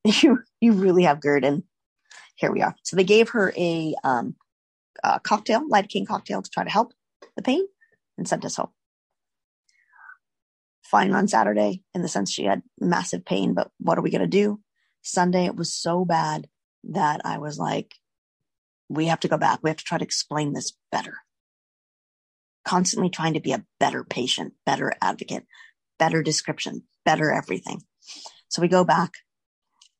you 0.22 0.42
you 0.60 0.72
really 0.72 1.04
have 1.04 1.20
GERD, 1.20 1.44
and 1.44 1.62
here 2.36 2.50
we 2.50 2.62
are. 2.62 2.74
So 2.82 2.96
they 2.96 3.04
gave 3.04 3.30
her 3.30 3.52
a, 3.56 3.94
um, 4.02 4.34
a 5.04 5.20
cocktail, 5.20 5.68
lidocaine 5.68 6.06
cocktail, 6.06 6.42
to 6.42 6.50
try 6.50 6.64
to 6.64 6.70
help 6.70 6.92
the 7.36 7.42
pain, 7.42 7.66
and 8.16 8.26
sent 8.26 8.44
us 8.44 8.56
home. 8.56 8.70
Fine 10.82 11.12
on 11.14 11.28
Saturday, 11.28 11.82
in 11.94 12.02
the 12.02 12.08
sense 12.08 12.32
she 12.32 12.44
had 12.44 12.62
massive 12.80 13.24
pain, 13.24 13.54
but 13.54 13.70
what 13.78 13.98
are 13.98 14.02
we 14.02 14.10
going 14.10 14.22
to 14.22 14.26
do? 14.26 14.60
Sunday, 15.02 15.46
it 15.46 15.56
was 15.56 15.72
so 15.72 16.04
bad 16.04 16.48
that 16.84 17.20
I 17.24 17.38
was 17.38 17.58
like, 17.58 17.94
we 18.88 19.06
have 19.06 19.20
to 19.20 19.28
go 19.28 19.36
back. 19.36 19.60
We 19.62 19.70
have 19.70 19.76
to 19.76 19.84
try 19.84 19.98
to 19.98 20.04
explain 20.04 20.52
this 20.52 20.72
better. 20.90 21.18
Constantly 22.64 23.08
trying 23.08 23.34
to 23.34 23.40
be 23.40 23.52
a 23.52 23.64
better 23.78 24.02
patient, 24.02 24.54
better 24.66 24.92
advocate, 25.00 25.46
better 25.98 26.22
description, 26.22 26.82
better 27.04 27.30
everything. 27.30 27.82
So 28.48 28.60
we 28.60 28.68
go 28.68 28.84
back 28.84 29.12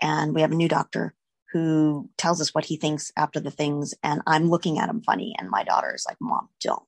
and 0.01 0.35
we 0.35 0.41
have 0.41 0.53
a 0.53 0.57
new 0.57 0.69
doctor 0.69 1.15
who 1.53 2.09
tells 2.17 2.41
us 2.41 2.55
what 2.55 2.65
he 2.65 2.77
thinks 2.77 3.13
after 3.17 3.41
the 3.41 3.51
things. 3.51 3.95
And 4.03 4.23
I'm 4.27 4.49
looking 4.49 4.79
at 4.79 4.89
him 4.89 5.03
funny. 5.03 5.35
And 5.39 5.51
my 5.51 5.65
daughter 5.65 5.93
is 5.95 6.05
like, 6.09 6.19
Mom, 6.21 6.49
don't. 6.61 6.83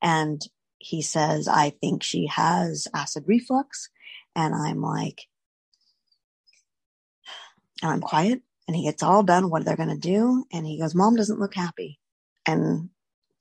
And 0.00 0.40
he 0.78 1.02
says, 1.02 1.48
I 1.48 1.70
think 1.70 2.02
she 2.02 2.26
has 2.26 2.86
acid 2.94 3.24
reflux. 3.26 3.88
And 4.36 4.54
I'm 4.54 4.80
like, 4.80 5.22
and 7.82 7.90
I'm 7.90 8.00
quiet. 8.00 8.42
And 8.66 8.76
he 8.76 8.84
gets 8.84 9.02
all 9.02 9.22
done 9.22 9.50
what 9.50 9.62
are 9.62 9.64
they're 9.64 9.76
going 9.76 9.88
to 9.88 9.96
do. 9.96 10.44
And 10.52 10.66
he 10.66 10.78
goes, 10.78 10.94
Mom 10.94 11.16
doesn't 11.16 11.40
look 11.40 11.54
happy. 11.54 11.98
And 12.46 12.90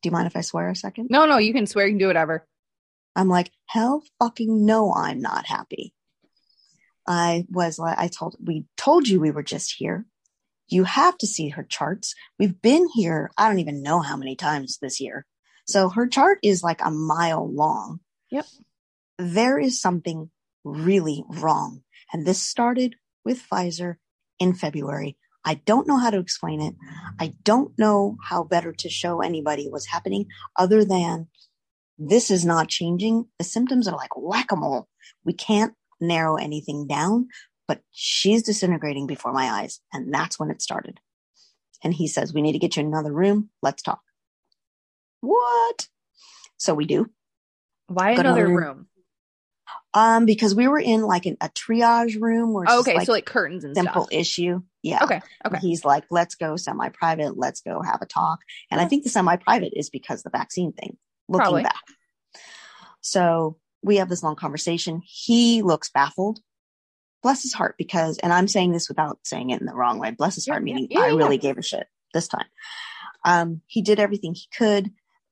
do 0.01 0.09
you 0.09 0.11
mind 0.11 0.27
if 0.27 0.35
I 0.35 0.41
swear 0.41 0.69
a 0.69 0.75
second? 0.75 1.07
No, 1.09 1.25
no, 1.25 1.37
you 1.37 1.53
can 1.53 1.67
swear, 1.67 1.85
you 1.85 1.93
can 1.93 1.99
do 1.99 2.07
whatever. 2.07 2.45
I'm 3.15 3.29
like, 3.29 3.51
hell 3.67 4.03
fucking 4.19 4.65
no, 4.65 4.93
I'm 4.93 5.21
not 5.21 5.45
happy. 5.45 5.93
I 7.07 7.45
was 7.49 7.79
like, 7.79 7.97
I 7.97 8.07
told, 8.07 8.35
we 8.43 8.65
told 8.77 9.07
you 9.07 9.19
we 9.19 9.31
were 9.31 9.43
just 9.43 9.75
here. 9.77 10.05
You 10.69 10.85
have 10.85 11.17
to 11.19 11.27
see 11.27 11.49
her 11.49 11.63
charts. 11.63 12.15
We've 12.39 12.61
been 12.61 12.87
here, 12.93 13.29
I 13.37 13.47
don't 13.47 13.59
even 13.59 13.83
know 13.83 13.99
how 13.99 14.15
many 14.15 14.35
times 14.35 14.77
this 14.81 14.99
year. 14.99 15.25
So 15.65 15.89
her 15.89 16.07
chart 16.07 16.39
is 16.43 16.63
like 16.63 16.81
a 16.83 16.91
mile 16.91 17.51
long. 17.51 17.99
Yep. 18.31 18.45
There 19.17 19.59
is 19.59 19.79
something 19.79 20.31
really 20.63 21.23
wrong. 21.29 21.83
And 22.11 22.25
this 22.25 22.41
started 22.41 22.95
with 23.25 23.41
Pfizer 23.41 23.95
in 24.39 24.53
February. 24.53 25.17
I 25.45 25.55
don't 25.55 25.87
know 25.87 25.97
how 25.97 26.09
to 26.09 26.19
explain 26.19 26.61
it. 26.61 26.75
I 27.19 27.33
don't 27.43 27.77
know 27.77 28.17
how 28.23 28.43
better 28.43 28.71
to 28.71 28.89
show 28.89 29.21
anybody 29.21 29.67
what's 29.69 29.87
happening 29.87 30.27
other 30.57 30.85
than 30.85 31.27
this 31.97 32.31
is 32.31 32.45
not 32.45 32.69
changing. 32.69 33.27
The 33.37 33.43
symptoms 33.43 33.87
are 33.87 33.95
like 33.95 34.15
whack 34.15 34.51
a 34.51 34.55
mole. 34.55 34.87
We 35.25 35.33
can't 35.33 35.73
narrow 36.03 36.35
anything 36.35 36.87
down, 36.87 37.29
but 37.67 37.81
she's 37.91 38.43
disintegrating 38.43 39.07
before 39.07 39.33
my 39.33 39.45
eyes. 39.45 39.79
And 39.91 40.13
that's 40.13 40.39
when 40.39 40.51
it 40.51 40.61
started. 40.61 40.99
And 41.83 41.93
he 41.93 42.07
says, 42.07 42.33
We 42.33 42.41
need 42.41 42.53
to 42.53 42.59
get 42.59 42.75
you 42.75 42.81
in 42.81 42.87
another 42.87 43.11
room. 43.11 43.49
Let's 43.61 43.81
talk. 43.81 44.01
What? 45.21 45.87
So 46.57 46.73
we 46.73 46.85
do. 46.85 47.09
Why 47.87 48.15
Go 48.15 48.21
another 48.21 48.45
another 48.45 48.57
room? 48.57 48.87
Um, 49.93 50.25
because 50.25 50.55
we 50.55 50.67
were 50.67 50.79
in 50.79 51.03
like 51.03 51.25
an, 51.25 51.37
a 51.39 51.49
triage 51.49 52.19
room 52.19 52.51
where 52.51 52.63
it's 52.63 52.73
Oh, 52.73 52.79
okay, 52.79 52.95
like 52.95 53.05
so 53.05 53.11
like 53.13 53.25
curtains 53.25 53.63
and 53.63 53.75
simple 53.75 54.05
stuff. 54.05 54.13
issue. 54.19 54.61
Yeah. 54.81 55.03
Okay, 55.03 55.21
okay. 55.45 55.59
He's 55.59 55.85
like, 55.85 56.05
let's 56.09 56.35
go 56.35 56.55
semi 56.55 56.89
private. 56.89 57.37
Let's 57.37 57.61
go 57.61 57.81
have 57.81 58.01
a 58.01 58.05
talk. 58.05 58.39
And 58.71 58.81
I 58.81 58.85
think 58.85 59.03
the 59.03 59.09
semi 59.09 59.35
private 59.35 59.73
is 59.75 59.89
because 59.89 60.23
the 60.23 60.29
vaccine 60.29 60.73
thing, 60.73 60.97
looking 61.29 61.41
Probably. 61.43 61.63
back. 61.63 61.83
So 63.01 63.57
we 63.83 63.97
have 63.97 64.09
this 64.09 64.23
long 64.23 64.35
conversation. 64.35 65.01
He 65.05 65.61
looks 65.61 65.89
baffled. 65.89 66.39
Bless 67.21 67.43
his 67.43 67.53
heart, 67.53 67.75
because, 67.77 68.17
and 68.19 68.33
I'm 68.33 68.47
saying 68.47 68.71
this 68.73 68.89
without 68.89 69.19
saying 69.23 69.49
it 69.51 69.61
in 69.61 69.65
the 69.65 69.75
wrong 69.75 69.99
way. 69.99 70.11
Bless 70.11 70.35
his 70.35 70.47
Yeah, 70.47 70.53
heart, 70.55 70.63
meaning 70.63 70.87
yeah, 70.89 70.99
I 70.99 71.07
yeah. 71.07 71.15
really 71.15 71.37
gave 71.37 71.57
a 71.57 71.61
shit 71.61 71.87
this 72.13 72.27
time. 72.27 72.47
Um, 73.23 73.61
he 73.67 73.81
did 73.81 73.99
everything 73.99 74.33
he 74.33 74.47
could. 74.57 74.91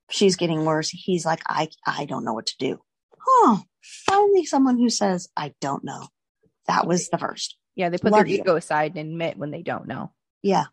She's 0.10 0.38
getting 0.38 0.64
worse. 0.66 0.90
He's 0.90 1.26
like, 1.26 1.42
I, 1.48 1.70
I 1.86 2.06
don't 2.06 2.24
know 2.24 2.34
what 2.34 2.46
to 2.48 2.56
do. 2.60 2.80
Oh, 3.28 3.62
finally 3.82 4.46
someone 4.46 4.78
who 4.78 4.90
says, 4.90 5.28
I 5.36 5.54
don't 5.60 5.84
know. 5.84 6.08
That 6.68 6.88
was 6.88 7.10
the 7.10 7.18
first. 7.18 7.58
Yeah, 7.76 7.90
they 7.90 7.98
put 7.98 8.12
Love 8.12 8.26
their 8.26 8.28
you. 8.28 8.40
ego 8.40 8.56
aside 8.56 8.96
and 8.96 9.12
admit 9.12 9.38
when 9.38 9.52
they 9.52 9.62
don't 9.62 9.88
know. 9.88 10.12
Yeah. 10.42 10.66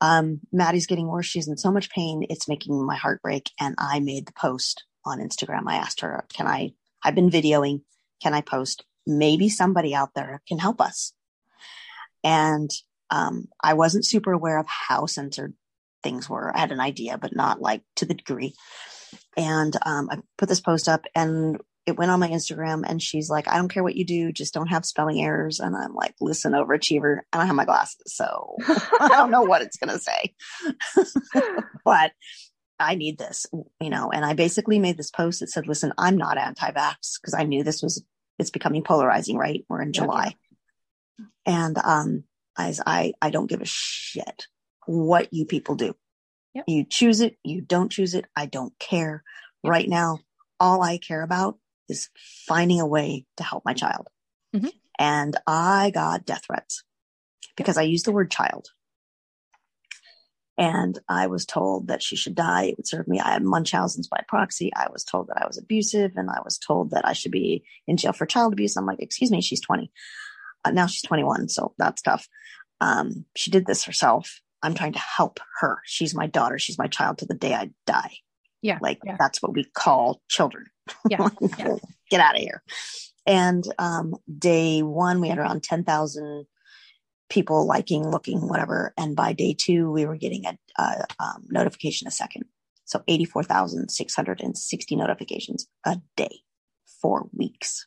Um, 0.00 0.40
Maddy's 0.52 0.86
getting 0.86 1.06
worse. 1.06 1.26
She's 1.26 1.48
in 1.48 1.56
so 1.56 1.72
much 1.72 1.90
pain. 1.90 2.26
It's 2.28 2.48
making 2.48 2.84
my 2.84 2.96
heart 2.96 3.22
break. 3.22 3.50
And 3.58 3.74
I 3.78 4.00
made 4.00 4.26
the 4.26 4.32
post 4.32 4.84
on 5.04 5.20
Instagram. 5.20 5.62
I 5.66 5.76
asked 5.76 6.00
her, 6.00 6.24
can 6.32 6.46
I, 6.46 6.72
I've 7.02 7.14
been 7.14 7.30
videoing. 7.30 7.82
Can 8.22 8.34
I 8.34 8.40
post? 8.40 8.84
Maybe 9.06 9.48
somebody 9.48 9.94
out 9.94 10.14
there 10.14 10.42
can 10.48 10.58
help 10.58 10.80
us. 10.80 11.12
And, 12.24 12.70
um, 13.10 13.46
I 13.62 13.74
wasn't 13.74 14.04
super 14.04 14.32
aware 14.32 14.58
of 14.58 14.66
how 14.66 15.06
censored 15.06 15.54
things 16.02 16.28
were. 16.28 16.54
I 16.54 16.60
had 16.60 16.72
an 16.72 16.80
idea, 16.80 17.18
but 17.18 17.36
not 17.36 17.60
like 17.60 17.82
to 17.96 18.04
the 18.04 18.14
degree. 18.14 18.54
And, 19.36 19.76
um, 19.84 20.08
I 20.10 20.18
put 20.36 20.48
this 20.48 20.60
post 20.60 20.88
up 20.88 21.04
and 21.14 21.58
it 21.86 21.96
went 21.96 22.10
on 22.10 22.18
my 22.18 22.28
Instagram 22.28 22.82
and 22.86 23.00
she's 23.00 23.30
like, 23.30 23.46
I 23.46 23.56
don't 23.56 23.68
care 23.68 23.84
what 23.84 23.94
you 23.94 24.04
do, 24.04 24.32
just 24.32 24.52
don't 24.52 24.66
have 24.66 24.84
spelling 24.84 25.22
errors. 25.22 25.60
And 25.60 25.76
I'm 25.76 25.94
like, 25.94 26.14
listen, 26.20 26.52
overachiever. 26.52 27.20
I 27.32 27.38
don't 27.38 27.46
have 27.46 27.54
my 27.54 27.64
glasses, 27.64 28.14
so 28.14 28.56
I 29.00 29.08
don't 29.12 29.30
know 29.30 29.42
what 29.42 29.62
it's 29.62 29.76
gonna 29.76 30.00
say. 30.00 30.34
but 31.84 32.10
I 32.78 32.94
need 32.94 33.18
this, 33.18 33.46
you 33.80 33.90
know. 33.90 34.10
And 34.10 34.24
I 34.24 34.34
basically 34.34 34.78
made 34.78 34.96
this 34.96 35.10
post 35.10 35.40
that 35.40 35.50
said, 35.50 35.66
listen, 35.66 35.92
I'm 35.98 36.16
not 36.16 36.38
anti-vax 36.38 37.20
because 37.20 37.34
I 37.34 37.44
knew 37.44 37.64
this 37.64 37.82
was 37.82 38.04
it's 38.38 38.50
becoming 38.50 38.82
polarizing, 38.82 39.36
right? 39.36 39.64
We're 39.68 39.82
in. 39.82 39.92
July. 39.92 40.34
And 41.44 41.78
um 41.78 42.24
as 42.58 42.80
I 42.86 43.14
I 43.22 43.30
don't 43.30 43.46
give 43.46 43.62
a 43.62 43.66
shit 43.66 44.46
what 44.86 45.32
you 45.32 45.46
people 45.46 45.74
do. 45.74 45.94
Yep. 46.54 46.64
You 46.68 46.84
choose 46.84 47.20
it, 47.20 47.36
you 47.42 47.60
don't 47.60 47.90
choose 47.90 48.14
it, 48.14 48.26
I 48.34 48.46
don't 48.46 48.78
care. 48.78 49.22
Yep. 49.62 49.70
Right 49.70 49.88
now, 49.88 50.20
all 50.60 50.82
I 50.82 50.98
care 50.98 51.22
about 51.22 51.58
is 51.88 52.10
finding 52.46 52.80
a 52.80 52.86
way 52.86 53.26
to 53.36 53.44
help 53.44 53.64
my 53.64 53.74
child. 53.74 54.08
Mhm. 54.54 54.72
And 54.98 55.36
I 55.46 55.90
got 55.90 56.24
death 56.24 56.44
threats 56.46 56.82
because 57.56 57.76
I 57.76 57.82
used 57.82 58.04
the 58.06 58.12
word 58.12 58.30
child. 58.30 58.68
And 60.58 60.98
I 61.08 61.26
was 61.26 61.44
told 61.44 61.88
that 61.88 62.02
she 62.02 62.16
should 62.16 62.34
die. 62.34 62.64
It 62.64 62.78
would 62.78 62.88
serve 62.88 63.06
me. 63.06 63.20
I 63.20 63.32
had 63.32 63.42
Munchausen's 63.42 64.08
by 64.08 64.24
proxy. 64.26 64.72
I 64.74 64.86
was 64.90 65.04
told 65.04 65.28
that 65.28 65.42
I 65.42 65.46
was 65.46 65.58
abusive 65.58 66.12
and 66.16 66.30
I 66.30 66.40
was 66.42 66.56
told 66.58 66.92
that 66.92 67.06
I 67.06 67.12
should 67.12 67.32
be 67.32 67.64
in 67.86 67.98
jail 67.98 68.12
for 68.12 68.24
child 68.24 68.54
abuse. 68.54 68.76
I'm 68.76 68.86
like, 68.86 69.00
excuse 69.00 69.30
me, 69.30 69.42
she's 69.42 69.60
20. 69.60 69.90
Uh, 70.64 70.70
now 70.70 70.86
she's 70.86 71.02
21. 71.02 71.48
So 71.48 71.74
that's 71.76 72.00
tough. 72.00 72.26
Um, 72.80 73.26
she 73.34 73.50
did 73.50 73.66
this 73.66 73.84
herself. 73.84 74.40
I'm 74.62 74.74
trying 74.74 74.94
to 74.94 74.98
help 74.98 75.40
her. 75.60 75.78
She's 75.84 76.14
my 76.14 76.26
daughter. 76.26 76.58
She's 76.58 76.78
my 76.78 76.86
child 76.86 77.18
to 77.18 77.26
the 77.26 77.34
day 77.34 77.54
I 77.54 77.70
die. 77.86 78.12
Yeah, 78.62 78.78
Like 78.80 78.98
yeah. 79.04 79.16
that's 79.18 79.42
what 79.42 79.52
we 79.52 79.64
call 79.64 80.22
children. 80.28 80.66
Yeah, 81.08 81.28
yeah. 81.58 81.76
Get 82.10 82.20
out 82.20 82.34
of 82.34 82.40
here. 82.40 82.62
And 83.26 83.64
um, 83.78 84.14
day 84.38 84.82
one, 84.82 85.20
we 85.20 85.28
had 85.28 85.38
around 85.38 85.62
10,000 85.62 86.46
people 87.28 87.66
liking, 87.66 88.08
looking, 88.08 88.48
whatever. 88.48 88.92
And 88.96 89.16
by 89.16 89.32
day 89.32 89.54
two, 89.56 89.90
we 89.90 90.06
were 90.06 90.16
getting 90.16 90.46
a, 90.46 90.56
a 90.78 91.04
um, 91.18 91.44
notification 91.48 92.06
a 92.06 92.10
second. 92.10 92.44
So 92.84 93.02
84,660 93.08 94.96
notifications 94.96 95.66
a 95.84 96.00
day 96.16 96.40
for 97.00 97.28
weeks. 97.32 97.86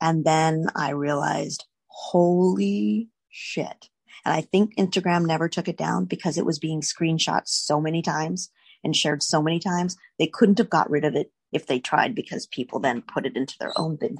And 0.00 0.24
then 0.24 0.66
I 0.74 0.90
realized, 0.90 1.64
holy 1.86 3.08
shit. 3.30 3.88
And 4.24 4.34
I 4.34 4.42
think 4.42 4.76
Instagram 4.76 5.24
never 5.24 5.48
took 5.48 5.68
it 5.68 5.78
down 5.78 6.04
because 6.04 6.36
it 6.36 6.44
was 6.44 6.58
being 6.58 6.82
screenshot 6.82 7.42
so 7.46 7.80
many 7.80 8.02
times 8.02 8.50
and 8.84 8.94
shared 8.94 9.22
so 9.22 9.42
many 9.42 9.58
times. 9.58 9.96
They 10.18 10.26
couldn't 10.26 10.58
have 10.58 10.68
got 10.68 10.90
rid 10.90 11.04
of 11.04 11.14
it 11.14 11.32
if 11.52 11.66
they 11.66 11.78
tried 11.78 12.14
because 12.14 12.46
people 12.46 12.80
then 12.80 13.02
put 13.02 13.24
it 13.24 13.36
into 13.36 13.54
their 13.58 13.72
own 13.78 13.96
thing 13.96 14.18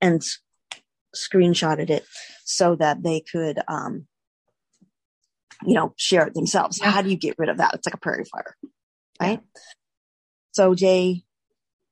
and 0.00 0.22
screenshotted 1.14 1.90
it 1.90 2.04
so 2.44 2.76
that 2.76 3.02
they 3.02 3.20
could, 3.20 3.60
um, 3.68 4.06
you 5.64 5.74
know, 5.74 5.94
share 5.96 6.26
it 6.26 6.34
themselves. 6.34 6.78
Yeah. 6.80 6.90
How 6.90 7.02
do 7.02 7.10
you 7.10 7.16
get 7.16 7.36
rid 7.38 7.48
of 7.48 7.58
that? 7.58 7.74
It's 7.74 7.86
like 7.86 7.94
a 7.94 7.98
prairie 7.98 8.24
fire, 8.24 8.56
right? 9.20 9.40
So 10.52 10.74
Jay, 10.74 11.24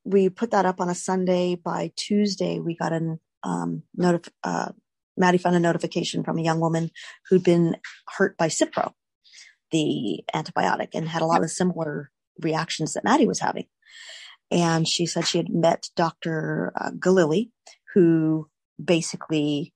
we 0.04 0.28
put 0.28 0.52
that 0.52 0.66
up 0.66 0.80
on 0.80 0.88
a 0.88 0.94
Sunday. 0.94 1.56
By 1.56 1.92
Tuesday, 1.96 2.60
we 2.60 2.76
got 2.76 2.92
an 2.92 3.18
um, 3.42 3.82
notif- 3.98 4.30
uh, 4.44 4.70
Maddy 5.16 5.38
found 5.38 5.56
a 5.56 5.60
notification 5.60 6.22
from 6.22 6.38
a 6.38 6.42
young 6.42 6.60
woman 6.60 6.90
who'd 7.28 7.42
been 7.42 7.76
hurt 8.16 8.36
by 8.36 8.48
Cipro, 8.48 8.92
the 9.72 10.22
antibiotic, 10.34 10.88
and 10.94 11.08
had 11.08 11.22
a 11.22 11.26
lot 11.26 11.42
of 11.42 11.50
similar 11.50 12.10
reactions 12.40 12.92
that 12.92 13.04
Maddy 13.04 13.26
was 13.26 13.40
having. 13.40 13.66
And 14.50 14.86
she 14.86 15.06
said 15.06 15.26
she 15.26 15.38
had 15.38 15.48
met 15.48 15.88
Dr. 15.96 16.72
Uh, 16.78 16.90
Galili, 16.90 17.50
who 17.94 18.48
basically 18.82 19.72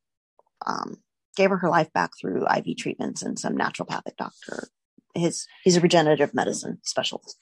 um, 0.66 0.98
gave 1.36 1.50
her 1.50 1.58
her 1.58 1.68
life 1.68 1.92
back 1.92 2.10
through 2.18 2.46
IV 2.46 2.76
treatments 2.76 3.22
and 3.22 3.38
some 3.38 3.56
naturopathic 3.56 4.16
doctor. 4.18 4.68
His 5.14 5.46
he's 5.64 5.76
a 5.76 5.80
regenerative 5.80 6.34
medicine 6.34 6.78
specialist, 6.84 7.36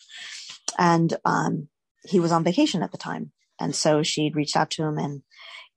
and 0.78 1.14
um, 1.24 1.68
he 2.04 2.18
was 2.18 2.32
on 2.32 2.44
vacation 2.44 2.82
at 2.82 2.92
the 2.92 2.98
time, 2.98 3.32
and 3.60 3.74
so 3.74 4.02
she'd 4.02 4.36
reached 4.36 4.56
out 4.56 4.70
to 4.70 4.84
him, 4.84 4.96
and 4.96 5.22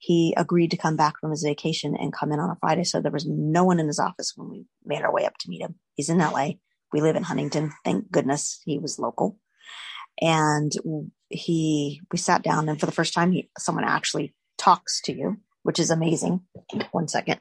he 0.01 0.33
agreed 0.35 0.71
to 0.71 0.77
come 0.77 0.95
back 0.95 1.19
from 1.19 1.29
his 1.29 1.43
vacation 1.43 1.95
and 1.95 2.11
come 2.11 2.31
in 2.31 2.39
on 2.39 2.49
a 2.49 2.57
Friday. 2.59 2.83
So 2.83 3.01
there 3.01 3.11
was 3.11 3.27
no 3.27 3.63
one 3.63 3.79
in 3.79 3.85
his 3.85 3.99
office 3.99 4.33
when 4.35 4.49
we 4.49 4.65
made 4.83 5.03
our 5.03 5.13
way 5.13 5.25
up 5.25 5.37
to 5.39 5.49
meet 5.49 5.61
him. 5.61 5.75
He's 5.93 6.09
in 6.09 6.17
LA. 6.17 6.53
We 6.91 7.01
live 7.01 7.15
in 7.15 7.21
Huntington. 7.21 7.71
Thank 7.85 8.11
goodness 8.11 8.61
he 8.65 8.79
was 8.79 8.97
local. 8.97 9.37
And 10.19 10.71
he, 11.29 12.01
we 12.11 12.17
sat 12.17 12.41
down 12.41 12.67
and 12.67 12.79
for 12.79 12.87
the 12.87 12.91
first 12.91 13.13
time, 13.13 13.31
he, 13.31 13.51
someone 13.59 13.83
actually 13.83 14.33
talks 14.57 15.01
to 15.03 15.13
you, 15.13 15.37
which 15.63 15.79
is 15.79 15.89
amazing. 15.91 16.41
One 16.91 17.07
second. 17.07 17.39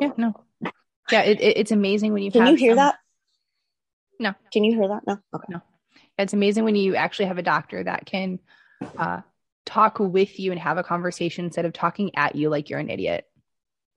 Yeah, 0.00 0.12
no. 0.16 0.34
Yeah, 1.10 1.22
it, 1.22 1.40
it- 1.40 1.56
it's 1.58 1.70
amazing 1.72 2.12
when 2.12 2.22
you 2.22 2.30
Can 2.30 2.46
you 2.46 2.54
hear 2.54 2.70
some- 2.72 2.76
that? 2.76 2.96
No. 4.18 4.34
Can 4.52 4.64
you 4.64 4.74
hear 4.78 4.88
that? 4.88 5.02
No. 5.06 5.18
Okay. 5.34 5.46
No. 5.48 5.60
It's 6.18 6.32
amazing 6.34 6.64
when 6.64 6.76
you 6.76 6.94
actually 6.96 7.26
have 7.26 7.38
a 7.38 7.42
doctor 7.42 7.82
that 7.82 8.04
can 8.04 8.38
uh, 8.98 9.20
talk 9.64 9.98
with 9.98 10.38
you 10.38 10.50
and 10.52 10.60
have 10.60 10.76
a 10.76 10.82
conversation 10.82 11.46
instead 11.46 11.64
of 11.64 11.72
talking 11.72 12.10
at 12.16 12.36
you 12.36 12.50
like 12.50 12.68
you're 12.68 12.78
an 12.78 12.90
idiot. 12.90 13.24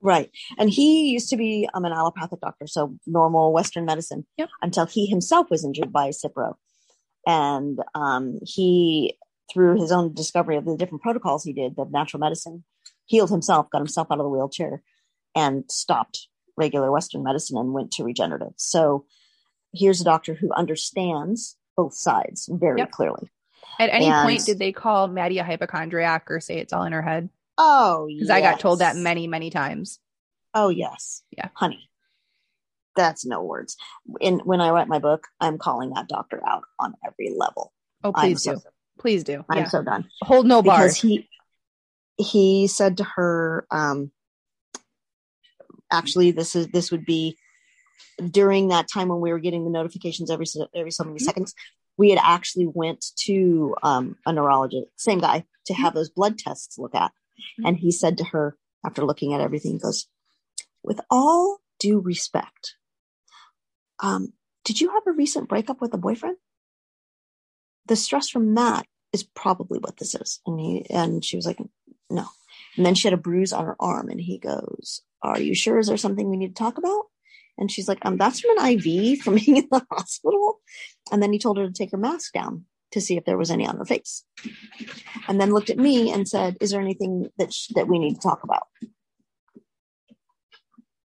Right. 0.02 0.30
And 0.58 0.70
he 0.70 1.10
used 1.12 1.30
to 1.30 1.38
be 1.38 1.68
um, 1.74 1.84
an 1.86 1.92
allopathic 1.94 2.40
doctor, 2.42 2.68
so 2.68 2.98
normal 3.06 3.52
Western 3.54 3.86
medicine, 3.86 4.26
Yep. 4.38 4.50
until 4.62 4.86
he 4.86 5.06
himself 5.08 5.50
was 5.50 5.64
injured 5.66 5.92
by 5.92 6.10
Cipro. 6.10 6.54
And 7.28 7.80
um, 7.96 8.40
he, 8.44 9.18
through 9.54 9.80
his 9.82 9.92
own 9.92 10.14
discovery 10.14 10.58
of 10.58 10.66
the 10.66 10.76
different 10.78 11.02
protocols 11.02 11.44
he 11.44 11.54
did, 11.54 11.76
the 11.76 11.86
natural 11.86 12.20
medicine, 12.22 12.64
healed 13.14 13.30
himself, 13.30 13.70
got 13.70 13.78
himself 13.78 14.08
out 14.10 14.18
of 14.20 14.24
the 14.24 14.30
wheelchair, 14.30 14.82
and 15.36 15.66
stopped 15.70 16.28
regular 16.58 16.92
Western 16.92 17.22
medicine 17.24 17.58
and 17.60 17.72
went 17.72 17.92
to 17.92 18.04
regenerative. 18.04 18.54
So 18.58 19.06
here's 19.72 20.02
a 20.02 20.04
doctor 20.04 20.34
who 20.34 20.52
understands 20.52 21.56
both 21.78 21.94
sides 21.94 22.50
very 22.52 22.80
Yep. 22.80 22.90
clearly. 22.92 23.30
At 23.80 23.92
any 23.92 24.08
And- 24.08 24.26
point, 24.26 24.46
did 24.46 24.58
they 24.58 24.72
call 24.72 25.08
Maddy 25.08 25.38
a 25.38 25.44
hypochondriac 25.44 26.30
or 26.32 26.40
say 26.40 26.58
it's 26.58 26.74
all 26.74 26.86
in 26.86 26.92
her 26.94 27.04
head? 27.04 27.30
Oh, 27.60 28.08
because 28.08 28.32
I 28.32 28.42
got 28.42 28.60
told 28.60 28.80
that 28.80 28.96
many, 28.96 29.28
many 29.28 29.52
times. 29.52 30.00
Oh 30.56 30.70
yes. 30.70 31.22
Yeah. 31.38 31.50
Honey. 31.54 31.88
That's 32.96 33.26
no 33.26 33.44
words. 33.44 33.78
In 34.22 34.40
when 34.40 34.60
I 34.60 34.70
write 34.72 34.88
my 34.88 34.98
book, 35.00 35.28
I'm 35.40 35.60
calling 35.60 35.92
that 35.92 36.08
doctor 36.08 36.42
out 36.48 36.64
on 36.80 36.96
every 37.06 37.30
level. 37.36 37.74
Oh, 38.04 38.12
I'm 38.16 38.24
please 38.30 38.44
so, 38.44 38.56
do. 38.56 38.62
Please 39.00 39.24
do. 39.24 39.46
I'm 39.50 39.60
Yeah. 39.60 39.70
so 39.70 39.84
done. 39.84 40.10
Hold 40.24 40.46
no 40.48 40.62
because 40.64 40.80
bars. 40.80 41.02
he 41.02 41.28
he 42.18 42.68
said 42.68 42.98
to 42.98 43.04
her 43.04 43.66
um 43.72 44.12
actually 45.92 46.32
this 46.32 46.56
is 46.56 46.68
this 46.68 46.92
would 46.92 47.06
be 47.06 47.38
during 48.30 48.68
that 48.70 48.88
time 48.92 49.08
when 49.08 49.20
we 49.22 49.32
were 49.32 49.40
getting 49.40 49.64
the 49.64 49.70
notifications 49.72 50.30
every 50.30 50.46
so- 50.46 50.68
every 50.74 50.92
so 50.92 51.04
many 51.04 51.20
Mhm. 51.20 51.24
seconds 51.26 51.54
we 51.98 52.10
had 52.10 52.20
actually 52.22 52.68
went 52.68 53.06
to 53.16 53.76
um 53.84 54.18
a 54.26 54.34
neurologist 54.34 54.88
same 54.98 55.20
guy 55.20 55.46
to 55.66 55.74
have 55.74 55.94
those 55.94 56.10
blood 56.10 56.38
tests 56.38 56.78
look 56.78 56.96
at 56.96 57.12
Mhm. 57.60 57.68
and 57.68 57.78
he 57.78 57.92
said 57.92 58.18
to 58.18 58.24
her 58.26 58.58
after 58.86 59.06
looking 59.06 59.34
at 59.34 59.42
everything 59.42 59.74
he 59.74 59.80
goes 59.80 60.08
with 60.84 61.00
all 61.10 61.60
due 61.80 62.00
respect 62.00 62.76
um 64.00 64.34
did 64.64 64.80
you 64.80 64.90
have 64.92 65.04
a 65.08 65.12
recent 65.12 65.50
breakup 65.50 65.82
with 65.82 65.94
a 65.94 65.98
boyfriend 65.98 66.38
the 67.88 67.96
stress 67.96 68.30
from 68.30 68.54
that 68.56 68.88
is 69.12 69.24
probably 69.24 69.78
what 69.78 69.98
this 69.98 70.16
is. 70.16 70.40
And 70.46 70.60
he 70.60 70.86
and 70.90 71.24
she 71.24 71.36
was 71.36 71.46
like, 71.46 71.60
no. 72.14 72.26
And 72.78 72.86
then 72.86 72.96
she 72.96 73.08
had 73.08 73.14
a 73.14 73.22
bruise 73.22 73.54
on 73.54 73.66
her 73.66 73.76
arm, 73.80 74.10
and 74.10 74.20
he 74.20 74.38
goes, 74.38 75.02
Are 75.22 75.40
you 75.40 75.54
sure? 75.56 75.80
Is 75.80 75.88
there 75.88 75.98
something 75.98 76.30
we 76.30 76.38
need 76.38 76.56
to 76.56 76.64
talk 76.64 76.78
about? 76.78 77.06
And 77.58 77.72
she's 77.72 77.88
like, 77.88 78.00
um, 78.04 78.18
that's 78.18 78.40
from 78.40 78.58
an 78.58 78.66
IV 78.66 79.22
from 79.22 79.36
being 79.46 79.58
in 79.58 79.68
the 79.72 79.86
hospital. 79.92 80.60
And 81.12 81.22
then 81.22 81.32
he 81.34 81.40
told 81.40 81.58
her 81.58 81.68
to 81.68 81.74
take 81.74 81.92
her 81.92 81.98
mask 81.98 82.34
down 82.34 82.66
to 82.92 83.02
see 83.02 83.18
if 83.18 83.26
there 83.26 83.38
was 83.38 83.52
any 83.52 83.68
on 83.68 83.78
her 83.78 83.86
face. 83.86 84.24
And 85.28 85.40
then 85.40 85.52
looked 85.52 85.70
at 85.70 85.78
me 85.78 86.12
and 86.12 86.28
said, 86.28 86.58
Is 86.62 86.72
there 86.72 86.82
anything 86.82 87.30
that 87.38 87.54
sh- 87.54 87.72
that 87.76 87.88
we 87.88 88.00
need 88.00 88.16
to 88.16 88.22
talk 88.22 88.44
about? 88.44 88.68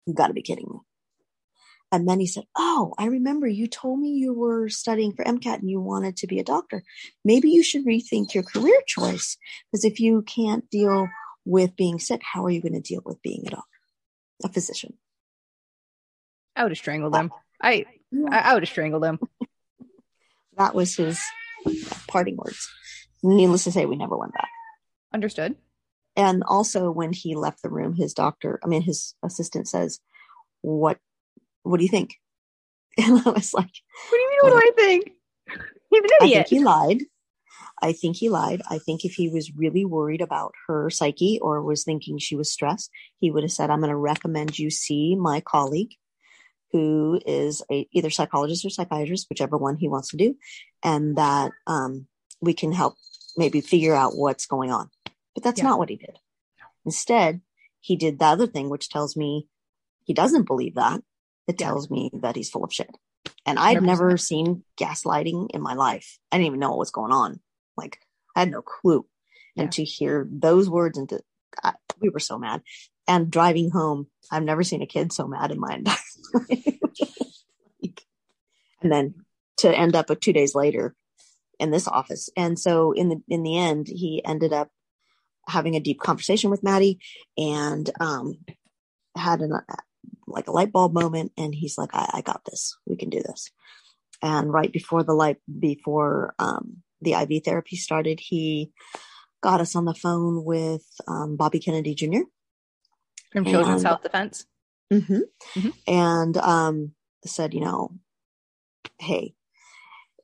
You've 0.06 0.16
got 0.16 0.28
to 0.28 0.34
be 0.34 0.42
kidding 0.42 0.68
me. 0.68 0.78
And 1.92 2.08
then 2.08 2.20
he 2.20 2.26
said, 2.26 2.44
Oh, 2.56 2.94
I 2.96 3.06
remember 3.06 3.46
you 3.46 3.66
told 3.66 4.00
me 4.00 4.12
you 4.12 4.32
were 4.32 4.70
studying 4.70 5.12
for 5.12 5.24
MCAT 5.24 5.58
and 5.58 5.70
you 5.70 5.78
wanted 5.78 6.16
to 6.16 6.26
be 6.26 6.38
a 6.38 6.44
doctor. 6.44 6.82
Maybe 7.22 7.50
you 7.50 7.62
should 7.62 7.84
rethink 7.84 8.32
your 8.32 8.44
career 8.44 8.80
choice. 8.86 9.36
Because 9.70 9.84
if 9.84 10.00
you 10.00 10.22
can't 10.22 10.68
deal 10.70 11.08
with 11.44 11.76
being 11.76 11.98
sick, 11.98 12.22
how 12.24 12.46
are 12.46 12.50
you 12.50 12.62
going 12.62 12.72
to 12.72 12.80
deal 12.80 13.02
with 13.04 13.20
being 13.20 13.44
a 13.46 13.50
doctor, 13.50 13.78
a 14.42 14.48
physician? 14.48 14.94
I 16.56 16.62
would 16.62 16.72
have 16.72 16.78
strangled 16.78 17.14
him. 17.14 17.30
I 17.60 17.84
I, 18.30 18.54
would 18.54 18.62
have 18.62 18.68
strangled 18.68 19.04
him. 19.04 19.18
That 20.58 20.74
was 20.74 20.96
his 20.96 21.20
parting 22.08 22.36
words. 22.36 22.68
Needless 23.22 23.64
to 23.64 23.72
say, 23.72 23.86
we 23.86 23.96
never 23.96 24.16
went 24.16 24.34
back. 24.34 24.48
Understood. 25.14 25.56
And 26.14 26.42
also, 26.46 26.90
when 26.90 27.12
he 27.12 27.34
left 27.34 27.62
the 27.62 27.70
room, 27.70 27.94
his 27.94 28.12
doctor, 28.12 28.60
I 28.62 28.66
mean, 28.66 28.82
his 28.82 29.14
assistant 29.22 29.66
says, 29.66 30.00
"What, 30.60 30.98
what 31.62 31.78
do 31.78 31.84
you 31.84 31.90
think?" 31.90 32.16
And 32.98 33.20
I 33.26 33.30
was 33.30 33.54
like, 33.54 33.70
What 34.10 34.16
do 34.16 34.16
you 34.18 34.28
mean? 34.30 34.38
What 34.42 34.50
do 34.50 34.56
I 34.56 34.70
think? 34.76 35.12
He's 35.90 36.02
an 36.02 36.10
I 36.20 36.28
think 36.28 36.48
he 36.48 36.60
lied. 36.60 37.02
I 37.82 37.92
think 37.92 38.16
he 38.16 38.28
lied. 38.28 38.62
I 38.68 38.78
think 38.78 39.04
if 39.04 39.14
he 39.14 39.28
was 39.28 39.54
really 39.56 39.84
worried 39.84 40.20
about 40.20 40.52
her 40.66 40.88
psyche 40.90 41.38
or 41.42 41.62
was 41.62 41.84
thinking 41.84 42.18
she 42.18 42.36
was 42.36 42.50
stressed, 42.52 42.90
he 43.18 43.30
would 43.30 43.42
have 43.42 43.52
said, 43.52 43.70
I'm 43.70 43.80
going 43.80 43.90
to 43.90 43.96
recommend 43.96 44.58
you 44.58 44.70
see 44.70 45.16
my 45.16 45.40
colleague 45.40 45.92
who 46.70 47.20
is 47.26 47.62
a, 47.70 47.86
either 47.92 48.08
psychologist 48.08 48.64
or 48.64 48.70
psychiatrist, 48.70 49.26
whichever 49.28 49.58
one 49.58 49.76
he 49.76 49.88
wants 49.88 50.08
to 50.10 50.16
do, 50.16 50.36
and 50.82 51.16
that 51.16 51.52
um, 51.66 52.06
we 52.40 52.54
can 52.54 52.72
help 52.72 52.94
maybe 53.36 53.60
figure 53.60 53.94
out 53.94 54.16
what's 54.16 54.46
going 54.46 54.70
on. 54.70 54.88
But 55.34 55.42
that's 55.44 55.58
Yeah. 55.58 55.68
not 55.70 55.78
what 55.78 55.90
he 55.90 55.96
did. 55.96 56.18
Instead, 56.86 57.42
he 57.80 57.96
did 57.96 58.18
the 58.18 58.24
other 58.26 58.46
thing, 58.46 58.70
which 58.70 58.88
tells 58.88 59.16
me 59.16 59.48
he 60.04 60.14
doesn't 60.14 60.46
believe 60.46 60.76
that. 60.76 61.02
It 61.48 61.60
Yeah. 61.60 61.66
tells 61.68 61.90
me 61.90 62.10
that 62.14 62.36
he's 62.36 62.50
full 62.50 62.64
of 62.64 62.72
shit. 62.72 62.90
And 63.46 63.58
I'd 63.58 63.78
100%. 63.78 63.82
never 63.86 64.16
seen 64.16 64.64
gaslighting 64.76 65.50
in 65.52 65.60
my 65.62 65.74
life. 65.74 66.18
I 66.30 66.36
didn't 66.36 66.46
even 66.48 66.60
know 66.60 66.70
what 66.70 66.78
was 66.78 66.90
going 66.90 67.12
on. 67.12 67.40
Like 67.76 67.98
I 68.36 68.40
had 68.40 68.50
no 68.50 68.62
clue. 68.62 69.06
Yeah. 69.56 69.64
And 69.64 69.72
to 69.72 69.84
hear 69.84 70.26
those 70.30 70.70
words 70.70 70.96
and 70.98 71.08
to, 71.10 71.20
I, 71.62 71.74
we 72.00 72.08
were 72.08 72.20
so 72.20 72.38
mad. 72.38 72.62
And 73.08 73.30
driving 73.30 73.70
home, 73.70 74.06
I've 74.30 74.44
never 74.44 74.62
seen 74.62 74.80
a 74.82 74.86
kid 74.86 75.12
so 75.12 75.26
mad 75.26 75.50
in 75.50 75.58
my 75.60 75.74
entire 75.74 75.96
life. 76.34 76.76
Like, 77.82 78.02
and 78.80 78.92
then 78.92 79.14
to 79.58 79.76
end 79.76 79.94
up 79.96 80.08
with 80.08 80.20
two 80.20 80.32
days 80.32 80.54
later 80.54 80.94
in 81.58 81.70
this 81.70 81.86
office. 81.88 82.30
And 82.36 82.58
so 82.58 82.92
in 82.92 83.08
the 83.08 83.22
in 83.28 83.42
the 83.42 83.58
end, 83.58 83.88
he 83.88 84.22
ended 84.24 84.52
up 84.52 84.70
having 85.48 85.74
a 85.74 85.80
deep 85.80 86.00
conversation 86.00 86.50
with 86.50 86.62
Maddy 86.62 86.98
and 87.36 87.90
um 88.00 88.38
had 89.16 89.40
an 89.40 89.52
like 90.26 90.48
a 90.48 90.52
light 90.52 90.72
bulb 90.72 90.92
moment 90.94 91.32
and 91.36 91.54
he's 91.54 91.76
like 91.78 91.90
I, 91.94 92.08
I 92.14 92.20
got 92.20 92.44
this 92.44 92.76
we 92.86 92.96
can 92.96 93.10
do 93.10 93.22
this 93.22 93.50
and 94.22 94.52
right 94.52 94.72
before 94.72 95.02
the 95.02 95.14
light 95.14 95.38
before 95.58 96.34
um 96.38 96.82
the 97.00 97.14
iv 97.14 97.42
therapy 97.44 97.76
started 97.76 98.20
he 98.20 98.70
got 99.42 99.60
us 99.60 99.74
on 99.74 99.84
the 99.84 99.94
phone 99.94 100.44
with 100.44 100.84
um, 101.08 101.36
bobby 101.36 101.58
kennedy 101.58 101.94
jr 101.94 102.20
From 103.32 103.44
Children's 103.44 103.68
and- 103.68 103.80
Self 103.82 104.02
Defense. 104.02 104.46
mm-hmm. 104.92 105.18
Mhm. 105.56 105.72
and 105.86 106.36
um 106.38 106.92
said 107.26 107.54
you 107.54 107.60
know 107.60 107.92
hey 109.00 109.34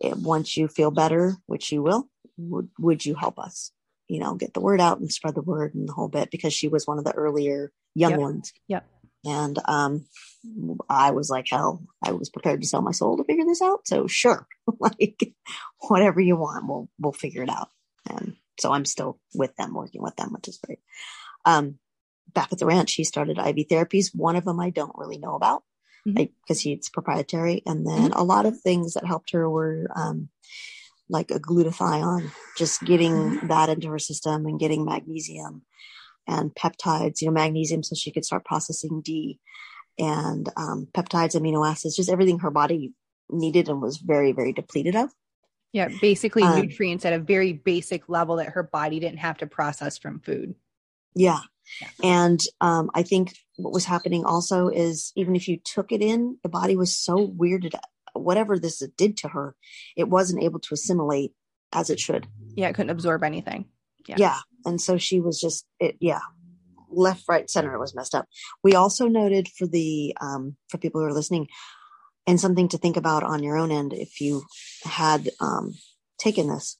eh, 0.02 0.14
once 0.16 0.56
you 0.56 0.68
feel 0.68 0.90
better 0.90 1.36
which 1.46 1.72
you 1.72 1.82
will 1.82 2.08
would, 2.36 2.68
would 2.78 3.04
you 3.04 3.14
help 3.16 3.38
us 3.38 3.72
you 4.08 4.20
know 4.20 4.34
get 4.34 4.54
the 4.54 4.60
word 4.60 4.80
out 4.80 5.00
and 5.00 5.12
spread 5.12 5.34
the 5.34 5.42
word 5.42 5.74
and 5.74 5.88
the 5.88 5.92
whole 5.92 6.08
bit 6.08 6.30
because 6.30 6.52
she 6.52 6.68
was 6.68 6.86
one 6.86 6.98
of 6.98 7.04
the 7.04 7.12
earlier 7.12 7.72
young 7.94 8.12
Yep. 8.12 8.20
ones 8.20 8.52
Yep. 8.68 8.86
And 9.28 9.58
um 9.66 10.04
i 10.88 11.10
was 11.10 11.28
like 11.30 11.46
hell 11.48 11.82
i 12.04 12.12
was 12.12 12.30
prepared 12.30 12.60
to 12.60 12.68
sell 12.68 12.82
my 12.82 12.92
soul 12.92 13.16
to 13.16 13.24
figure 13.24 13.44
this 13.44 13.62
out. 13.62 13.86
So 13.86 14.06
sure 14.06 14.46
like 14.80 15.34
whatever 15.88 16.20
you 16.20 16.36
want 16.36 16.66
we'll 16.68 16.88
we'll 16.98 17.12
figure 17.12 17.42
it 17.42 17.50
out. 17.50 17.68
And 18.08 18.36
so 18.58 18.72
i'm 18.72 18.84
still 18.84 19.18
with 19.34 19.54
them 19.56 19.74
working 19.74 20.02
with 20.02 20.16
them 20.16 20.32
which 20.32 20.48
is 20.48 20.58
great. 20.58 20.80
Um 21.44 21.78
back 22.32 22.52
at 22.52 22.58
the 22.58 22.66
ranch 22.66 22.94
he 22.94 23.04
started 23.04 23.38
iv 23.38 23.56
therapies. 23.68 24.14
One 24.14 24.36
of 24.36 24.44
them 24.44 24.60
i 24.60 24.70
don't 24.70 24.96
really 24.96 25.18
know 25.18 25.34
about 25.34 25.62
because 26.14 26.64
it's 26.64 26.88
proprietary. 26.88 27.62
And 27.66 27.86
then 27.86 28.12
a 28.12 28.24
lot 28.24 28.46
of 28.46 28.60
things 28.60 28.94
that 28.94 29.06
helped 29.06 29.32
her 29.32 29.48
were 29.48 29.88
um 29.94 30.28
like 31.08 31.30
a 31.30 31.40
glutathione 31.40 32.30
just 32.56 32.82
getting 32.84 33.48
that 33.48 33.68
into 33.68 33.88
her 33.88 33.98
system 33.98 34.46
and 34.46 34.60
getting 34.60 34.84
magnesium 34.84 35.62
and 36.28 36.54
peptides, 36.54 37.20
you 37.20 37.26
know, 37.26 37.32
magnesium 37.32 37.82
so 37.82 37.96
she 37.96 38.12
could 38.12 38.24
start 38.24 38.44
processing 38.44 39.00
D 39.02 39.40
and 39.98 40.48
um, 40.56 40.86
peptides, 40.92 41.34
amino 41.34 41.68
acids, 41.68 41.96
just 41.96 42.10
everything 42.10 42.38
her 42.40 42.50
body 42.50 42.92
needed 43.30 43.68
and 43.68 43.82
was 43.82 43.96
very, 43.96 44.32
very 44.32 44.52
depleted 44.52 44.94
of. 44.94 45.10
Yeah, 45.72 45.88
basically 46.00 46.44
Um, 46.44 46.60
nutrients 46.60 47.04
at 47.04 47.12
a 47.12 47.18
very 47.18 47.52
basic 47.52 48.08
level 48.08 48.36
that 48.36 48.50
her 48.50 48.62
body 48.62 49.00
didn't 49.00 49.18
have 49.18 49.38
to 49.38 49.46
process 49.46 49.98
from 49.98 50.20
food. 50.20 50.54
Yeah. 51.14 51.40
Yeah. 51.80 51.88
And 52.02 52.40
um, 52.60 52.90
I 52.94 53.02
think 53.02 53.36
what 53.56 53.74
was 53.74 53.84
happening 53.84 54.24
also 54.24 54.68
is 54.68 55.12
even 55.16 55.36
if 55.36 55.48
you 55.48 55.58
took 55.62 55.92
it 55.92 56.00
in, 56.00 56.38
the 56.42 56.48
body 56.48 56.76
was 56.76 56.96
so 56.96 57.26
weirded, 57.26 57.74
whatever 58.14 58.58
this 58.58 58.82
did 58.96 59.18
to 59.18 59.28
her, 59.28 59.54
it 59.96 60.08
wasn't 60.08 60.42
able 60.42 60.60
to 60.60 60.74
assimilate 60.74 61.32
as 61.72 61.90
it 61.90 62.00
should. 62.00 62.26
Yeah, 62.54 62.68
it 62.68 62.74
couldn't 62.74 62.90
absorb 62.90 63.22
anything. 63.22 63.66
Yeah. 64.08 64.16
Yeah. 64.18 64.38
And 64.64 64.80
so 64.80 64.98
she 64.98 65.20
was 65.20 65.40
just, 65.40 65.66
it, 65.78 65.96
yeah, 66.00 66.20
left, 66.90 67.24
right, 67.28 67.48
center. 67.48 67.74
It 67.74 67.78
was 67.78 67.94
messed 67.94 68.14
up. 68.14 68.26
We 68.64 68.74
also 68.74 69.06
noted 69.08 69.48
for 69.48 69.66
the, 69.66 70.16
um, 70.20 70.56
for 70.68 70.78
people 70.78 71.00
who 71.00 71.06
are 71.06 71.12
listening 71.12 71.48
and 72.26 72.40
something 72.40 72.68
to 72.68 72.78
think 72.78 72.96
about 72.96 73.22
on 73.22 73.42
your 73.42 73.56
own 73.56 73.70
end 73.70 73.92
if 73.92 74.20
you 74.20 74.44
had 74.84 75.30
um, 75.40 75.74
taken 76.18 76.48
this, 76.48 76.78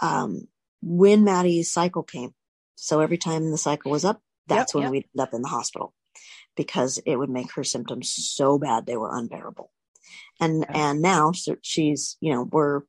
um, 0.00 0.48
when 0.82 1.24
Maddy's 1.24 1.72
cycle 1.72 2.02
came. 2.02 2.34
So 2.76 3.00
every 3.00 3.18
time 3.18 3.50
the 3.50 3.58
cycle 3.58 3.90
was 3.92 4.04
up, 4.04 4.20
that's 4.46 4.72
Yep, 4.72 4.74
when 4.74 4.82
yep. 4.84 4.90
we'd 4.92 5.08
end 5.14 5.22
up 5.28 5.34
in 5.34 5.42
the 5.42 5.48
hospital 5.48 5.94
because 6.56 6.98
it 7.06 7.16
would 7.16 7.30
make 7.30 7.52
her 7.52 7.64
symptoms 7.64 8.10
so 8.10 8.58
bad 8.58 8.86
they 8.86 8.96
were 8.96 9.16
unbearable. 9.16 9.70
And 10.40 10.64
Okay. 10.64 10.72
and 10.74 11.02
now 11.02 11.32
so 11.32 11.56
she's 11.62 12.16
you 12.20 12.32
know 12.32 12.42
we're 12.50 12.82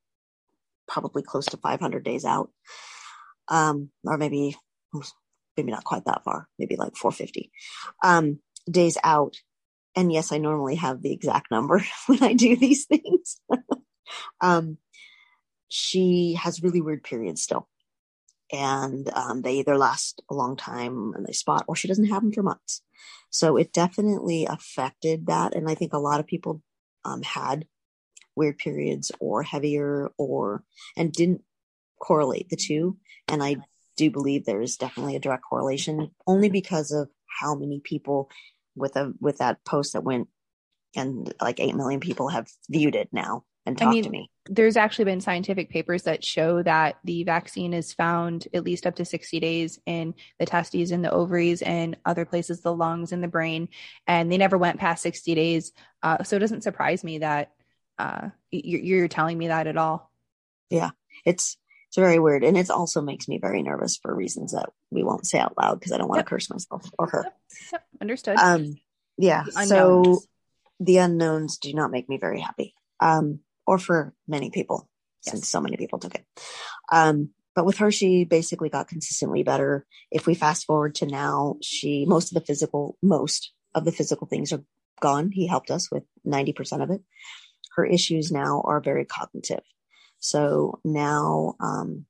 probably 0.88 1.22
close 1.22 1.45
to 1.47 1.58
500 1.58 2.04
days 2.04 2.26
out, 2.26 2.49
um, 3.52 3.91
or 4.04 4.18
maybe 4.18 4.56
maybe 5.56 5.72
not 5.72 5.84
quite 5.84 6.06
that 6.06 6.24
far, 6.24 6.47
maybe 6.58 6.76
like 6.76 6.95
450 6.95 7.52
um, 8.04 8.39
days 8.70 8.97
out. 9.04 9.36
And 9.95 10.12
yes, 10.12 10.32
I 10.32 10.38
normally 10.38 10.76
have 10.76 11.02
the 11.02 11.14
exact 11.14 11.52
number 11.52 11.86
when 12.08 12.24
I 12.24 12.34
do 12.34 12.56
these 12.56 12.86
things. 12.86 13.39
um, 14.41 14.78
she 15.68 16.38
has 16.41 16.64
really 16.64 16.82
weird 16.82 17.04
periods 17.04 17.41
still 17.41 17.68
and 18.52 19.10
um, 19.14 19.41
they 19.41 19.56
either 19.56 19.78
last 19.78 20.22
a 20.30 20.34
long 20.34 20.58
time 20.58 21.14
and 21.16 21.26
they 21.26 21.32
spot 21.32 21.64
or 21.68 21.76
she 21.76 21.88
doesn't 21.88 22.10
have 22.10 22.22
them 22.22 22.32
for 22.32 22.43
months 22.43 22.82
so 23.30 23.56
it 23.56 23.72
definitely 23.72 24.45
affected 24.45 25.28
that 25.28 25.56
and 25.56 25.70
i 25.70 25.76
think 25.76 25.93
a 25.93 25.97
lot 25.97 26.20
of 26.20 26.28
people 26.28 26.62
um, 27.06 27.22
had 27.22 27.66
weird 28.36 28.58
periods 28.58 29.12
or 29.20 29.43
heavier 29.43 30.12
or 30.18 30.64
and 30.97 31.14
didn't 31.14 31.41
correlate 32.02 32.49
the 32.49 32.56
two 32.56 32.97
and 33.32 33.41
i 33.43 33.55
do 34.01 34.09
believe 34.09 34.45
there 34.45 34.61
is 34.61 34.77
definitely 34.77 35.15
a 35.15 35.19
direct 35.19 35.43
correlation, 35.43 36.11
only 36.25 36.49
because 36.49 36.91
of 36.91 37.09
how 37.27 37.55
many 37.55 37.79
people 37.79 38.29
with 38.75 38.95
a 38.95 39.13
with 39.19 39.38
that 39.38 39.63
post 39.65 39.93
that 39.93 40.03
went 40.03 40.27
and 40.95 41.34
like 41.41 41.59
8 41.59 41.75
million 41.75 41.99
people 41.99 42.29
have 42.29 42.47
viewed 42.69 42.95
it 42.95 43.09
now 43.11 43.43
and 43.65 43.77
talked 43.77 43.89
I 43.89 43.91
mean, 43.91 44.03
to 44.03 44.09
me. 44.09 44.32
There's 44.49 44.75
actually 44.75 45.05
been 45.05 45.21
scientific 45.21 45.69
papers 45.69 46.03
that 46.03 46.23
show 46.23 46.63
that 46.63 46.97
the 47.03 47.23
vaccine 47.23 47.73
is 47.73 47.93
found 47.93 48.47
at 48.53 48.63
least 48.63 48.88
up 48.88 48.95
to 48.95 49.05
60 49.05 49.39
days 49.39 49.79
in 49.86 50.15
the 50.39 50.45
testes 50.45 50.91
and 50.91 51.05
the 51.05 51.11
ovaries 51.11 51.61
and 51.61 51.95
other 52.05 52.25
places, 52.25 52.61
the 52.61 52.73
lungs 52.73 53.11
and 53.11 53.23
the 53.23 53.27
brain, 53.27 53.69
and 54.07 54.32
they 54.32 54.38
never 54.38 54.57
went 54.57 54.79
past 54.79 55.03
60 55.03 55.36
days. 55.36 55.73
Uh, 56.01 56.23
so 56.23 56.38
it 56.38 56.39
doesn't 56.39 56.63
surprise 56.63 57.03
me 57.03 57.19
that 57.19 57.51
uh, 57.99 58.29
you're, 58.49 58.82
you're 58.82 59.07
telling 59.07 59.38
me 59.38 59.49
that 59.49 59.67
at 59.67 59.77
all. 59.77 60.11
Yeah, 60.69 60.89
it's 61.23 61.57
it's 61.92 61.98
very 61.98 62.20
weird, 62.20 62.46
and 62.46 62.58
it 62.58 62.70
also 62.70 63.02
makes 63.02 63.28
me 63.28 63.38
very 63.38 63.62
nervous 63.62 63.98
for 63.98 64.16
reasons 64.16 64.54
that 64.54 64.70
we 64.92 65.04
won't 65.04 65.28
say 65.28 65.39
out 65.39 65.58
loud 65.58 65.78
because 65.78 65.92
I 65.92 65.98
don't 65.98 66.08
want 66.08 66.20
to 66.20 66.22
yep. 66.22 66.28
curse 66.28 66.50
myself 66.50 66.89
or 66.98 67.08
her. 67.08 67.24
Yep. 67.26 67.36
Yep. 67.74 67.84
Understood. 68.00 68.38
Um, 68.38 68.76
yeah. 69.18 69.44
So 69.66 70.22
the 70.80 71.00
unknowns 71.00 71.58
do 71.58 71.74
not 71.74 71.92
make 71.92 72.08
me 72.08 72.18
very 72.18 72.39
happy. 72.39 72.76
Um, 73.02 73.42
or 73.68 73.78
for 73.78 74.14
many 74.26 74.52
people, 74.52 74.88
yes. 75.26 75.34
since 75.34 75.50
so 75.50 75.60
many 75.60 75.76
people 75.76 76.00
took 76.00 76.16
it. 76.16 76.26
Um, 76.89 77.32
but 77.56 77.66
with 77.66 77.80
her, 77.80 77.92
she 77.92 78.24
basically 78.24 78.70
got 78.70 78.88
consistently 78.88 79.44
better. 79.44 79.86
If 80.12 80.26
we 80.26 80.34
fast 80.34 80.66
forward 80.66 80.96
to 80.96 81.06
now, 81.06 81.58
she 81.62 82.06
most 82.06 82.32
of 82.32 82.36
the 82.36 82.46
physical, 82.46 82.98
most 83.04 83.52
of 83.76 83.84
the 83.84 83.92
physical 83.92 84.28
things 84.28 84.54
are 84.54 84.64
gone. 85.02 85.30
He 85.30 85.46
helped 85.46 85.72
us 85.72 85.92
with 85.92 86.04
90% 86.26 86.84
of 86.84 86.89
it. 86.89 87.02
Her 87.76 87.86
issues 87.86 88.32
now 88.32 88.62
are 88.64 88.80
very 88.80 89.04
cognitive. 89.04 89.64
So 90.22 90.80
now, 90.86 91.55
um, 91.59 92.05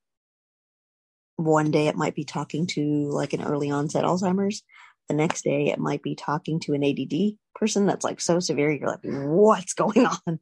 one 1.37 1.71
day 1.71 1.87
it 1.87 1.95
might 1.95 2.13
be 2.13 2.25
talking 2.25 2.67
to 2.67 3.09
like 3.09 3.33
an 3.33 3.41
early 3.41 3.71
onset 3.71 4.03
Alzheimer's. 4.03 4.61
The 5.07 5.15
next 5.15 5.43
day 5.43 5.69
it 5.69 5.79
might 5.79 6.03
be 6.03 6.15
talking 6.15 6.59
to 6.61 6.73
an 6.73 6.83
ADD 6.83 7.37
person 7.55 7.87
that's 7.87 8.03
like 8.03 8.21
so 8.21 8.39
severe. 8.39 8.71
You're 8.71 8.89
like, 8.89 8.99
what's 9.03 9.73
going 9.73 10.05
on? 10.27 10.39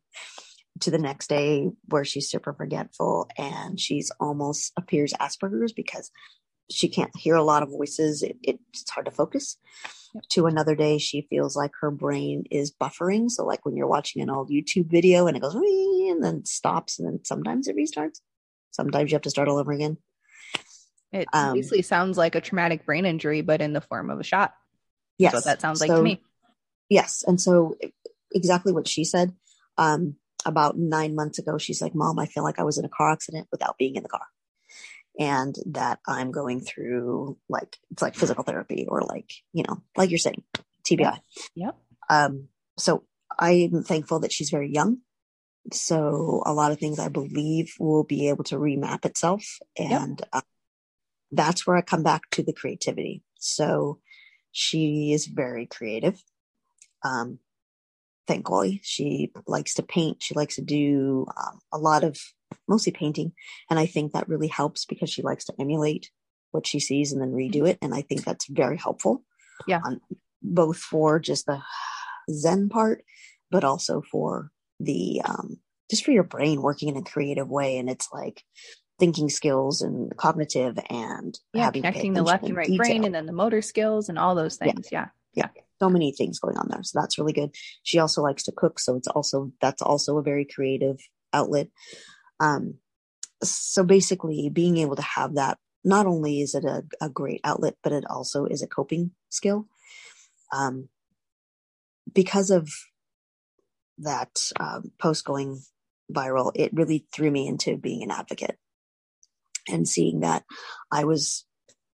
To 0.82 0.91
the 0.91 0.97
next 0.97 1.28
day 1.28 1.70
where 1.86 2.05
she's 2.05 2.30
super 2.30 2.53
forgetful 2.53 3.30
and 3.38 3.80
she's 3.80 4.11
almost 4.20 4.72
appears 4.78 5.13
Asperger's 5.13 5.74
because 5.74 6.09
she 6.70 6.88
can't 6.88 7.15
hear 7.17 7.36
a 7.36 7.43
lot 7.43 7.63
of 7.63 7.70
voices. 7.70 8.24
It, 8.24 8.38
it's 8.43 8.89
hard 8.89 9.05
to 9.05 9.11
focus. 9.11 9.57
Yep. 10.13 10.24
To 10.30 10.45
another 10.47 10.76
day, 10.76 10.97
she 10.97 11.28
feels 11.30 11.55
like 11.55 11.72
her 11.82 11.91
brain 11.91 12.45
is 12.49 12.72
buffering. 12.72 13.30
So, 13.30 13.45
like 13.45 13.65
when 13.65 13.76
you're 13.76 13.88
watching 13.88 14.22
an 14.22 14.30
old 14.30 14.49
YouTube 14.49 14.89
video 14.89 15.28
and 15.28 15.38
it 15.38 15.41
goes 15.41 15.55
and 15.55 16.24
then 16.24 16.45
stops, 16.45 16.99
and 16.99 17.07
then 17.07 17.24
sometimes 17.24 17.67
it 17.67 17.76
restarts. 17.76 18.20
Sometimes 18.72 19.11
you 19.11 19.15
have 19.15 19.24
to 19.24 19.30
start 19.30 19.47
all 19.47 19.57
over 19.57 19.72
again. 19.72 19.97
It 21.11 21.28
um, 21.34 21.53
basically 21.53 21.82
sounds 21.82 22.17
like 22.17 22.36
a 22.36 22.41
traumatic 22.41 22.86
brain 22.86 23.05
injury, 23.05 23.41
but 23.41 23.61
in 23.61 23.74
the 23.74 23.82
form 23.82 24.09
of 24.09 24.20
a 24.20 24.24
shot. 24.24 24.53
Yes, 25.17 25.34
That's 25.34 25.45
what 25.45 25.51
that 25.51 25.61
sounds 25.61 25.80
so, 25.80 25.88
like 25.88 25.95
to 25.95 26.01
me. 26.01 26.22
Yes, 26.89 27.24
and 27.26 27.39
so 27.39 27.78
exactly 28.32 28.74
what 28.74 28.88
she 28.88 29.03
said. 29.03 29.34
Um, 29.78 30.15
about 30.45 30.78
nine 30.78 31.15
months 31.15 31.39
ago, 31.39 31.57
she's 31.57 31.82
like, 31.82 31.93
"Mom, 31.93 32.17
I 32.20 32.26
feel 32.26 32.43
like 32.43 32.59
I 32.59 32.63
was 32.63 32.78
in 32.78 32.86
a 32.86 32.89
car 32.89 33.11
accident 33.11 33.47
without 33.51 33.78
being 33.78 33.95
in 33.95 34.03
the 34.03 34.09
car." 34.09 34.26
And 35.20 35.55
that 35.65 35.99
I'm 36.07 36.32
going 36.32 36.61
through 36.61 37.38
like 37.49 37.78
it's 37.91 38.01
like 38.01 38.15
physical 38.15 38.43
therapy 38.43 38.86
or 38.88 39.01
like 39.01 39.32
you 39.51 39.63
know 39.67 39.84
like 39.95 40.09
you're 40.09 40.17
saying 40.17 40.43
TBI. 40.86 41.20
Yep. 41.55 41.76
Um. 42.09 42.47
So 42.78 43.03
I'm 43.38 43.84
thankful 43.84 44.22
that 44.22 44.32
she's 44.32 44.49
very 44.49 44.72
young. 44.72 44.99
So 45.74 46.41
a 46.45 46.53
lot 46.53 46.72
of 46.72 46.80
things 46.80 46.97
I 46.97 47.09
believe 47.09 47.76
will 47.80 48.05
be 48.05 48.30
able 48.30 48.45
to 48.45 48.55
remap 48.55 49.05
itself, 49.05 49.43
and 49.78 50.20
yep. 50.20 50.30
uh, 50.32 50.41
that's 51.32 51.67
where 51.67 51.76
I 51.76 51.82
come 51.82 52.01
back 52.01 52.30
to 52.32 52.43
the 52.43 52.53
creativity. 52.53 53.22
So 53.38 53.99
she 54.51 55.11
is 55.13 55.28
very 55.28 55.67
creative. 55.67 56.24
Um, 57.03 57.39
thankfully, 58.26 58.80
she 58.84 59.32
likes 59.45 59.76
to 59.76 59.84
paint. 59.84 60.24
She 60.24 60.34
likes 60.34 60.55
to 60.55 60.61
do 60.61 61.26
um, 61.38 61.59
a 61.72 61.78
lot 61.78 62.03
of 62.03 62.17
mostly 62.70 62.93
painting. 62.93 63.34
And 63.70 63.78
I 63.78 63.88
think 63.88 64.13
that 64.13 64.30
really 64.30 64.47
helps 64.47 64.86
because 64.86 65.09
she 65.09 65.24
likes 65.24 65.45
to 65.45 65.53
emulate 65.59 66.11
what 66.51 66.65
she 66.65 66.80
sees 66.80 67.11
and 67.11 67.22
then 67.22 67.32
redo 67.32 67.67
it. 67.67 67.78
And 67.82 67.93
I 67.93 68.01
think 68.01 68.24
that's 68.24 68.47
very 68.47 68.78
helpful. 68.78 69.24
Yeah. 69.67 69.82
Um, 69.86 69.99
both 70.41 70.78
for 70.78 71.20
just 71.20 71.47
the 71.47 71.61
Zen 72.32 72.70
part, 72.70 73.03
but 73.51 73.63
also 73.63 74.01
for 74.01 74.51
the, 74.80 75.22
um, 75.26 75.57
just 75.89 76.05
for 76.05 76.11
your 76.11 76.24
brain 76.24 76.61
working 76.61 76.89
in 76.89 76.97
a 76.97 77.01
creative 77.01 77.49
way. 77.49 77.78
And 77.78 77.89
it's 77.89 78.07
like 78.13 78.43
thinking 78.99 79.30
skills 79.30 79.82
and 79.82 80.15
cognitive 80.15 80.78
and 80.89 81.38
yeah, 81.53 81.72
connecting 81.72 82.13
the 82.13 82.24
left 82.24 82.43
and 82.43 82.55
right 82.55 82.67
detail. 82.67 82.78
brain 82.78 83.03
and 83.03 83.15
then 83.15 83.26
the 83.26 83.34
motor 83.34 83.61
skills 83.61 84.09
and 84.09 84.20
all 84.20 84.36
those 84.36 84.57
things. 84.57 84.89
Yeah. 84.91 85.07
yeah. 85.34 85.47
yeah. 85.55 85.61
So 85.82 85.89
many 85.89 86.11
things 86.11 86.39
going 86.39 86.57
on 86.57 86.67
there. 86.70 86.84
So 86.84 86.99
that's 86.99 87.17
really 87.17 87.34
good. 87.34 87.51
She 87.84 87.99
also 87.99 88.22
likes 88.22 88.43
to 88.43 88.51
cook. 88.51 88.80
So 88.80 88.95
it's 88.95 89.07
also, 89.07 89.51
that's 89.61 89.82
also 89.82 90.17
a 90.17 90.24
very 90.24 90.45
creative 90.45 90.99
outlet. 91.32 91.70
Um, 92.40 92.76
so 93.44 93.84
basically, 93.84 94.50
being 94.50 94.78
able 94.78 94.96
to 94.96 95.02
have 95.02 95.36
that 95.36 95.58
not 95.84 96.06
only 96.06 96.42
is 96.42 96.56
it 96.56 96.66
a, 96.66 96.84
a 97.02 97.10
great 97.10 97.42
outlet, 97.44 97.76
but 97.84 97.94
it 97.94 98.04
also 98.10 98.46
is 98.46 98.62
a 98.62 98.68
coping 98.68 99.12
skill. 99.30 99.68
Um, 100.52 100.90
because 102.14 102.50
of 102.50 102.70
that 104.00 104.52
um, 104.60 104.92
post 105.00 105.26
going 105.26 105.62
viral, 106.14 106.52
it 106.56 106.74
really 106.74 107.06
threw 107.14 107.32
me 107.32 107.48
into 107.48 107.78
being 107.78 108.04
an 108.04 108.12
advocate 108.12 108.58
and 109.68 109.88
seeing 109.88 110.22
that 110.22 110.44
I 110.92 111.04
was 111.06 111.46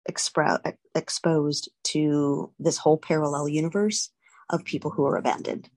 expro- 0.10 0.60
exposed 0.96 1.72
to 1.86 2.52
this 2.60 2.78
whole 2.78 2.98
parallel 2.98 3.48
universe 3.48 4.12
of 4.50 4.66
people 4.66 4.92
who 4.92 5.06
are 5.06 5.18
abandoned. 5.18 5.70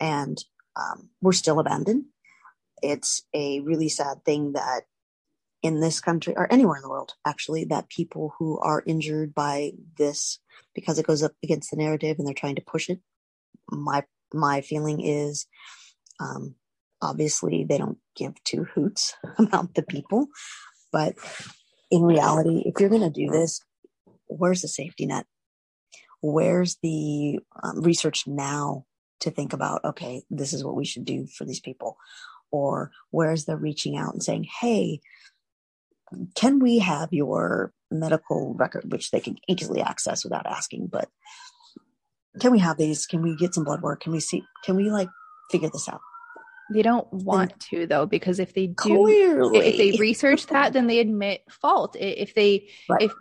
And 0.00 0.42
um, 0.76 1.10
we're 1.20 1.32
still 1.32 1.60
abandoned 1.60 2.06
it's 2.82 3.22
a 3.34 3.60
really 3.60 3.88
sad 3.88 4.24
thing 4.24 4.52
that 4.52 4.82
in 5.62 5.80
this 5.80 6.00
country 6.00 6.34
or 6.36 6.52
anywhere 6.52 6.76
in 6.76 6.82
the 6.82 6.90
world 6.90 7.14
actually 7.24 7.64
that 7.64 7.88
people 7.88 8.34
who 8.38 8.58
are 8.58 8.82
injured 8.86 9.34
by 9.34 9.72
this 9.96 10.40
because 10.74 10.98
it 10.98 11.06
goes 11.06 11.22
up 11.22 11.32
against 11.42 11.70
the 11.70 11.76
narrative 11.76 12.16
and 12.18 12.26
they're 12.26 12.34
trying 12.34 12.56
to 12.56 12.62
push 12.62 12.90
it 12.90 12.98
my 13.70 14.02
my 14.34 14.60
feeling 14.60 15.00
is 15.00 15.46
um 16.18 16.54
obviously 17.00 17.64
they 17.64 17.78
don't 17.78 17.98
give 18.16 18.32
two 18.44 18.64
hoots 18.74 19.14
about 19.38 19.74
the 19.74 19.82
people 19.82 20.26
but 20.90 21.14
in 21.90 22.02
reality 22.02 22.62
if 22.66 22.80
you're 22.80 22.90
going 22.90 23.00
to 23.02 23.10
do 23.10 23.30
this 23.30 23.60
where's 24.38 24.62
the 24.62 24.68
safety 24.68 25.06
net? 25.06 25.26
Where's 26.20 26.78
the 26.82 27.40
um, 27.62 27.82
research 27.82 28.26
now 28.26 28.86
to 29.20 29.30
think 29.30 29.52
about 29.52 29.84
okay 29.84 30.24
this 30.30 30.52
is 30.52 30.64
what 30.64 30.74
we 30.74 30.84
should 30.84 31.04
do 31.04 31.28
for 31.28 31.44
these 31.44 31.60
people 31.60 31.96
or 32.52 32.92
where's 33.10 33.46
the 33.46 33.56
reaching 33.56 33.96
out 33.96 34.12
and 34.12 34.22
saying, 34.22 34.46
hey, 34.60 35.00
can 36.34 36.58
we 36.58 36.78
have 36.78 37.12
your 37.12 37.72
medical 37.90 38.54
record, 38.54 38.90
which 38.92 39.10
they 39.10 39.20
can 39.20 39.36
easily 39.48 39.80
access 39.80 40.24
without 40.24 40.46
asking, 40.46 40.86
but 40.86 41.08
can 42.40 42.52
we 42.52 42.58
have 42.60 42.76
these? 42.76 43.06
Can 43.06 43.22
we 43.22 43.36
get 43.36 43.54
some 43.54 43.64
blood 43.64 43.82
work? 43.82 44.02
Can 44.02 44.12
we 44.12 44.20
see, 44.20 44.44
can 44.64 44.76
we 44.76 44.90
like 44.90 45.08
figure 45.50 45.70
this 45.72 45.88
out? 45.88 46.00
They 46.72 46.82
don't 46.82 47.10
want 47.12 47.52
and 47.52 47.60
to 47.60 47.86
though, 47.86 48.06
because 48.06 48.38
if 48.38 48.54
they 48.54 48.68
do, 48.68 48.74
clearly. 48.76 49.58
if 49.58 49.76
they 49.76 49.98
research 49.98 50.46
that, 50.46 50.72
then 50.72 50.86
they 50.86 51.00
admit 51.00 51.42
fault. 51.50 51.96
If 51.98 52.34
they, 52.34 52.68
right. 52.88 53.02
if, 53.02 53.12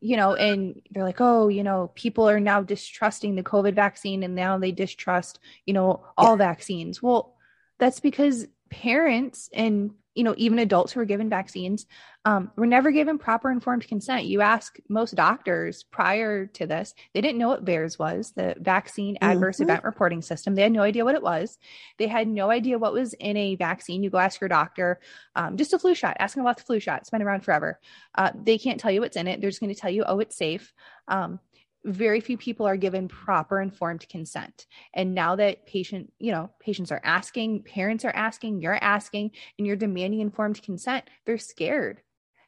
you 0.00 0.16
know, 0.16 0.34
and 0.34 0.80
they're 0.90 1.04
like, 1.04 1.20
oh, 1.20 1.48
you 1.48 1.62
know, 1.62 1.90
people 1.94 2.28
are 2.28 2.40
now 2.40 2.62
distrusting 2.62 3.34
the 3.34 3.42
COVID 3.42 3.74
vaccine 3.74 4.22
and 4.22 4.34
now 4.34 4.58
they 4.58 4.72
distrust, 4.72 5.38
you 5.64 5.74
know, 5.74 6.04
all 6.16 6.32
yeah. 6.32 6.46
vaccines. 6.48 7.02
Well, 7.02 7.36
that's 7.78 8.00
because 8.00 8.46
parents 8.70 9.50
and 9.52 9.92
you 10.14 10.24
know 10.24 10.34
even 10.36 10.58
adults 10.58 10.92
who 10.92 11.00
are 11.00 11.04
given 11.04 11.28
vaccines 11.28 11.86
um, 12.24 12.50
were 12.56 12.66
never 12.66 12.90
given 12.90 13.18
proper 13.18 13.50
informed 13.50 13.86
consent. 13.86 14.24
You 14.24 14.40
ask 14.40 14.78
most 14.88 15.14
doctors 15.14 15.84
prior 15.84 16.46
to 16.46 16.66
this 16.66 16.94
they 17.14 17.20
didn't 17.20 17.38
know 17.38 17.48
what 17.48 17.64
VAERS 17.64 17.98
was 17.98 18.32
the 18.34 18.54
vaccine 18.58 19.18
adverse 19.20 19.56
mm-hmm. 19.56 19.64
event 19.64 19.84
reporting 19.84 20.22
system. 20.22 20.54
They 20.54 20.62
had 20.62 20.72
no 20.72 20.82
idea 20.82 21.04
what 21.04 21.14
it 21.14 21.22
was. 21.22 21.58
They 21.98 22.06
had 22.06 22.26
no 22.26 22.50
idea 22.50 22.78
what 22.78 22.92
was 22.92 23.12
in 23.14 23.36
a 23.36 23.56
vaccine. 23.56 24.02
You 24.02 24.10
go 24.10 24.18
ask 24.18 24.40
your 24.40 24.48
doctor 24.48 25.00
um, 25.34 25.56
just 25.56 25.74
a 25.74 25.78
flu 25.78 25.94
shot 25.94 26.16
ask 26.18 26.34
them 26.34 26.44
about 26.44 26.56
the 26.56 26.64
flu 26.64 26.80
shot 26.80 27.00
it's 27.00 27.10
been 27.10 27.22
around 27.22 27.44
forever. 27.44 27.78
Uh, 28.14 28.32
they 28.34 28.58
can't 28.58 28.80
tell 28.80 28.90
you 28.90 29.00
what's 29.00 29.16
in 29.16 29.28
it. 29.28 29.40
They're 29.40 29.50
just 29.50 29.60
going 29.60 29.74
to 29.74 29.80
tell 29.80 29.90
you 29.90 30.04
oh 30.04 30.20
it's 30.20 30.36
safe. 30.36 30.72
Um, 31.08 31.40
very 31.86 32.20
few 32.20 32.36
people 32.36 32.66
are 32.66 32.76
given 32.76 33.06
proper 33.06 33.60
informed 33.60 34.06
consent. 34.08 34.66
And 34.92 35.14
now 35.14 35.36
that 35.36 35.66
patient 35.66 36.12
you 36.18 36.32
know 36.32 36.50
patients 36.60 36.90
are 36.92 37.00
asking 37.02 37.62
parents 37.62 38.04
are 38.04 38.14
asking 38.14 38.60
you're 38.60 38.82
asking 38.82 39.30
and 39.56 39.66
you're 39.66 39.76
demanding 39.76 40.20
informed 40.20 40.62
consent 40.62 41.04
they're 41.24 41.38
scared. 41.38 42.00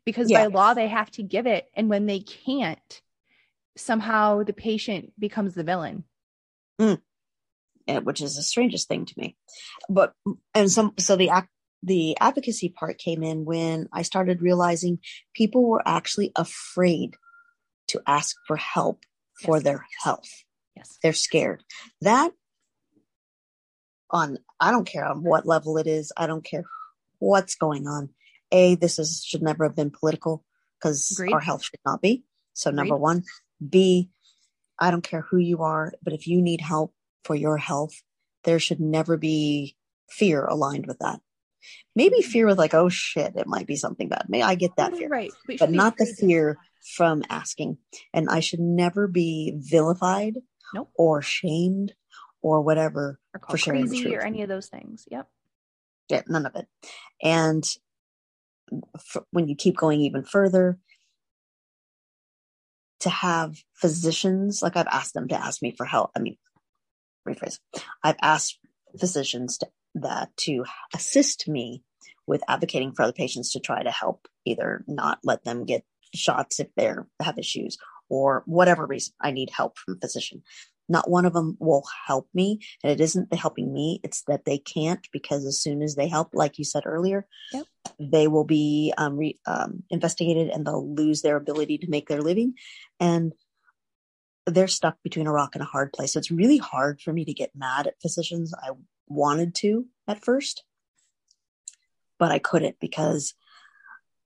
Because 0.04 0.30
yeah. 0.30 0.44
by 0.44 0.46
law 0.46 0.74
they 0.74 0.88
have 0.88 1.10
to 1.12 1.22
give 1.22 1.46
it 1.46 1.68
and 1.74 1.88
when 1.88 2.06
they 2.06 2.20
can't 2.20 3.00
somehow 3.76 4.42
the 4.42 4.52
patient 4.52 5.12
becomes 5.18 5.54
the 5.54 5.64
villain. 5.64 6.04
Mm. 6.80 7.00
which 8.02 8.20
is 8.20 8.36
the 8.36 8.42
strangest 8.42 8.88
thing 8.88 9.06
to 9.06 9.14
me. 9.16 9.36
But 9.88 10.12
and 10.54 10.70
some 10.70 10.94
so 10.98 11.16
the 11.16 11.30
act 11.30 11.48
the 11.82 12.16
advocacy 12.20 12.70
part 12.70 12.98
came 12.98 13.22
in 13.22 13.44
when 13.44 13.88
I 13.92 14.02
started 14.02 14.42
realizing 14.42 14.98
people 15.34 15.64
were 15.64 15.86
actually 15.86 16.32
afraid 16.34 17.14
to 17.88 18.02
ask 18.06 18.34
for 18.46 18.56
help 18.56 19.04
for 19.40 19.56
Yes. 19.56 19.64
their 19.64 19.86
health. 20.02 20.28
Yes. 20.76 20.98
They're 21.02 21.12
scared. 21.12 21.62
That 22.02 22.32
on 24.10 24.38
I 24.60 24.70
don't 24.70 24.86
care 24.86 25.04
on 25.04 25.22
what 25.22 25.46
level 25.46 25.78
it 25.78 25.86
is. 25.86 26.12
I 26.16 26.26
don't 26.26 26.44
care 26.44 26.64
what's 27.18 27.54
going 27.56 27.86
on. 27.86 28.10
A, 28.52 28.74
this 28.76 28.98
is 28.98 29.22
should 29.24 29.42
never 29.42 29.64
have 29.64 29.76
been 29.76 29.90
political 29.90 30.44
because 30.78 31.20
our 31.32 31.40
health 31.40 31.62
should 31.64 31.80
not 31.84 32.00
be. 32.00 32.24
So 32.54 32.70
number 32.70 32.94
Agreed. 32.94 33.02
one. 33.02 33.24
B, 33.68 34.10
I 34.78 34.90
don't 34.90 35.02
care 35.02 35.22
who 35.22 35.36
you 35.38 35.62
are, 35.62 35.92
but 36.02 36.12
if 36.12 36.26
you 36.26 36.40
need 36.40 36.60
help 36.60 36.94
for 37.24 37.34
your 37.34 37.58
health, 37.58 37.92
there 38.44 38.58
should 38.58 38.80
never 38.80 39.16
be 39.16 39.76
fear 40.08 40.44
aligned 40.46 40.86
with 40.86 40.98
that. 41.00 41.20
Maybe 41.94 42.22
fear 42.22 42.46
with 42.46 42.56
like, 42.56 42.72
oh 42.74 42.88
shit, 42.88 43.34
it 43.36 43.46
might 43.46 43.66
be 43.66 43.76
something 43.76 44.08
bad. 44.08 44.26
May 44.28 44.42
I 44.42 44.54
get 44.54 44.76
that 44.76 44.96
fear, 44.96 45.08
right. 45.08 45.32
But, 45.46 45.58
but 45.58 45.70
not 45.70 45.96
the 45.98 46.06
fear 46.06 46.56
from 46.82 47.22
asking. 47.28 47.78
And 48.12 48.28
I 48.28 48.40
should 48.40 48.60
never 48.60 49.06
be 49.08 49.54
vilified 49.56 50.34
Nope. 50.74 50.90
or 50.96 51.22
shamed 51.22 51.94
or 52.42 52.62
whatever. 52.62 53.18
or 53.34 53.40
called 53.40 53.60
sharing 53.60 53.82
the 53.84 53.88
crazy 53.88 54.04
truth. 54.04 54.16
or 54.16 54.20
any 54.26 54.42
of 54.42 54.48
those 54.48 54.68
things. 54.68 55.04
Yep. 55.10 55.28
Yeah, 56.08 56.22
none 56.28 56.46
of 56.46 56.54
it. 56.56 56.66
And 57.22 57.64
f- 58.94 59.22
when 59.30 59.48
you 59.48 59.56
keep 59.56 59.76
going 59.76 60.00
even 60.00 60.24
further, 60.24 60.78
to 63.00 63.10
have 63.10 63.56
physicians, 63.74 64.60
like 64.62 64.76
I've 64.76 64.88
asked 64.88 65.14
them 65.14 65.28
to 65.28 65.36
ask 65.40 65.62
me 65.62 65.70
for 65.76 65.86
help. 65.86 66.10
I 66.16 66.20
mean, 66.20 66.36
rephrase. 67.28 67.58
I've 68.02 68.16
asked 68.20 68.58
physicians 68.98 69.58
to, 69.58 69.68
that 69.96 70.36
to 70.38 70.64
assist 70.94 71.46
me 71.48 71.84
with 72.26 72.42
advocating 72.48 72.92
for 72.92 73.02
other 73.02 73.12
patients 73.12 73.52
to 73.52 73.60
try 73.60 73.82
to 73.82 73.90
help 73.90 74.26
either 74.44 74.84
not 74.88 75.18
let 75.22 75.44
them 75.44 75.64
get 75.64 75.84
shots 76.14 76.60
if 76.60 76.68
they 76.76 76.92
have 77.20 77.38
issues 77.38 77.78
or 78.08 78.42
whatever 78.46 78.86
reason 78.86 79.14
I 79.20 79.30
need 79.30 79.50
help 79.50 79.78
from 79.78 79.96
a 79.96 80.00
physician. 80.00 80.42
Not 80.88 81.10
one 81.10 81.26
of 81.26 81.34
them 81.34 81.56
will 81.60 81.84
help 82.06 82.28
me. 82.32 82.60
And 82.82 82.90
it 82.90 83.00
isn't 83.00 83.30
the 83.30 83.36
helping 83.36 83.72
me, 83.72 84.00
it's 84.02 84.22
that 84.22 84.46
they 84.46 84.58
can't 84.58 85.06
because 85.12 85.44
as 85.44 85.60
soon 85.60 85.82
as 85.82 85.94
they 85.94 86.08
help, 86.08 86.30
like 86.32 86.58
you 86.58 86.64
said 86.64 86.84
earlier, 86.86 87.26
Yep. 87.52 87.66
they 88.00 88.26
will 88.26 88.44
be 88.44 88.94
um, 88.96 89.18
re, 89.18 89.38
um, 89.46 89.82
investigated 89.90 90.48
and 90.48 90.66
they'll 90.66 90.94
lose 90.94 91.20
their 91.20 91.36
ability 91.36 91.78
to 91.78 91.90
make 91.90 92.08
their 92.08 92.22
living. 92.22 92.54
And 92.98 93.34
they're 94.46 94.68
stuck 94.68 94.96
between 95.02 95.26
a 95.26 95.32
rock 95.32 95.54
and 95.54 95.62
a 95.62 95.66
hard 95.66 95.92
place. 95.92 96.14
So 96.14 96.18
it's 96.18 96.30
really 96.30 96.56
hard 96.56 97.02
for 97.02 97.12
me 97.12 97.26
to 97.26 97.34
get 97.34 97.50
mad 97.54 97.86
at 97.86 98.00
physicians. 98.00 98.54
I 98.54 98.70
wanted 99.06 99.54
to 99.56 99.86
at 100.06 100.24
first, 100.24 100.64
but 102.18 102.32
I 102.32 102.38
couldn't 102.38 102.76
because 102.80 103.34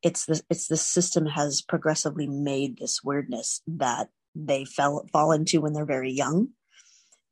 it's 0.03 0.27
the 0.27 0.41
it's 0.51 0.69
the 0.69 0.77
system 0.77 1.27
has 1.27 1.63
progressively 1.63 2.27
made 2.27 2.79
this 2.79 3.01
weirdness 3.05 3.63
that 3.67 4.09
they 4.35 4.65
fell 4.65 5.07
fall 5.13 5.33
into 5.33 5.61
when 5.61 5.73
they're 5.73 5.85
very 5.85 6.11
young. 6.13 6.49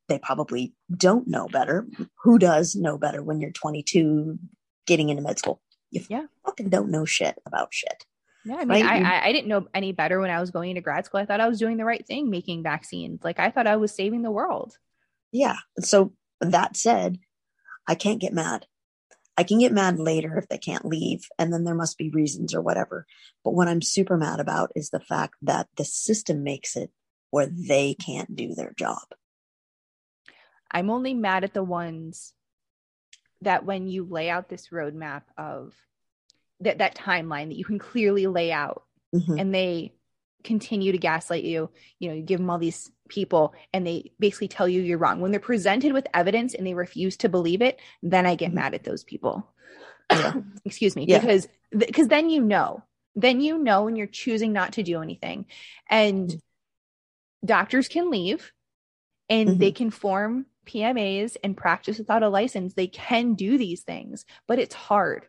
They 0.08 0.18
probably 0.18 0.74
don't 0.94 1.28
know 1.28 1.46
better. 1.48 1.86
Who 2.24 2.38
does 2.38 2.74
know 2.74 2.98
better 2.98 3.22
when 3.22 3.40
you're 3.40 3.52
22 3.52 4.38
getting 4.86 5.08
into 5.08 5.22
med 5.22 5.38
school? 5.38 5.60
You 5.90 6.02
Yeah. 6.08 6.26
fucking 6.44 6.68
don't 6.68 6.90
know 6.90 7.04
shit 7.04 7.38
about 7.46 7.72
shit. 7.72 8.04
Yeah, 8.44 8.56
I 8.56 8.64
mean, 8.64 8.68
Right, 8.86 9.04
I, 9.04 9.18
I 9.18 9.26
I 9.28 9.32
didn't 9.32 9.48
know 9.48 9.66
any 9.74 9.92
better 9.92 10.18
when 10.20 10.30
I 10.30 10.40
was 10.40 10.50
going 10.50 10.70
into 10.70 10.80
grad 10.82 11.04
school. 11.04 11.20
I 11.20 11.26
thought 11.26 11.40
I 11.40 11.48
was 11.48 11.58
doing 11.58 11.76
the 11.76 11.84
right 11.84 12.04
thing, 12.06 12.30
making 12.30 12.62
vaccines. 12.62 13.20
Like 13.22 13.38
I 13.38 13.50
thought 13.50 13.66
I 13.66 13.76
was 13.76 13.94
saving 13.94 14.22
the 14.22 14.30
world. 14.30 14.76
Yeah. 15.32 15.56
So 15.80 16.12
that 16.40 16.76
said, 16.76 17.18
I 17.86 17.94
can't 17.94 18.20
get 18.20 18.32
mad. 18.32 18.66
I 19.40 19.42
can 19.42 19.58
get 19.58 19.72
mad 19.72 19.98
later 19.98 20.36
if 20.36 20.48
they 20.48 20.58
can't 20.58 20.84
leave, 20.84 21.26
and 21.38 21.50
then 21.50 21.64
there 21.64 21.74
must 21.74 21.96
be 21.96 22.10
reasons 22.10 22.54
or 22.54 22.60
whatever. 22.60 23.06
But 23.42 23.52
what 23.52 23.68
I'm 23.68 23.80
super 23.80 24.18
mad 24.18 24.38
about 24.38 24.70
is 24.76 24.90
the 24.90 25.00
fact 25.00 25.36
that 25.40 25.66
the 25.78 25.84
system 25.86 26.42
makes 26.42 26.76
it 26.76 26.90
where 27.30 27.46
they 27.46 27.94
can't 27.94 28.36
do 28.36 28.54
their 28.54 28.74
job. 28.76 29.00
I'm 30.70 30.90
only 30.90 31.14
mad 31.14 31.44
at 31.44 31.54
the 31.54 31.64
ones 31.64 32.34
that 33.40 33.64
when 33.64 33.86
you 33.86 34.04
lay 34.04 34.28
out 34.28 34.50
this 34.50 34.68
roadmap 34.68 35.22
of 35.38 35.74
that 36.60 36.76
that 36.76 36.94
timeline 36.94 37.48
that 37.48 37.56
you 37.56 37.64
can 37.64 37.78
clearly 37.78 38.26
lay 38.26 38.52
out 38.52 38.84
Mhm. 39.14 39.40
and 39.40 39.54
they 39.54 39.94
continue 40.44 40.92
to 40.92 40.98
gaslight 40.98 41.44
you 41.44 41.70
you 41.98 42.08
know 42.08 42.14
you 42.14 42.22
give 42.22 42.38
them 42.38 42.50
all 42.50 42.58
these 42.58 42.90
people 43.10 43.52
and 43.74 43.86
they 43.86 44.12
basically 44.18 44.48
tell 44.48 44.66
you 44.68 44.80
you're 44.80 44.96
wrong. 44.98 45.20
When 45.20 45.30
they're 45.32 45.40
presented 45.40 45.92
with 45.92 46.06
evidence 46.14 46.54
and 46.54 46.66
they 46.66 46.72
refuse 46.74 47.18
to 47.18 47.28
believe 47.28 47.60
it 47.60 47.78
then 48.02 48.24
i 48.26 48.34
get 48.36 48.50
Mhm. 48.52 48.54
mad 48.54 48.74
at 48.74 48.84
those 48.84 49.04
people. 49.04 49.46
Yeah. 50.12 50.32
excuse 50.64 50.96
me. 50.96 51.04
Yeah. 51.06 51.18
because 51.20 51.48
because 51.76 52.08
then 52.08 52.30
you 52.30 52.40
know. 52.42 52.82
Then 53.16 53.40
you 53.40 53.58
know 53.58 53.86
and 53.88 53.98
you're 53.98 54.06
choosing 54.06 54.52
not 54.52 54.72
to 54.74 54.82
do 54.82 55.02
anything. 55.02 55.46
And 55.88 56.34
doctors 57.44 57.88
can 57.88 58.10
leave 58.10 58.52
and 59.28 59.58
they 59.60 59.72
can 59.72 59.90
form 59.90 60.46
pmas 60.66 61.36
and 61.44 61.56
practice 61.56 61.98
without 61.98 62.22
a 62.22 62.28
license. 62.28 62.74
They 62.74 62.86
can 62.86 63.34
do 63.34 63.58
these 63.58 63.82
things 63.82 64.24
but 64.46 64.58
it's 64.58 64.74
hard. 64.74 65.26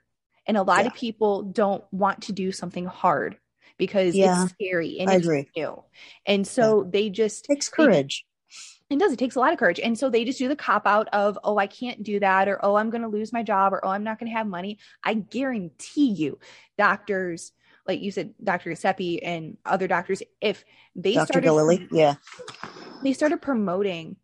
And 0.48 0.58
a 0.58 0.64
lot 0.64 0.86
of 0.88 0.94
people 0.94 1.44
don't 1.44 1.84
want 1.92 2.24
to 2.24 2.34
do 2.34 2.52
something 2.52 2.86
hard 2.86 3.38
because 3.82 4.16
Yeah, 4.16 4.44
it's 4.44 4.52
scary 4.54 5.00
and 5.00 5.10
I 5.10 5.16
it's 5.16 5.26
agree. 5.26 5.50
new 5.58 5.84
and 6.28 6.46
so 6.46 6.88
they 6.88 7.10
just 7.10 7.46
takes 7.46 7.68
they- 7.70 7.76
courage. 7.86 8.24
it 8.92 9.00
does. 9.00 9.12
It 9.12 9.18
takes 9.18 9.36
a 9.36 9.40
lot 9.40 9.54
of 9.54 9.58
courage. 9.60 9.80
And 9.80 9.98
so 9.98 10.10
they 10.12 10.24
just 10.24 10.38
do 10.38 10.48
the 10.48 10.56
cop 10.56 10.86
out 10.86 11.08
of, 11.14 11.40
oh, 11.44 11.58
I 11.58 11.66
can't 11.66 12.04
do 12.04 12.20
that, 12.20 12.48
or 12.48 12.64
oh, 12.64 12.76
I'm 12.76 12.90
going 12.92 13.02
to 13.02 13.08
lose 13.08 13.34
my 13.34 13.42
job, 13.42 13.74
or 13.74 13.84
oh, 13.84 13.90
I'm 13.90 14.04
not 14.04 14.20
going 14.20 14.30
to 14.32 14.38
have 14.38 14.46
money. 14.46 14.78
I 15.04 15.16
guarantee 15.16 16.12
you, 16.12 16.38
doctors, 16.78 17.54
like 17.88 18.02
you 18.02 18.12
said, 18.12 18.34
Dr. 18.44 18.70
Giuseppe 18.70 19.24
and 19.24 19.58
other 19.66 19.88
doctors, 19.88 20.22
if 20.42 20.64
they 20.96 21.14
Dr. 21.14 21.42
started, 21.42 21.88
yeah. 21.92 22.16
they 23.04 23.14
started 23.14 23.42
promoting, 23.42 24.18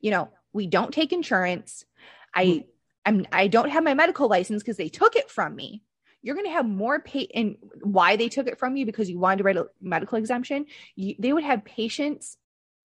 you 0.00 0.10
know, 0.12 0.30
we 0.54 0.66
don't 0.68 0.94
take 0.94 1.12
insurance. 1.12 1.84
I, 2.32 2.44
Mhm. 2.46 2.64
I'm, 3.04 3.26
I 3.32 3.48
don't 3.48 3.68
have 3.70 3.84
my 3.84 3.92
medical 3.94 4.28
license 4.28 4.62
because 4.62 4.78
they 4.78 4.88
took 4.88 5.14
it 5.16 5.28
from 5.30 5.54
me. 5.56 5.82
You're 6.24 6.34
going 6.36 6.46
to 6.46 6.52
have 6.52 6.64
more 6.66 7.00
pay 7.00 7.28
and 7.34 7.56
why 7.82 8.16
they 8.16 8.30
took 8.30 8.46
it 8.46 8.58
from 8.58 8.76
you 8.76 8.86
because 8.86 9.10
you 9.10 9.18
wanted 9.18 9.38
to 9.38 9.44
write 9.44 9.58
a 9.58 9.66
medical 9.80 10.16
exemption. 10.16 10.64
You, 10.96 11.14
they 11.18 11.34
would 11.34 11.44
have 11.44 11.66
patients 11.66 12.38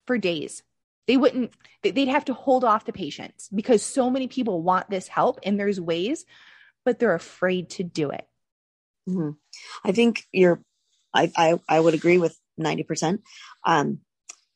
for 0.06 0.18
days. 0.18 0.62
They 1.06 1.16
wouldn't, 1.16 1.52
they- 1.82 1.90
they'd 1.92 2.08
have 2.08 2.26
to 2.26 2.34
hold 2.34 2.64
off 2.64 2.84
the 2.84 2.92
patients 2.92 3.48
because 3.48 3.82
so 3.82 4.10
many 4.10 4.28
people 4.28 4.62
want 4.62 4.90
this 4.90 5.08
help 5.08 5.40
and 5.42 5.58
there's 5.58 5.80
ways, 5.80 6.26
but 6.84 6.98
they're 6.98 7.14
afraid 7.14 7.70
to 7.70 7.82
do 7.82 8.10
it. 8.10 8.28
Mhm. 9.08 9.36
I 9.84 9.92
think 9.92 10.22
you're, 10.32 10.62
I, 11.14 11.32
I, 11.34 11.58
I 11.66 11.80
would 11.80 11.94
agree 11.94 12.18
with 12.18 12.36
90%. 12.60 13.20
Um, 13.64 14.00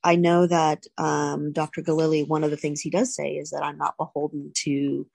I 0.05 0.17
know 0.17 0.47
that 0.47 0.85
um, 0.99 1.53
Dr. 1.53 1.81
Galili, 1.81 2.29
one 2.29 2.45
of 2.45 2.51
the 2.51 2.59
things 2.59 2.83
he 2.83 2.91
does 2.91 3.15
say 3.15 3.37
is 3.37 3.51
that 3.51 3.65
I'm 3.65 3.79
not 3.79 3.97
beholden 3.97 4.53
to 4.65 5.07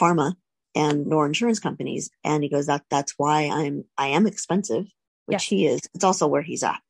pharma 0.00 0.34
and 0.76 1.06
nor 1.06 1.26
insurance 1.26 1.58
companies. 1.58 2.10
And 2.22 2.44
he 2.44 2.48
goes, 2.48 2.66
that 2.66 2.84
that's 2.90 3.14
why 3.16 3.48
I'm, 3.52 3.84
I 3.98 4.08
am 4.08 4.26
expensive, 4.28 4.84
which 5.24 5.34
Yes. 5.34 5.44
he 5.44 5.66
is. 5.66 5.80
It's 5.94 6.04
also 6.04 6.28
where 6.28 6.42
he's 6.42 6.62
at. 6.62 6.80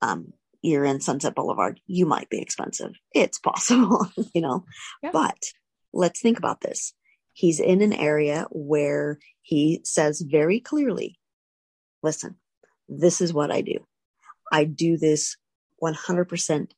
Um, 0.00 0.32
you're 0.62 0.84
in 0.84 1.00
Sunset 1.00 1.34
Boulevard. 1.34 1.80
You 1.86 2.06
might 2.06 2.30
be 2.30 2.40
expensive. 2.40 2.92
It's 3.14 3.38
possible, 3.38 4.08
you 4.34 4.40
know, 4.40 4.64
Yeah. 5.02 5.10
but 5.12 5.38
let's 5.92 6.20
think 6.20 6.38
about 6.38 6.60
this. 6.60 6.94
He's 7.32 7.60
in 7.60 7.82
an 7.82 7.92
area 7.92 8.46
where 8.50 9.18
he 9.42 9.80
says 9.84 10.20
very 10.20 10.60
clearly, 10.60 11.18
listen, 12.02 12.36
this 12.88 13.20
is 13.20 13.32
what 13.34 13.50
I 13.50 13.60
do. 13.60 13.78
I 14.52 14.64
do 14.64 14.96
this 14.96 15.36
100% 15.82 16.70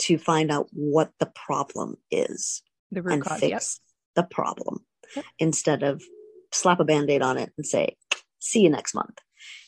to 0.00 0.18
find 0.18 0.50
out 0.50 0.68
what 0.72 1.12
the 1.20 1.30
problem 1.34 1.96
is 2.10 2.62
The 2.90 3.02
root 3.02 3.12
and 3.14 3.22
cause. 3.24 3.40
fix 3.40 3.50
Yep. 3.50 3.62
the 4.16 4.34
problem. 4.34 4.84
Instead 5.38 5.82
of 5.82 6.02
slap 6.52 6.80
a 6.80 6.84
band-aid 6.84 7.22
on 7.22 7.38
it 7.38 7.52
and 7.56 7.66
say, 7.66 7.96
see 8.38 8.60
you 8.60 8.70
next 8.70 8.94
month. 8.94 9.18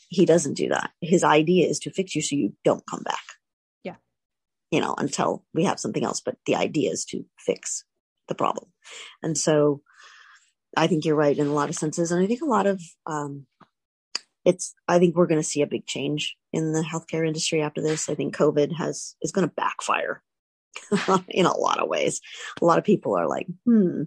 He 0.09 0.27
doesn't 0.27 0.55
do 0.55 0.69
that. 0.69 0.91
His 1.01 1.25
idea 1.25 1.69
is 1.69 1.79
to 1.81 1.91
fix 1.91 2.15
you 2.15 2.23
so 2.23 2.37
you 2.37 2.53
don't 2.65 2.85
come 2.89 3.03
back. 3.03 3.23
Yeah. 3.83 3.97
You 4.71 4.81
know, 4.81 4.95
until 4.97 5.45
we 5.55 5.65
have 5.65 5.81
something 5.81 6.05
else. 6.05 6.21
But 6.21 6.37
the 6.47 6.57
idea 6.57 6.91
is 6.91 7.05
to 7.07 7.25
fix 7.39 7.85
the 8.29 8.35
problem. 8.35 8.71
And 9.23 9.37
so 9.37 9.83
I 10.77 10.87
think 10.87 11.05
you're 11.05 11.17
right 11.17 11.37
in 11.37 11.47
a 11.47 11.53
lot 11.53 11.69
of 11.69 11.75
senses. 11.75 12.11
And 12.11 12.23
I 12.23 12.27
think 12.27 12.43
a 12.43 12.47
lot 12.47 12.67
of 12.67 12.81
um 13.07 13.47
it's 14.45 14.75
I 14.87 14.99
think 14.99 15.17
we're 15.17 15.27
gonna 15.27 15.43
see 15.43 15.63
a 15.63 15.67
big 15.67 15.87
change 15.87 16.37
in 16.53 16.73
the 16.73 16.83
healthcare 16.83 17.27
industry 17.27 17.63
after 17.63 17.81
this. 17.81 18.09
I 18.09 18.15
think 18.15 18.37
COVID 18.37 18.77
has 18.77 19.17
is 19.23 19.33
gonna 19.33 19.53
backfire 19.57 20.23
in 21.29 21.47
a 21.47 21.57
lot 21.57 21.81
of 21.81 21.89
ways. 21.89 22.21
A 22.61 22.65
lot 22.65 22.79
of 22.79 22.85
people 22.85 23.17
are 23.17 23.29
like, 23.29 23.47
hmm, 23.65 24.03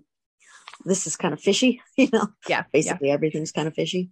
this 0.85 1.07
is 1.07 1.15
kind 1.15 1.33
of 1.33 1.41
fishy, 1.41 1.81
you 1.97 2.09
know 2.11 2.27
Yeah. 2.47 2.57
Yeah. 2.57 2.63
basically 2.71 3.11
everything's 3.11 3.51
kind 3.51 3.67
of 3.67 3.73
fishy. 3.73 4.09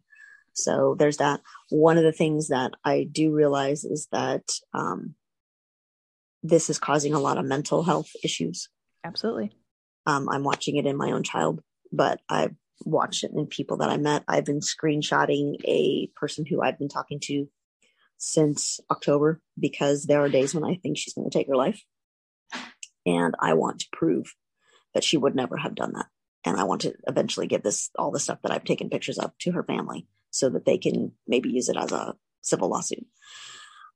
So 0.54 0.96
there's 0.98 1.18
that. 1.18 1.42
One 1.70 1.98
of 1.98 2.04
the 2.04 2.14
things 2.14 2.48
that 2.48 2.72
I 2.84 3.08
do 3.12 3.32
realize 3.34 3.84
is 3.84 4.08
that 4.12 4.44
um, 4.74 5.16
this 6.44 6.70
is 6.70 6.80
causing 6.80 7.14
a 7.14 7.20
lot 7.20 7.38
of 7.38 7.46
mental 7.46 7.84
health 7.84 8.10
issues. 8.24 8.70
Absolutely. 9.04 9.52
Um, 10.06 10.30
I'm 10.30 10.44
watching 10.44 10.78
it 10.78 10.86
in 10.86 10.96
my 10.96 11.12
own 11.12 11.24
child, 11.24 11.62
but 11.92 12.22
I've 12.30 12.56
watched 12.86 13.24
it 13.24 13.32
in 13.36 13.48
people 13.48 13.78
that 13.78 13.90
I 13.90 13.98
met. 13.98 14.24
I've 14.28 14.46
been 14.46 14.62
screenshotting 14.62 15.56
a 15.66 16.08
person 16.16 16.46
who 16.46 16.62
I've 16.62 16.80
been 16.80 16.90
talking 16.90 17.20
to 17.24 17.50
since 18.18 18.80
October 18.90 19.42
because 19.60 20.06
there 20.06 20.22
are 20.22 20.30
days 20.30 20.56
when 20.56 20.64
I 20.64 20.76
think 20.76 20.98
she's 20.98 21.14
going 21.14 21.30
to 21.30 21.38
take 21.38 21.48
her 21.48 21.56
life. 21.56 21.84
And 23.06 23.36
I 23.40 23.54
want 23.54 23.80
to 23.82 23.88
prove 23.92 24.34
that 24.94 25.04
she 25.04 25.18
would 25.18 25.36
never 25.36 25.58
have 25.58 25.76
done 25.76 25.94
that. 25.94 26.08
And 26.46 26.58
I 26.58 26.64
want 26.64 26.82
to 26.82 26.94
eventually 27.08 27.48
give 27.48 27.64
this, 27.64 27.90
all 27.98 28.12
the 28.12 28.20
stuff 28.20 28.40
that 28.44 28.52
I've 28.52 28.64
taken 28.64 28.90
pictures 28.90 29.18
of 29.18 29.38
to 29.40 29.52
her 29.54 29.64
family 29.64 30.08
so 30.30 30.50
that 30.50 30.66
they 30.66 30.78
can 30.78 31.14
maybe 31.28 31.50
use 31.50 31.70
it 31.70 31.78
as 31.78 31.92
a 31.92 32.16
civil 32.42 32.70
lawsuit. 32.70 33.06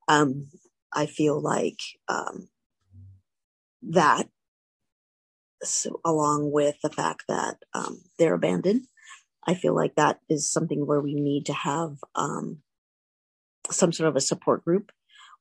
Um, 0.08 0.48
I 0.92 1.06
feel 1.06 1.40
like 1.40 1.80
um, 2.08 2.50
that, 3.84 4.28
so 5.62 6.00
along 6.04 6.52
with 6.52 6.82
the 6.82 6.90
fact 6.90 7.26
that 7.28 7.58
um, 7.74 8.02
they're 8.18 8.34
abandoned, 8.34 8.86
I 9.46 9.54
feel 9.54 9.76
like 9.76 9.96
that 9.96 10.20
is 10.30 10.52
something 10.52 10.86
where 10.86 11.02
we 11.02 11.14
need 11.14 11.46
to 11.48 11.54
have 11.54 11.98
um, 12.16 12.60
some 13.70 13.92
sort 13.92 14.10
of 14.10 14.16
a 14.16 14.22
support 14.22 14.64
group, 14.66 14.92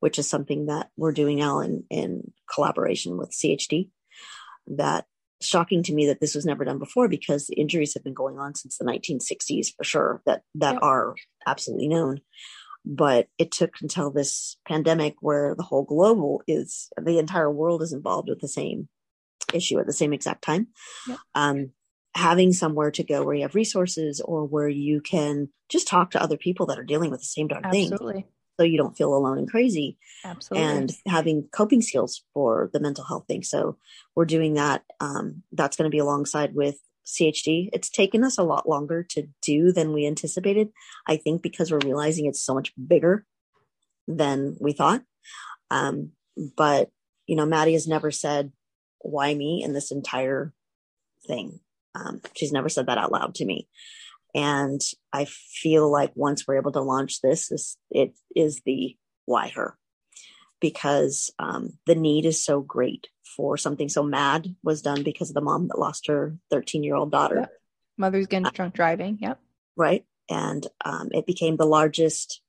which 0.01 0.19
is 0.19 0.29
something 0.29 0.67
that 0.67 0.91
we're 0.97 1.13
doing 1.13 1.39
now 1.39 1.61
in, 1.61 1.85
in 1.91 2.33
collaboration 2.53 3.17
with 3.17 3.31
CHD. 3.31 3.91
That 4.67 5.07
shocking 5.41 5.83
to 5.85 5.95
me 5.95 6.07
that 6.07 6.21
this 6.21 6.35
was 6.35 6.45
never 6.45 6.65
done 6.65 6.79
before 6.79 7.09
because 7.09 7.47
the 7.47 7.55
injuries 7.55 7.95
have 7.95 8.05
been 8.05 8.15
going 8.15 8.39
on 8.39 8.55
since 8.55 8.77
the 8.77 8.85
1960s 8.85 9.69
for 9.77 9.85
sure 9.85 10.23
that 10.27 10.43
that 10.55 10.75
yep. 10.75 10.83
are 10.83 11.15
absolutely 11.47 11.89
known 11.89 12.21
but 12.85 13.29
it 13.39 13.51
took 13.51 13.75
until 13.83 14.11
this 14.11 14.57
pandemic 14.67 15.17
where 15.21 15.55
the 15.55 15.63
whole 15.63 15.85
global 15.85 16.43
is 16.49 16.89
the 17.01 17.19
entire 17.19 17.51
world 17.51 17.83
is 17.83 17.93
involved 17.93 18.29
with 18.29 18.41
the 18.41 18.49
same 18.49 18.89
issue 19.55 19.79
at 19.79 19.87
the 19.87 19.93
same 19.93 20.13
exact 20.13 20.43
time 20.43 20.69
yep. 21.07 21.19
um, 21.35 21.71
having 22.15 22.53
somewhere 22.53 22.91
to 22.91 23.05
go 23.05 23.23
where 23.23 23.35
you 23.35 23.43
have 23.43 23.55
resources 23.55 24.21
or 24.21 24.45
where 24.45 24.69
you 24.69 25.01
can 25.01 25.49
just 25.69 25.87
talk 25.87 26.11
to 26.11 26.23
other 26.23 26.37
people 26.37 26.67
that 26.67 26.79
are 26.79 26.85
dealing 26.85 27.11
with 27.11 27.21
the 27.21 27.27
same 27.27 27.47
darn 27.47 27.65
Absolutely. 27.65 28.15
thing 28.15 28.25
so 28.59 28.65
you 28.65 28.77
don't 28.77 28.97
feel 28.97 29.15
alone 29.15 29.39
and 29.39 29.51
crazy. 29.51 29.99
Absolutely. 30.25 30.69
and 30.69 30.93
having 31.07 31.49
coping 31.53 31.81
skills 31.81 32.25
for 32.35 32.71
the 32.73 32.81
mental 32.81 33.05
health 33.05 33.27
thing. 33.29 33.43
So 33.43 33.77
we're 34.17 34.25
doing 34.25 34.55
that 34.55 34.85
um, 35.01 35.43
that's 35.53 35.77
going 35.77 35.89
to 35.91 35.95
be 35.95 36.01
alongside 36.01 36.55
with 36.55 36.77
chd 37.07 37.71
it's 37.73 37.89
taken 37.89 38.23
us 38.23 38.37
a 38.37 38.43
lot 38.43 38.69
longer 38.69 39.03
to 39.03 39.27
do 39.41 39.73
than 39.73 39.95
we 39.95 40.07
anticipated 40.07 40.69
i 41.07 41.17
think 41.17 41.41
because 41.41 41.73
we're 41.73 41.79
realizing 41.83 42.27
it's 42.27 42.45
so 42.45 42.53
much 42.53 42.71
bigger 42.87 43.25
than 44.09 44.57
we 44.59 44.73
thought. 44.73 45.03
Um, 45.71 46.13
but 46.57 46.91
you 47.27 47.37
know 47.37 47.47
maddy 47.47 47.75
has 47.75 47.87
never 47.87 48.11
said 48.11 48.53
why 49.01 49.33
me? 49.35 49.63
in 49.65 49.75
this 49.75 49.93
entire 49.93 50.53
thing. 51.27 51.61
Um, 51.95 52.21
she's 52.35 52.53
never 52.53 52.69
said 52.69 52.87
that 52.87 52.99
out 52.99 53.13
loud 53.13 53.35
to 53.37 53.45
me. 53.45 53.69
And 54.35 54.81
I 55.13 55.25
feel 55.25 55.91
like 55.91 56.13
once 56.15 56.47
we're 56.47 56.59
able 56.59 56.73
to 56.73 56.81
launch 56.81 57.21
this, 57.21 57.49
this 57.49 57.77
it 57.91 58.15
is 58.35 58.63
the 58.65 58.97
why 59.25 59.49
her 59.49 59.77
because 60.61 61.31
um, 61.39 61.79
the 61.87 61.95
need 61.95 62.25
is 62.25 62.43
so 62.43 62.61
great 62.61 63.09
for 63.37 63.57
something 63.57 63.89
so 63.89 64.03
MADD 64.03 64.55
was 64.63 64.83
done 64.83 65.03
because 65.03 65.31
of 65.31 65.35
the 65.35 65.41
mom 65.41 65.69
that 65.69 65.79
lost 65.79 66.07
her 66.09 66.37
13 66.51 66.83
year 66.83 66.95
old 66.95 67.11
daughter. 67.11 67.41
Yep. 67.41 67.53
Mother's 67.97 68.27
getting 68.27 68.47
uh, 68.47 68.51
drunk 68.51 68.75
driving. 68.75 69.19
Yep. 69.21 69.41
Right. 69.77 70.05
And 70.31 70.67
um, 70.85 71.09
it 71.13 71.27
became 71.27 71.57
the 71.57 71.67
largest, 71.67 72.43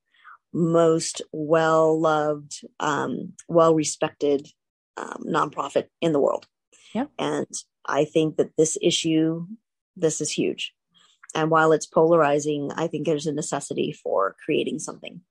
most 0.53 1.21
well 1.31 1.99
loved, 1.99 2.65
um, 2.79 3.33
well 3.47 3.75
respected 3.75 4.47
um, 4.97 5.23
nonprofit 5.27 5.87
in 6.01 6.11
the 6.11 6.19
world. 6.19 6.47
Yeah. 6.93 7.05
And 7.17 7.47
I 7.85 8.05
think 8.05 8.37
that 8.37 8.55
this 8.57 8.77
issue, 8.81 9.47
this 9.95 10.21
is 10.21 10.31
huge. 10.31 10.73
And 11.35 11.49
while 11.49 11.71
it's 11.71 11.85
polarizing, 11.85 12.71
I 12.75 12.87
think 12.87 13.05
there's 13.05 13.27
a 13.27 13.33
necessity 13.33 13.91
for 13.91 14.35
creating 14.43 14.79
something 14.79 15.21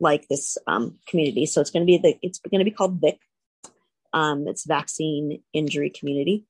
like 0.00 0.26
this 0.28 0.58
um, 0.66 0.98
community. 1.08 1.46
So 1.46 1.60
it's 1.60 1.70
going 1.70 1.86
to 1.86 1.86
be 1.86 1.98
the, 1.98 2.18
it's 2.22 2.38
going 2.38 2.58
to 2.58 2.64
be 2.64 2.70
called 2.70 3.00
VIC. 3.00 3.18
Um, 4.12 4.46
it's 4.48 4.66
vaccine 4.66 5.42
injury 5.52 5.90
community 5.90 6.46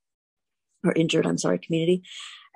or 0.84 0.92
injured, 0.92 1.26
I'm 1.26 1.38
sorry, 1.38 1.58
community. 1.58 2.02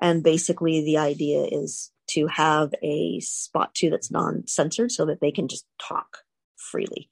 And 0.01 0.23
basically 0.23 0.85
the 0.85 0.99
idea 0.99 1.45
is 1.45 1.91
to 2.11 2.27
have 2.27 2.73
a 2.83 3.21
spot 3.21 3.75
too 3.75 3.91
that's 3.91 4.11
non-censored 4.11 4.91
so 4.91 5.07
that 5.07 5.21
they 5.21 5.31
can 5.31 5.49
just 5.49 5.67
talk 5.81 6.19
freely. 6.57 7.11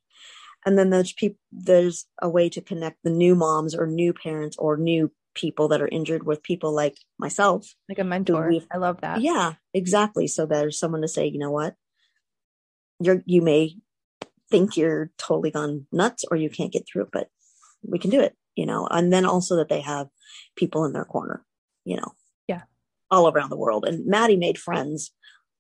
And 0.67 0.79
then 0.79 0.91
there's 0.91 1.13
people, 1.13 1.39
there's 1.53 2.07
a 2.21 2.29
way 2.29 2.49
to 2.51 2.61
connect 2.61 2.99
the 3.05 3.11
new 3.11 3.35
moms 3.35 3.75
or 3.75 3.87
new 3.87 4.13
parents 4.13 4.57
or 4.59 4.77
new 4.77 5.11
people 5.39 5.69
that 5.69 5.81
are 5.81 5.89
injured 5.89 6.25
with 6.25 6.43
people 6.43 6.75
like 6.75 6.97
myself. 7.19 7.75
Like 7.89 8.01
a 8.01 8.05
mentor. 8.05 8.53
I 8.73 8.77
love 8.79 9.01
that. 9.03 9.21
Yeah, 9.21 9.55
exactly. 9.73 10.27
So 10.27 10.47
there's 10.47 10.79
someone 10.79 11.03
to 11.03 11.09
say, 11.09 11.27
you 11.27 11.39
know 11.39 11.53
what? 11.53 11.75
You're 13.01 13.23
you 13.27 13.43
may 13.43 13.77
think 14.51 14.77
you're 14.77 15.11
totally 15.17 15.53
gone 15.53 15.87
nuts 15.93 16.25
or 16.31 16.37
you 16.37 16.51
can't 16.51 16.73
get 16.73 16.85
through 16.87 17.03
it, 17.03 17.11
but 17.13 17.29
we 17.83 17.99
can 17.99 18.11
do 18.11 18.21
it, 18.21 18.35
you 18.57 18.67
know. 18.67 18.89
And 18.91 19.13
then 19.13 19.25
also 19.25 19.57
that 19.57 19.69
they 19.69 19.81
have 19.81 20.09
people 20.57 20.85
in 20.85 20.93
their 20.93 21.05
corner, 21.05 21.45
you 21.85 21.97
know. 21.97 22.13
Yeah. 22.49 22.63
All 23.11 23.31
around 23.31 23.51
the 23.51 23.57
world. 23.57 23.85
And 23.85 24.07
Maddy 24.07 24.37
made 24.37 24.59
friends. 24.59 25.13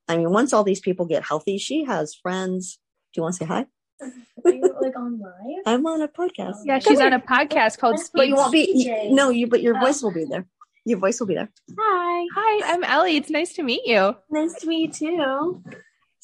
I 0.09 0.16
mean, 0.16 0.31
once 0.31 0.53
all 0.53 0.64
these 0.64 0.81
people 0.81 1.07
get 1.07 1.22
healthy, 1.22 1.59
she 1.59 1.85
has 1.85 2.14
friends. 2.14 2.81
Do 3.12 3.20
you 3.20 3.22
want 3.22 3.37
to 3.37 3.39
say 3.39 3.47
hi? 3.47 3.66
Are 4.44 4.51
you 4.51 4.76
like 4.80 4.96
on 4.96 5.18
live? 5.18 5.62
I'm 5.66 5.86
on 5.86 6.03
a 6.03 6.09
podcast. 6.09 6.59
Yeah, 6.64 6.78
she's 6.78 7.01
on 7.01 7.12
a 7.12 7.20
podcast 7.20 7.78
called 7.78 7.99
Speed. 7.99 8.12
But 8.14 8.28
you 8.28 8.34
won't 8.36 8.53
be. 8.53 9.11
No, 9.11 9.30
you. 9.30 9.46
But 9.46 9.62
your 9.62 9.76
oh. 9.76 9.80
voice 9.80 10.03
will 10.03 10.12
be 10.12 10.24
there. 10.24 10.46
Your 10.84 10.99
voice 10.99 11.20
will 11.20 11.26
be 11.26 11.34
there. 11.34 11.51
Hi. 11.78 12.26
Hi, 12.34 12.72
I'm 12.72 12.84
Ellie. 12.84 13.16
It's 13.16 13.30
nice 13.30 13.55
to 13.55 13.62
meet 13.62 13.82
you. 13.84 14.16
Nice 14.30 14.55
to 14.61 14.66
meet 14.66 15.01
you 15.01 15.16
too. 15.16 15.62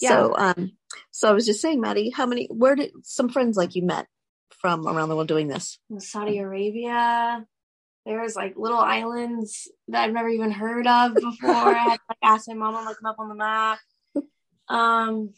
Yeah. 0.01 0.09
So, 0.09 0.35
um, 0.37 0.73
so 1.11 1.29
I 1.29 1.33
was 1.33 1.47
just 1.47 1.61
saying, 1.61 1.81
Maddy, 1.81 2.11
how 2.11 2.27
many? 2.27 2.47
Where 2.47 2.77
did 2.77 2.93
some 3.03 3.29
friends 3.29 3.57
like 3.57 3.75
you 3.75 3.83
met 3.83 4.07
from 4.51 4.87
around 4.87 5.09
the 5.09 5.17
world 5.17 5.29
doing 5.29 5.49
this? 5.49 5.79
Saudi 5.99 6.39
Arabia. 6.39 7.45
There's 8.07 8.37
like 8.37 8.55
little 8.57 8.79
islands 8.79 9.71
that 9.89 10.05
I've 10.05 10.13
never 10.13 10.29
even 10.29 10.51
heard 10.51 10.87
of 10.87 11.15
before. 11.15 11.35
I 11.51 11.79
had 11.79 11.97
to 11.97 12.03
like 12.09 12.19
ask 12.23 12.49
my 12.49 12.55
mom 12.55 12.75
to 12.75 12.89
look 12.89 12.99
them 12.99 13.07
up 13.07 13.19
on 13.19 13.29
the 13.29 13.35
map. 13.35 13.79
Um, 14.69 15.33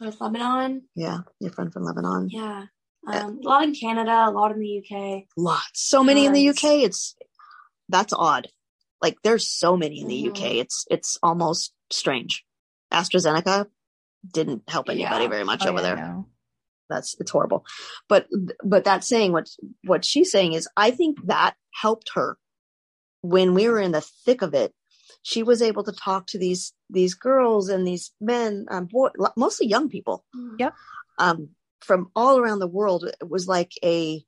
with 0.00 0.20
Lebanon. 0.20 0.82
Yeah, 0.94 1.18
your 1.40 1.52
friend 1.52 1.72
from 1.72 1.84
Lebanon. 1.84 2.28
Yeah. 2.30 2.66
Um, 3.06 3.40
a 3.42 3.48
lot 3.48 3.64
in 3.64 3.74
Canada, 3.74 4.26
a 4.26 4.30
lot 4.30 4.52
in 4.52 4.60
the 4.60 4.84
UK. 4.84 5.24
Lots. 5.36 5.70
So 5.74 6.04
many 6.04 6.26
in 6.26 6.32
the 6.32 6.48
UK. 6.50 6.82
It's 6.84 7.16
that's 7.88 8.12
odd. 8.12 8.48
Like 9.02 9.16
there's 9.22 9.46
so 9.46 9.76
many 9.76 10.00
in 10.00 10.08
the 10.08 10.24
mm-hmm. 10.24 10.30
UK. 10.30 10.52
It's 10.56 10.86
it's 10.90 11.18
almost 11.22 11.72
strange. 11.90 12.44
AstraZeneca 12.92 13.66
didn't 14.30 14.62
help 14.68 14.88
anybody 14.88 15.22
yeah. 15.22 15.28
very 15.28 15.44
much 15.44 15.64
oh, 15.64 15.70
over 15.70 15.80
yeah, 15.80 15.94
there. 15.94 16.24
That's 16.90 17.16
it's 17.18 17.30
horrible. 17.30 17.64
But 18.08 18.26
but 18.62 18.84
that 18.84 19.04
saying 19.04 19.32
what 19.32 19.48
what 19.84 20.04
she's 20.04 20.30
saying 20.30 20.52
is 20.52 20.68
I 20.76 20.90
think 20.90 21.26
that 21.26 21.54
helped 21.72 22.10
her 22.14 22.36
when 23.22 23.54
we 23.54 23.68
were 23.68 23.80
in 23.80 23.92
the 23.92 24.00
thick 24.00 24.42
of 24.42 24.54
it 24.54 24.74
she 25.22 25.42
was 25.42 25.62
able 25.62 25.84
to 25.84 25.92
talk 25.92 26.26
to 26.28 26.38
these 26.38 26.72
these 26.88 27.14
girls 27.14 27.68
and 27.68 27.86
these 27.86 28.12
men, 28.20 28.66
um, 28.70 28.86
boy, 28.86 29.08
mostly 29.36 29.66
young 29.66 29.88
people. 29.88 30.24
Yep. 30.58 30.74
Um, 31.18 31.50
from 31.80 32.10
all 32.14 32.38
around 32.38 32.58
the 32.58 32.66
world. 32.66 33.04
It 33.04 33.28
was 33.28 33.48
like 33.48 33.72
a 33.82 34.24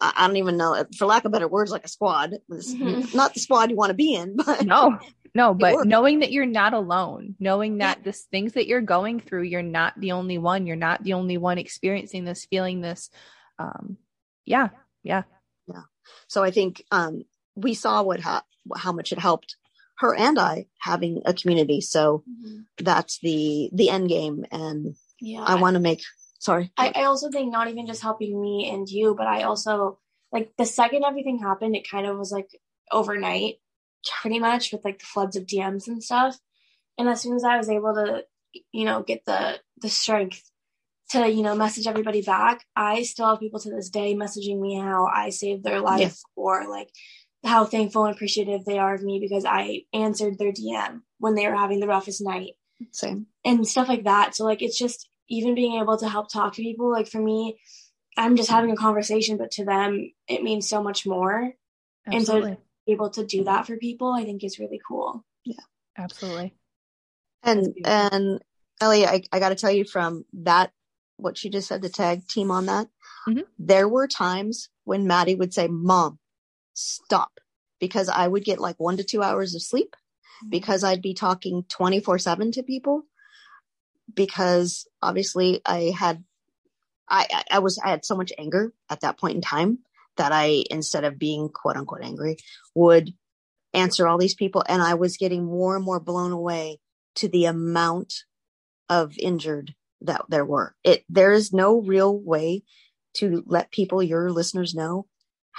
I 0.00 0.28
don't 0.28 0.36
even 0.36 0.56
know, 0.56 0.84
for 0.96 1.06
lack 1.06 1.24
of 1.24 1.32
better 1.32 1.48
words, 1.48 1.72
like 1.72 1.84
a 1.84 1.88
squad. 1.88 2.34
Mm-hmm. 2.48 3.16
Not 3.16 3.34
the 3.34 3.40
squad 3.40 3.70
you 3.70 3.76
want 3.76 3.90
to 3.90 3.94
be 3.94 4.14
in, 4.14 4.36
but 4.46 4.64
no, 4.64 4.98
no, 5.34 5.54
but 5.54 5.86
knowing 5.86 6.20
that 6.20 6.30
you're 6.30 6.46
not 6.46 6.72
alone, 6.72 7.34
knowing 7.40 7.78
that 7.78 7.98
yeah. 7.98 8.04
this 8.04 8.22
things 8.30 8.52
that 8.52 8.68
you're 8.68 8.80
going 8.80 9.18
through, 9.18 9.42
you're 9.42 9.62
not 9.62 9.98
the 9.98 10.12
only 10.12 10.38
one. 10.38 10.66
You're 10.66 10.76
not 10.76 11.02
the 11.02 11.14
only 11.14 11.36
one 11.36 11.58
experiencing 11.58 12.24
this, 12.24 12.46
feeling 12.46 12.80
this. 12.80 13.10
Um, 13.58 13.96
yeah, 14.44 14.68
yeah, 15.02 15.24
yeah. 15.66 15.82
So 16.28 16.44
I 16.44 16.52
think 16.52 16.84
um, 16.92 17.24
we 17.56 17.74
saw 17.74 18.02
what 18.02 18.20
ha- 18.20 18.44
how 18.76 18.92
much 18.92 19.10
it 19.12 19.18
helped 19.18 19.56
her 19.98 20.14
and 20.14 20.38
I 20.38 20.66
having 20.80 21.22
a 21.26 21.34
community. 21.34 21.80
So 21.80 22.24
mm-hmm. 22.28 22.60
that's 22.78 23.18
the 23.20 23.70
the 23.72 23.90
end 23.90 24.08
game. 24.08 24.44
And 24.50 24.94
yeah, 25.20 25.42
I 25.42 25.56
want 25.56 25.74
to 25.74 25.80
make 25.80 26.02
sorry. 26.38 26.72
I, 26.76 26.92
I 26.94 27.04
also 27.04 27.30
think 27.30 27.50
not 27.50 27.68
even 27.68 27.86
just 27.86 28.02
helping 28.02 28.40
me 28.40 28.70
and 28.72 28.88
you, 28.88 29.14
but 29.14 29.26
I 29.26 29.42
also 29.42 29.98
like 30.32 30.52
the 30.56 30.66
second 30.66 31.04
everything 31.04 31.38
happened, 31.38 31.76
it 31.76 31.88
kind 31.88 32.06
of 32.06 32.16
was 32.16 32.32
like 32.32 32.50
overnight, 32.92 33.56
pretty 34.20 34.38
much 34.38 34.72
with 34.72 34.84
like 34.84 35.00
the 35.00 35.06
floods 35.06 35.36
of 35.36 35.46
DMs 35.46 35.88
and 35.88 36.02
stuff. 36.02 36.38
And 36.96 37.08
as 37.08 37.20
soon 37.20 37.36
as 37.36 37.44
I 37.44 37.56
was 37.56 37.68
able 37.68 37.94
to, 37.94 38.24
you 38.72 38.84
know, 38.84 39.02
get 39.02 39.24
the 39.24 39.58
the 39.80 39.88
strength 39.88 40.42
to 41.10 41.26
you 41.26 41.42
know 41.42 41.54
message 41.54 41.86
everybody 41.86 42.20
back 42.22 42.64
i 42.76 43.02
still 43.02 43.28
have 43.28 43.40
people 43.40 43.58
to 43.58 43.70
this 43.70 43.88
day 43.88 44.14
messaging 44.14 44.60
me 44.60 44.78
how 44.78 45.06
i 45.06 45.30
saved 45.30 45.64
their 45.64 45.80
life 45.80 46.00
yeah. 46.00 46.10
or 46.36 46.68
like 46.68 46.90
how 47.48 47.64
thankful 47.64 48.04
and 48.04 48.14
appreciative 48.14 48.64
they 48.64 48.78
are 48.78 48.94
of 48.94 49.02
me 49.02 49.18
because 49.20 49.44
I 49.44 49.82
answered 49.92 50.38
their 50.38 50.52
DM 50.52 51.00
when 51.18 51.34
they 51.34 51.46
were 51.46 51.56
having 51.56 51.80
the 51.80 51.86
roughest 51.86 52.22
night. 52.22 52.52
Same. 52.92 53.26
And 53.44 53.66
stuff 53.66 53.88
like 53.88 54.04
that. 54.04 54.36
So 54.36 54.44
like 54.44 54.62
it's 54.62 54.78
just 54.78 55.08
even 55.28 55.54
being 55.54 55.80
able 55.80 55.98
to 55.98 56.08
help 56.08 56.30
talk 56.30 56.54
to 56.54 56.62
people, 56.62 56.90
like 56.90 57.08
for 57.08 57.20
me, 57.20 57.58
I'm 58.16 58.36
just 58.36 58.50
having 58.50 58.70
a 58.70 58.76
conversation, 58.76 59.36
but 59.36 59.50
to 59.52 59.64
them 59.64 60.12
it 60.28 60.42
means 60.42 60.68
so 60.68 60.82
much 60.82 61.06
more. 61.06 61.52
Absolutely. 62.06 62.50
And 62.50 62.58
so 62.58 62.62
able 62.92 63.10
to 63.10 63.26
do 63.26 63.44
that 63.44 63.66
for 63.66 63.76
people, 63.76 64.12
I 64.12 64.24
think 64.24 64.44
is 64.44 64.58
really 64.58 64.80
cool. 64.86 65.24
Yeah. 65.44 65.56
Absolutely. 65.96 66.54
And 67.42 67.74
and 67.84 68.40
Ellie, 68.80 69.06
I, 69.06 69.22
I 69.32 69.40
got 69.40 69.50
to 69.50 69.56
tell 69.56 69.70
you 69.70 69.84
from 69.84 70.24
that 70.32 70.70
what 71.16 71.36
she 71.36 71.50
just 71.50 71.68
said, 71.68 71.82
the 71.82 71.88
tag 71.88 72.26
team 72.28 72.50
on 72.50 72.66
that. 72.66 72.88
Mhm. 73.28 73.44
There 73.58 73.88
were 73.88 74.06
times 74.06 74.68
when 74.84 75.06
Maddy 75.06 75.34
would 75.34 75.52
say, 75.52 75.66
"Mom, 75.68 76.18
stop," 76.78 77.40
because 77.80 78.08
I 78.08 78.26
would 78.28 78.44
get 78.44 78.60
like 78.60 78.78
one 78.78 78.96
to 78.98 79.04
two 79.04 79.22
hours 79.22 79.54
of 79.54 79.62
sleep 79.62 79.94
mm-hmm. 79.94 80.50
because 80.50 80.84
I'd 80.84 81.02
be 81.02 81.14
talking 81.14 81.64
twenty 81.68 82.00
four 82.00 82.18
seven 82.18 82.52
to 82.52 82.62
people. 82.62 83.04
Because 84.14 84.88
obviously 85.02 85.60
I 85.66 85.92
had, 85.96 86.24
I 87.08 87.26
I- 87.30 87.56
I 87.56 87.58
was 87.58 87.78
I 87.78 87.90
had 87.90 88.04
so 88.04 88.16
much 88.16 88.32
anger 88.38 88.72
at 88.88 89.00
that 89.00 89.18
point 89.18 89.36
in 89.36 89.42
time 89.42 89.80
that 90.16 90.32
I 90.32 90.64
instead 90.70 91.04
of 91.04 91.18
being 91.18 91.48
quote 91.50 91.76
unquote 91.76 92.02
angry 92.02 92.38
would 92.74 93.12
answer 93.74 94.08
all 94.08 94.16
these 94.18 94.34
people, 94.34 94.64
and 94.68 94.82
I 94.82 94.94
was 94.94 95.18
getting 95.18 95.44
more 95.44 95.76
and 95.76 95.84
more 95.84 96.00
blown 96.00 96.32
away 96.32 96.80
to 97.16 97.28
the 97.28 97.44
amount 97.44 98.24
of 98.88 99.18
injured 99.18 99.74
that 100.00 100.22
there 100.28 100.44
were. 100.44 100.74
It 100.84 101.04
there 101.08 101.32
is 101.32 101.52
no 101.52 101.80
real 101.80 102.16
way 102.18 102.62
to 103.14 103.42
let 103.46 103.70
people, 103.72 104.02
your 104.02 104.30
listeners, 104.30 104.74
know 104.74 105.06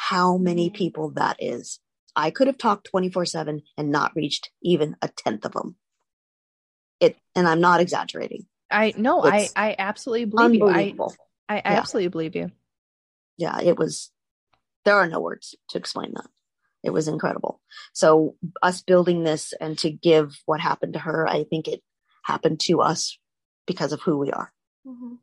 how 0.01 0.37
many 0.37 0.69
Mhm. 0.69 0.73
people 0.75 1.09
that 1.11 1.35
is. 1.39 1.79
I 2.15 2.31
could 2.31 2.47
have 2.47 2.57
talked 2.57 2.87
24 2.89 3.25
7 3.25 3.61
and 3.77 3.91
not 3.91 4.15
reached 4.15 4.49
even 4.61 4.95
a 5.01 5.09
tenth 5.09 5.45
of 5.45 5.51
them. 5.51 5.75
It 7.01 7.17
and 7.35 7.47
I'm 7.47 7.59
not 7.61 7.81
exaggerating. 7.81 8.45
I 8.71 8.93
no, 8.95 9.21
I 9.23 9.37
It's 9.39 9.53
I 9.55 9.75
absolutely 9.77 10.25
believe 10.25 10.55
you. 10.55 10.67
I. 10.69 10.95
I 11.49 11.55
Yeah. 11.57 11.63
absolutely 11.79 12.07
believe 12.09 12.35
you. 12.35 12.51
yeah, 13.37 13.59
it 13.61 13.77
was 13.77 14.11
there 14.85 14.95
are 14.95 15.07
no 15.07 15.19
words 15.19 15.55
to 15.69 15.77
explain 15.77 16.13
that. 16.15 16.29
It 16.83 16.91
was 16.91 17.07
incredible. 17.09 17.61
So 17.93 18.37
us 18.63 18.81
building 18.81 19.23
this 19.23 19.53
and 19.59 19.77
to 19.79 19.91
give 19.91 20.39
what 20.45 20.61
happened 20.61 20.93
to 20.93 20.99
her, 20.99 21.27
I 21.27 21.43
think 21.43 21.67
it 21.67 21.81
happened 22.23 22.61
to 22.61 22.79
us 22.81 23.17
because 23.67 23.91
of 23.91 24.01
who 24.01 24.17
we 24.17 24.31
are. 24.31 24.53
Mhm. 24.87 25.17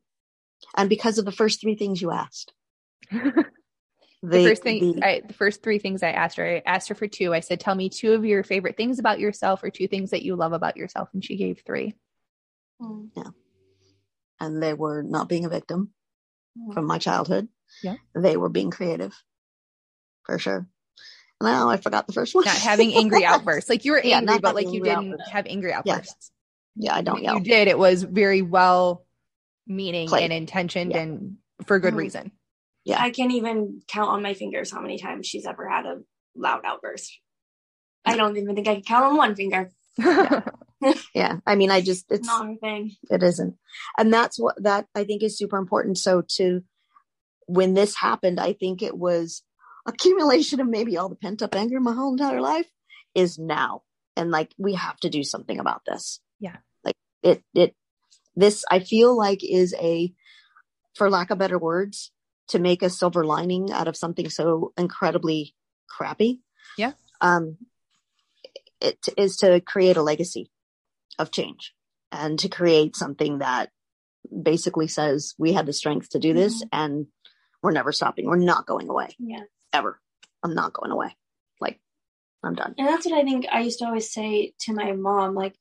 and 0.77 0.89
because 0.91 1.16
of 1.18 1.24
the 1.24 1.33
first 1.33 1.61
three 1.62 1.77
things 1.77 2.03
you 2.03 2.11
asked. 2.11 2.53
the, 4.23 4.29
The, 4.39 4.45
first 4.49 4.62
thing 4.62 4.97
the- 4.97 5.07
I, 5.07 5.21
the 5.21 5.35
first 5.35 5.62
three 5.62 5.79
things 5.79 6.03
I 6.03 6.11
asked 6.11 6.37
her, 6.39 6.47
I 6.47 6.62
asked 6.67 6.89
her 6.89 6.95
for 6.95 7.07
two. 7.07 7.33
I 7.35 7.41
said, 7.41 7.61
"Tell 7.61 7.75
me 7.75 7.89
two 7.89 8.12
of 8.12 8.25
your 8.25 8.43
favorite 8.43 8.77
things 8.77 8.99
about 8.99 9.21
yourself, 9.21 9.62
or 9.62 9.71
two 9.71 9.87
things 9.89 10.11
that 10.11 10.23
you 10.23 10.37
love 10.37 10.53
about 10.53 10.77
yourself," 10.77 11.09
and 11.12 11.25
she 11.25 11.37
gave 11.37 11.62
three. 11.67 11.95
Yeah, 13.17 13.31
and 14.41 14.62
they 14.62 14.75
were 14.75 15.03
not 15.03 15.29
being 15.29 15.45
a 15.45 15.49
victim 15.51 15.93
Mm. 16.59 16.73
from 16.75 16.87
my 16.87 16.99
childhood. 16.99 17.49
Yeah. 17.83 17.97
They 18.14 18.37
were 18.39 18.49
being 18.49 18.71
creative 18.71 19.14
for 20.25 20.39
sure. 20.39 20.67
Now 21.43 21.69
I 21.69 21.77
forgot 21.77 22.07
the 22.07 22.14
first 22.14 22.35
one. 22.35 22.45
Not 22.47 22.57
having 22.57 22.95
angry 22.95 23.25
outbursts, 23.27 23.69
like 23.69 23.85
you 23.85 23.93
were 23.93 23.99
angry, 24.01 24.21
not 24.25 24.41
but 24.43 24.55
like 24.55 24.67
you 24.73 24.83
didn't 24.83 25.12
outbursts. 25.12 25.31
have 25.33 25.47
angry 25.47 25.73
outbursts. 25.75 26.31
yeah, 26.77 26.95
I 26.95 27.03
don't 27.03 27.23
yell. 27.23 27.35
You 27.37 27.41
did. 27.45 27.69
It 27.69 27.79
was 27.79 28.03
very 28.03 28.41
well 28.43 29.05
meaning 29.67 30.09
Played. 30.09 30.25
and 30.25 30.33
intentioned 30.33 30.93
Yeah. 30.93 31.01
and 31.03 31.37
for 31.67 31.79
good 31.79 31.93
Mhm. 31.95 31.99
reason. 31.99 32.33
Yeah. 32.87 33.03
I 33.03 33.11
can't 33.11 33.32
even 33.32 33.82
count 33.89 34.11
on 34.11 34.22
my 34.22 34.32
fingers 34.34 34.70
how 34.70 34.80
many 34.80 34.99
times 34.99 35.26
she's 35.26 35.45
ever 35.45 35.68
had 35.68 35.87
a 35.87 35.99
loud 36.37 36.62
outburst. 36.64 37.20
I 38.05 38.16
don't 38.16 38.37
even 38.37 38.55
think 38.55 38.68
I 38.68 38.74
can 38.74 38.84
count 38.84 39.05
on 39.05 39.16
one 39.16 39.34
finger. 39.34 39.70
Yeah. 41.14 41.39
I 41.47 41.57
mean, 41.57 41.70
I 41.70 41.80
just, 41.80 42.05
it's, 42.11 42.26
Not 42.28 42.47
her 42.47 42.55
thing. 42.57 42.93
it 43.11 43.22
isn't. 43.22 43.57
And 43.99 44.12
that's 44.12 44.39
what, 44.39 44.62
that 44.62 44.87
I 44.95 45.05
think 45.05 45.22
is 45.22 45.37
super 45.37 45.57
important. 45.57 45.99
So 45.99 46.22
to, 46.37 46.62
when 47.47 47.74
this 47.74 47.97
happened, 47.97 48.39
I 48.39 48.53
think 48.53 48.82
it 48.82 48.97
was 48.97 49.43
accumulation 49.87 50.61
of 50.61 50.68
maybe 50.68 50.97
all 50.97 51.09
the 51.09 51.16
pent 51.16 51.43
up 51.43 51.55
anger 51.55 51.80
my 51.80 51.93
whole 51.95 52.12
entire 52.12 52.41
life 52.43 52.68
is 53.14 53.39
now. 53.39 53.82
And 54.16 54.30
like, 54.30 54.53
we 54.59 54.74
have 54.74 54.99
to 54.99 55.09
do 55.09 55.24
something 55.24 55.59
about 55.59 55.82
this. 55.87 56.20
Yeah. 56.39 56.57
Like 56.84 56.97
it, 57.22 57.43
it, 57.55 57.74
this 58.37 58.64
I 58.70 58.80
feel 58.80 59.16
like 59.16 59.41
is 59.43 59.74
a, 59.80 60.12
for 60.95 61.09
lack 61.11 61.30
of 61.30 61.39
better 61.39 61.59
words, 61.59 62.12
to 62.49 62.59
make 62.59 62.83
a 62.83 62.91
silver 62.91 63.25
lining 63.25 63.73
out 63.73 63.89
of 63.89 63.97
something 63.97 64.29
so 64.31 64.73
incredibly 64.77 65.55
crappy. 65.89 66.41
Yeah. 66.79 66.93
Um, 67.21 67.57
it 68.81 69.09
is 69.17 69.39
to 69.39 69.61
create 69.61 69.97
a 69.97 70.03
legacy 70.03 70.51
of 71.19 71.31
change 71.31 71.75
and 72.13 72.39
to 72.41 72.49
create 72.49 72.95
something 72.95 73.39
that 73.39 73.71
basically 74.43 74.87
says 74.89 75.35
we 75.39 75.53
had 75.53 75.67
the 75.67 75.73
strength 75.73 76.11
to 76.11 76.19
do 76.19 76.35
this 76.35 76.63
and 76.73 77.07
we're 77.63 77.73
never 77.73 77.93
stopping. 77.93 78.27
We're 78.27 78.37
not 78.37 78.67
going 78.67 78.89
away 78.89 79.09
Yeah. 79.19 79.45
ever. 79.73 80.01
I'm 80.43 80.55
not 80.55 80.73
going 80.73 80.91
away. 80.91 81.17
Like 81.61 81.81
I'm 82.45 82.55
done. 82.55 82.75
And 82.79 82.87
that's 82.87 83.07
what 83.07 83.19
I 83.19 83.25
think 83.25 83.47
I 83.51 83.61
used 83.61 83.79
to 83.79 83.87
always 83.87 84.13
say 84.13 84.53
to 84.61 84.75
my 84.75 84.93
mom. 84.93 85.35
Like 85.35 85.55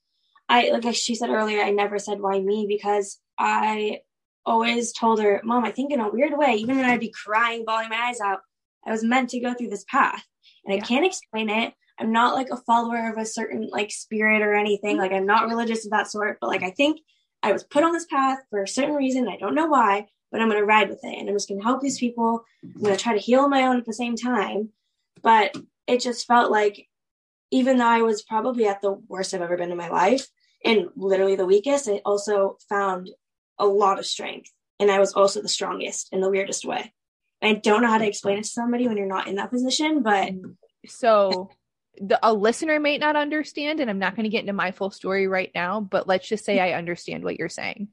I 0.49 0.69
like 0.71 0.93
she 0.93 1.15
said 1.15 1.29
earlier, 1.29 1.61
I 1.63 1.71
never 1.71 1.97
said 1.99 2.19
why 2.19 2.39
me 2.39 2.65
because 2.67 3.19
I 3.39 4.01
always 4.45 4.93
told 4.93 5.21
her, 5.21 5.41
Mom, 5.43 5.65
I 5.65 5.71
think 5.71 5.91
in 5.91 5.99
a 5.99 6.09
weird 6.09 6.37
way, 6.37 6.55
even 6.55 6.77
when 6.77 6.85
I'd 6.85 6.99
be 6.99 7.09
crying, 7.11 7.65
bawling 7.65 7.89
my 7.89 7.95
eyes 7.95 8.19
out, 8.19 8.39
I 8.85 8.91
was 8.91 9.03
meant 9.03 9.29
to 9.31 9.39
go 9.39 9.53
through 9.53 9.69
this 9.69 9.85
path. 9.85 10.23
And 10.65 10.75
Yeah. 10.75 10.83
I 10.83 10.85
can't 10.85 11.05
explain 11.05 11.49
it. 11.49 11.73
I'm 11.99 12.11
not 12.11 12.35
like 12.35 12.49
a 12.51 12.57
follower 12.57 13.09
of 13.09 13.17
a 13.17 13.25
certain 13.25 13.69
like 13.71 13.91
spirit 13.91 14.41
or 14.41 14.53
anything. 14.53 14.97
Like 14.97 15.11
I'm 15.11 15.25
not 15.25 15.47
religious 15.47 15.85
of 15.85 15.91
that 15.91 16.09
sort, 16.11 16.37
but 16.41 16.47
like 16.47 16.63
I 16.63 16.71
think 16.71 16.99
I 17.41 17.51
was 17.51 17.63
put 17.63 17.83
on 17.83 17.93
this 17.93 18.05
path 18.05 18.39
for 18.49 18.63
a 18.63 18.67
certain 18.67 18.95
reason. 18.95 19.27
I 19.29 19.37
don't 19.37 19.55
know 19.55 19.67
why, 19.67 20.07
but 20.31 20.41
I'm 20.41 20.49
gonna 20.49 20.65
ride 20.65 20.89
with 20.89 21.03
it 21.03 21.17
and 21.17 21.29
I'm 21.29 21.35
just 21.35 21.47
gonna 21.47 21.63
help 21.63 21.81
these 21.81 21.99
people. 21.99 22.43
I'm 22.63 22.81
gonna 22.81 22.97
try 22.97 23.13
to 23.13 23.19
heal 23.19 23.47
my 23.47 23.63
own 23.67 23.77
at 23.77 23.85
the 23.85 23.93
same 23.93 24.15
time. 24.15 24.69
But 25.21 25.55
it 25.87 26.01
just 26.01 26.27
felt 26.27 26.51
like 26.51 26.87
even 27.51 27.77
though 27.77 27.85
I 27.85 28.01
was 28.01 28.23
probably 28.23 28.67
at 28.67 28.81
the 28.81 28.93
worst 29.07 29.33
I've 29.33 29.41
ever 29.41 29.57
been 29.57 29.71
in 29.71 29.77
my 29.77 29.89
life 29.89 30.27
and 30.63 30.89
literally 30.95 31.35
the 31.35 31.45
weakest, 31.45 31.87
I 31.87 32.01
also 32.05 32.57
found 32.67 33.09
a 33.59 33.65
lot 33.65 33.99
of 33.99 34.05
strength. 34.05 34.51
And 34.79 34.91
I 34.91 34.99
was 34.99 35.13
also 35.13 35.41
the 35.41 35.47
strongest 35.49 36.09
in 36.11 36.19
the 36.21 36.29
weirdest 36.29 36.65
way. 36.65 36.93
I 37.41 37.53
don't 37.53 37.81
know 37.81 37.87
how 37.89 37.97
to 37.97 38.07
explain 38.07 38.37
it 38.39 38.43
to 38.43 38.49
somebody 38.49 38.87
when 38.87 38.97
you're 38.97 39.05
not 39.05 39.27
in 39.27 39.35
that 39.35 39.51
position, 39.51 40.01
but 40.03 40.31
so 40.87 41.49
the, 41.99 42.19
a 42.23 42.33
listener 42.33 42.79
may 42.79 42.97
not 42.97 43.15
understand, 43.15 43.79
and 43.79 43.89
I'm 43.89 43.99
not 43.99 44.15
going 44.15 44.23
to 44.23 44.29
get 44.29 44.41
into 44.41 44.53
my 44.53 44.71
full 44.71 44.91
story 44.91 45.27
right 45.27 45.51
now, 45.55 45.79
but 45.79 46.07
let's 46.07 46.27
just 46.27 46.43
say 46.45 46.59
I 46.59 46.77
understand 46.77 47.23
what 47.23 47.37
you're 47.39 47.49
saying. 47.49 47.89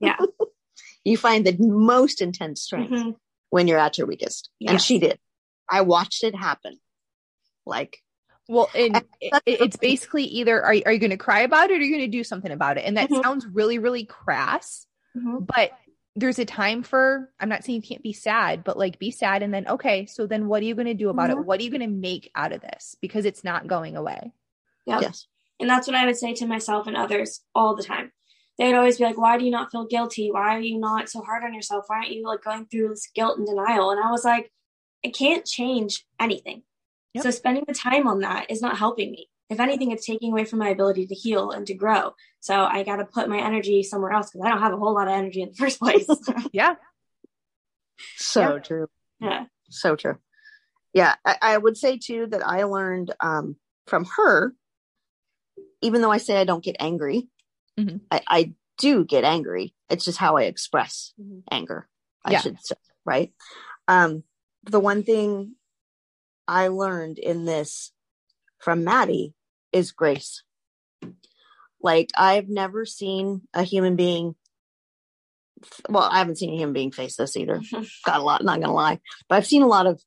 yeah. 0.00 0.16
You 1.04 1.16
find 1.16 1.46
the 1.46 1.56
most 1.58 2.20
intense 2.20 2.62
strength 2.62 2.90
Mhm. 2.90 3.14
when 3.50 3.68
you're 3.68 3.78
at 3.78 3.96
your 3.96 4.08
weakest. 4.08 4.50
Yeah. 4.58 4.72
And 4.72 4.82
she 4.82 4.98
did. 4.98 5.20
I 5.70 5.82
watched 5.82 6.24
it 6.24 6.34
happen. 6.34 6.80
Like 7.64 7.98
Well, 8.48 8.68
and 8.74 8.96
And 9.22 9.40
it, 9.46 9.60
it's 9.60 9.76
basically 9.76 10.24
either 10.24 10.60
are, 10.60 10.74
are 10.84 10.92
you 10.92 10.98
going 10.98 11.10
to 11.10 11.16
cry 11.16 11.42
about 11.42 11.70
it 11.70 11.74
or 11.74 11.76
are 11.76 11.80
you 11.80 11.96
going 11.96 12.10
to 12.10 12.16
do 12.18 12.24
something 12.24 12.50
about 12.50 12.76
it? 12.76 12.84
And 12.86 12.96
that 12.96 13.08
Mhm. 13.10 13.22
sounds 13.22 13.46
really, 13.46 13.78
really 13.78 14.04
crass, 14.04 14.88
Mhm. 15.16 15.46
but 15.46 15.72
there's 16.18 16.38
a 16.38 16.44
time 16.46 16.82
for, 16.82 17.30
I'm 17.38 17.48
not 17.50 17.62
saying 17.62 17.76
you 17.82 17.88
can't 17.88 18.02
be 18.02 18.14
sad, 18.14 18.64
but 18.64 18.78
like 18.78 18.98
be 18.98 19.10
sad. 19.10 19.42
And 19.42 19.52
then, 19.52 19.68
okay, 19.68 20.06
so 20.06 20.26
then 20.26 20.48
what 20.48 20.62
are 20.62 20.64
you 20.64 20.74
going 20.74 20.86
to 20.86 20.94
do 20.94 21.10
about 21.10 21.28
it? 21.30 21.36
Mhm. 21.36 21.44
What 21.44 21.60
are 21.60 21.62
you 21.62 21.70
going 21.70 21.82
to 21.82 21.86
make 21.88 22.30
out 22.34 22.52
of 22.52 22.62
this? 22.62 22.96
Because 23.02 23.26
it's 23.26 23.44
not 23.44 23.66
going 23.66 23.96
away. 23.96 24.32
Yep. 24.86 25.02
yes. 25.02 25.26
And 25.60 25.68
that's 25.68 25.86
what 25.86 25.96
I 25.96 26.06
would 26.06 26.16
say 26.16 26.32
to 26.34 26.46
myself 26.46 26.86
and 26.86 26.96
others 26.96 27.42
all 27.54 27.76
the 27.76 27.82
time. 27.82 28.12
They 28.58 28.66
would 28.66 28.76
always 28.76 28.96
be 28.96 29.04
like, 29.04 29.18
Why 29.18 29.36
do 29.36 29.44
you 29.44 29.50
not 29.50 29.70
feel 29.70 29.86
guilty? 29.86 30.30
Why 30.30 30.56
are 30.56 30.60
you 30.60 30.78
not 30.78 31.10
so 31.10 31.20
hard 31.20 31.44
on 31.44 31.52
yourself? 31.52 31.84
Why 31.88 31.96
aren't 31.96 32.12
you 32.12 32.24
like 32.26 32.42
going 32.42 32.66
through 32.66 32.88
this 32.88 33.10
guilt 33.14 33.36
and 33.36 33.46
denial? 33.46 33.90
And 33.90 34.00
I 34.02 34.10
was 34.10 34.24
like, 34.24 34.50
I 35.04 35.10
can't 35.10 35.44
change 35.44 36.06
anything. 36.18 36.62
Yep. 37.12 37.24
So 37.24 37.30
spending 37.30 37.64
the 37.68 37.74
time 37.74 38.06
on 38.06 38.20
that 38.20 38.50
is 38.50 38.62
not 38.62 38.78
helping 38.78 39.10
me. 39.10 39.28
If 39.48 39.60
anything, 39.60 39.92
it's 39.92 40.04
taking 40.06 40.32
away 40.32 40.44
from 40.44 40.58
my 40.58 40.70
ability 40.70 41.06
to 41.06 41.14
heal 41.14 41.50
and 41.52 41.66
to 41.68 41.74
grow. 41.74 42.14
So 42.40 42.64
I 42.64 42.82
got 42.82 42.96
to 42.96 43.04
put 43.04 43.28
my 43.28 43.38
energy 43.38 43.82
somewhere 43.82 44.12
else 44.12 44.30
because 44.30 44.44
I 44.44 44.50
don't 44.50 44.60
have 44.60 44.72
a 44.72 44.76
whole 44.76 44.94
lot 44.94 45.06
of 45.08 45.14
energy 45.14 45.42
in 45.42 45.50
the 45.50 45.54
first 45.54 45.78
place. 45.78 46.06
Yeah. 46.52 46.74
So 48.16 48.40
Yeah. 48.40 48.58
true. 48.58 48.86
yeah. 49.20 49.44
So 49.70 49.94
true. 49.96 50.18
Yeah. 50.92 51.14
I, 51.24 51.36
I 51.42 51.58
would 51.58 51.76
say 51.76 51.98
too 51.98 52.26
that 52.30 52.46
I 52.46 52.64
learned 52.64 53.14
um, 53.20 53.56
from 53.86 54.04
her, 54.16 54.54
even 55.80 56.00
though 56.02 56.10
I 56.10 56.18
say 56.18 56.36
I 56.38 56.44
don't 56.44 56.64
get 56.64 56.76
angry, 56.80 57.28
Mhm. 57.78 58.00
I, 58.10 58.22
I 58.26 58.52
do 58.78 59.04
get 59.04 59.24
angry. 59.24 59.74
It's 59.90 60.04
just 60.04 60.18
how 60.18 60.36
I 60.36 60.44
express 60.44 61.12
Mhm. 61.20 61.42
anger, 61.50 61.88
I 62.24 62.32
Yeah. 62.32 62.40
should 62.40 62.58
say. 62.64 62.76
Right. 63.04 63.32
Um, 63.86 64.24
the 64.64 64.80
one 64.80 65.04
thing 65.04 65.54
I 66.48 66.68
learned 66.68 67.18
in 67.18 67.44
this 67.44 67.92
from 68.58 68.82
Maddy 68.82 69.34
is 69.76 69.92
grace. 69.92 70.42
Like 71.80 72.10
I've 72.16 72.48
never 72.48 72.84
seen 72.86 73.42
a 73.54 73.62
human 73.62 73.96
being. 73.96 74.34
Well, 75.88 76.02
I 76.02 76.18
haven't 76.18 76.38
seen 76.38 76.52
a 76.52 76.56
human 76.56 76.72
being 76.72 76.92
face 76.92 77.16
this 77.16 77.36
either. 77.36 77.60
Got 78.04 78.20
a 78.20 78.22
lot, 78.22 78.44
not 78.44 78.60
gonna 78.60 78.72
lie, 78.72 79.00
but 79.28 79.36
I've 79.36 79.46
seen 79.46 79.62
a 79.62 79.68
lot 79.68 79.86
of 79.86 80.02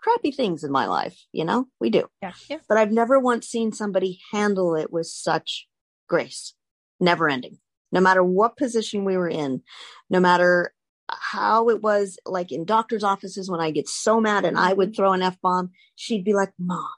crappy 0.00 0.32
things 0.32 0.64
in 0.64 0.70
my 0.70 0.86
life. 0.86 1.18
You 1.32 1.44
know, 1.44 1.66
we 1.80 1.90
do, 1.90 2.06
Yeah. 2.20 2.32
Yeah. 2.48 2.58
but 2.68 2.78
I've 2.78 2.92
never 2.92 3.18
once 3.18 3.46
seen 3.46 3.72
somebody 3.72 4.20
handle 4.32 4.74
it 4.74 4.92
with 4.92 5.06
such 5.06 5.66
grace, 6.08 6.54
never 7.00 7.28
ending. 7.28 7.58
No 7.92 8.00
matter 8.00 8.22
what 8.22 8.56
position 8.56 9.04
we 9.04 9.16
were 9.16 9.28
in, 9.28 9.62
no 10.10 10.20
matter 10.20 10.74
how 11.08 11.68
it 11.70 11.82
was, 11.82 12.18
like 12.26 12.52
in 12.52 12.64
doctor's 12.64 13.04
offices 13.04 13.50
when 13.50 13.60
I 13.60 13.70
get 13.70 13.88
so 13.88 14.20
mad 14.20 14.44
and 14.44 14.58
I 14.58 14.72
would 14.72 14.90
mm-hmm. 14.90 14.96
throw 14.96 15.12
an 15.12 15.22
f 15.22 15.40
bomb, 15.40 15.70
she'd 15.94 16.24
be 16.24 16.34
like, 16.34 16.52
"Mom, 16.58 16.88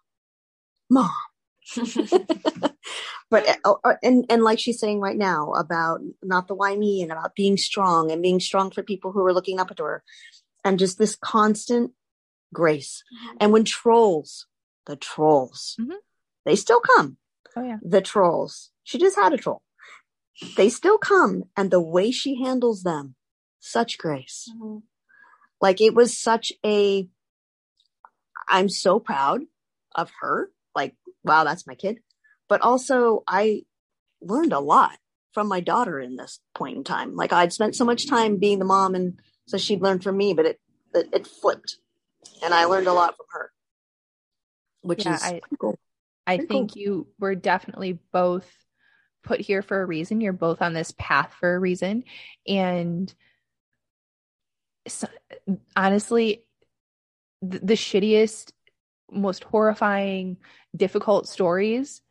mom, 0.91 1.11
but 3.31 3.47
uh, 3.65 3.75
uh, 3.85 3.95
and 4.03 4.25
and 4.31 4.43
like 4.43 4.59
she's 4.59 4.81
saying 4.81 5.01
right 5.01 5.17
now 5.17 5.53
about 5.53 6.01
not 6.23 6.49
the 6.49 6.55
why 6.55 6.77
me 6.77 7.03
and 7.03 7.13
about 7.13 7.35
being 7.35 7.57
strong 7.57 8.11
and 8.11 8.23
being 8.23 8.41
strong 8.41 8.71
for 8.71 8.83
people 8.83 9.13
who 9.13 9.25
are 9.25 9.33
looking 9.33 9.61
up 9.61 9.71
at 9.71 9.79
her 9.79 10.03
and 10.65 10.79
just 10.79 10.99
this 10.99 11.17
constant 11.17 11.93
grace 12.53 13.03
Mhm. 13.13 13.37
and 13.41 13.53
when 13.53 13.65
trolls 13.65 14.47
the 14.87 14.97
trolls 14.97 15.77
Mhm. 15.79 15.97
they 16.45 16.57
still 16.57 16.81
come 16.81 17.19
Oh 17.57 17.63
yeah. 17.63 17.79
the 17.83 18.01
trolls 18.01 18.71
she 18.85 18.99
just 18.99 19.17
had 19.17 19.33
a 19.33 19.37
troll 19.37 19.63
they 20.57 20.69
still 20.71 20.99
come 20.99 21.45
and 21.57 21.71
the 21.71 21.81
way 21.81 22.11
she 22.11 22.41
handles 22.43 22.83
them 22.83 23.17
such 23.61 23.99
grace 23.99 24.49
Mhm. 24.57 24.83
like 25.61 25.81
it 25.81 25.95
was 25.95 26.17
such 26.19 26.53
a 26.65 27.09
i'm 28.49 28.69
so 28.69 28.99
proud 28.99 29.43
of 29.95 30.11
her 30.21 30.51
wow 31.25 31.45
that's 31.45 31.67
my 31.67 31.75
kid 31.75 31.99
but 32.49 32.61
also 32.63 33.23
i 33.27 33.63
learned 34.21 34.53
a 34.53 34.61
lot 34.61 34.99
from 35.33 35.47
my 35.49 35.61
daughter 35.61 36.01
in 36.01 36.17
this 36.17 36.41
point 36.55 36.77
in 36.77 36.85
time 36.85 37.15
like 37.15 37.33
i'd 37.33 37.53
spent 37.53 37.77
so 37.77 37.85
much 37.85 38.09
time 38.09 38.37
being 38.37 38.59
the 38.59 38.65
mom 38.65 38.95
and 38.95 39.19
so 39.47 39.57
she'd 39.59 39.83
learn 39.83 40.01
from 40.01 40.17
me 40.17 40.35
but 40.35 40.47
it 40.47 40.61
it, 40.95 41.09
it 41.13 41.27
flipped 41.27 41.77
and 42.43 42.55
i 42.55 42.65
learned 42.65 42.87
a 42.87 42.93
lot 42.93 43.17
from 43.17 43.27
her 43.31 43.53
which 44.83 45.05
Yeah, 45.07 45.15
is 45.15 45.23
I- 45.23 45.41
cool 45.61 45.79
I 46.27 46.37
Very 46.37 46.47
cool. 46.49 46.59
think 46.59 46.77
you 46.77 47.07
were 47.19 47.35
definitely 47.35 47.99
both 48.13 48.47
put 49.25 49.41
here 49.41 49.63
for 49.63 49.81
a 49.81 49.87
reason. 49.87 50.21
You're 50.21 50.35
both 50.35 50.61
on 50.61 50.75
this 50.75 50.93
path 50.99 51.33
for 51.41 51.55
a 51.55 51.59
reason. 51.59 52.05
And 52.47 53.13
so, 54.87 55.09
honestly, 55.75 56.45
the, 57.41 57.61
the 57.61 57.75
shittiest, 57.75 58.53
most 59.11 59.45
horrifying, 59.45 60.37
difficult 60.77 61.29
stories, 61.29 62.03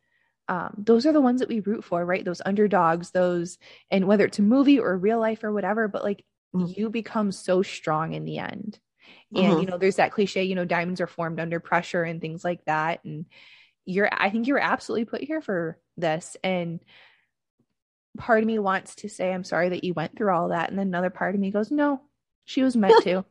um, 0.48 0.74
those 0.78 1.06
are 1.06 1.12
the 1.12 1.20
ones 1.20 1.40
that 1.40 1.48
we 1.48 1.60
root 1.60 1.84
for, 1.84 2.04
right? 2.04 2.24
Those 2.24 2.42
underdogs, 2.44 3.10
those, 3.10 3.58
and 3.90 4.06
whether 4.06 4.24
it's 4.24 4.38
a 4.38 4.42
movie 4.42 4.78
or 4.80 4.96
real 4.96 5.20
life 5.20 5.44
or 5.44 5.52
whatever, 5.52 5.88
but 5.88 6.02
like 6.04 6.24
Mhm. 6.54 6.74
you 6.76 6.90
become 6.90 7.32
so 7.32 7.62
strong 7.62 8.14
in 8.14 8.24
the 8.24 8.38
end. 8.38 8.78
And, 9.34 9.58
Mhm. 9.58 9.60
you 9.60 9.66
know, 9.66 9.78
there's 9.78 9.96
that 9.96 10.12
cliche, 10.12 10.44
you 10.44 10.54
know, 10.54 10.64
diamonds 10.64 11.00
are 11.00 11.06
formed 11.06 11.40
under 11.40 11.60
pressure 11.60 12.02
and 12.02 12.20
things 12.20 12.44
like 12.44 12.64
that. 12.66 13.04
And, 13.04 13.26
you're 13.90 14.08
i 14.12 14.28
think 14.28 14.46
you're 14.46 14.58
absolutely 14.58 15.06
put 15.06 15.22
here 15.22 15.40
for 15.40 15.78
this 15.96 16.36
and 16.44 16.80
part 18.18 18.42
of 18.42 18.46
me 18.46 18.58
wants 18.58 18.94
to 18.96 19.08
say 19.08 19.32
i'm 19.32 19.44
sorry 19.44 19.68
that 19.70 19.84
you 19.84 19.94
went 19.94 20.16
through 20.16 20.32
all 20.34 20.48
that 20.48 20.68
and 20.70 20.78
then 20.78 20.88
another 20.88 21.10
part 21.10 21.34
of 21.34 21.40
me 21.40 21.50
goes 21.50 21.70
no 21.70 22.00
she 22.44 22.62
was 22.62 22.76
meant 22.76 23.00
to 23.00 23.24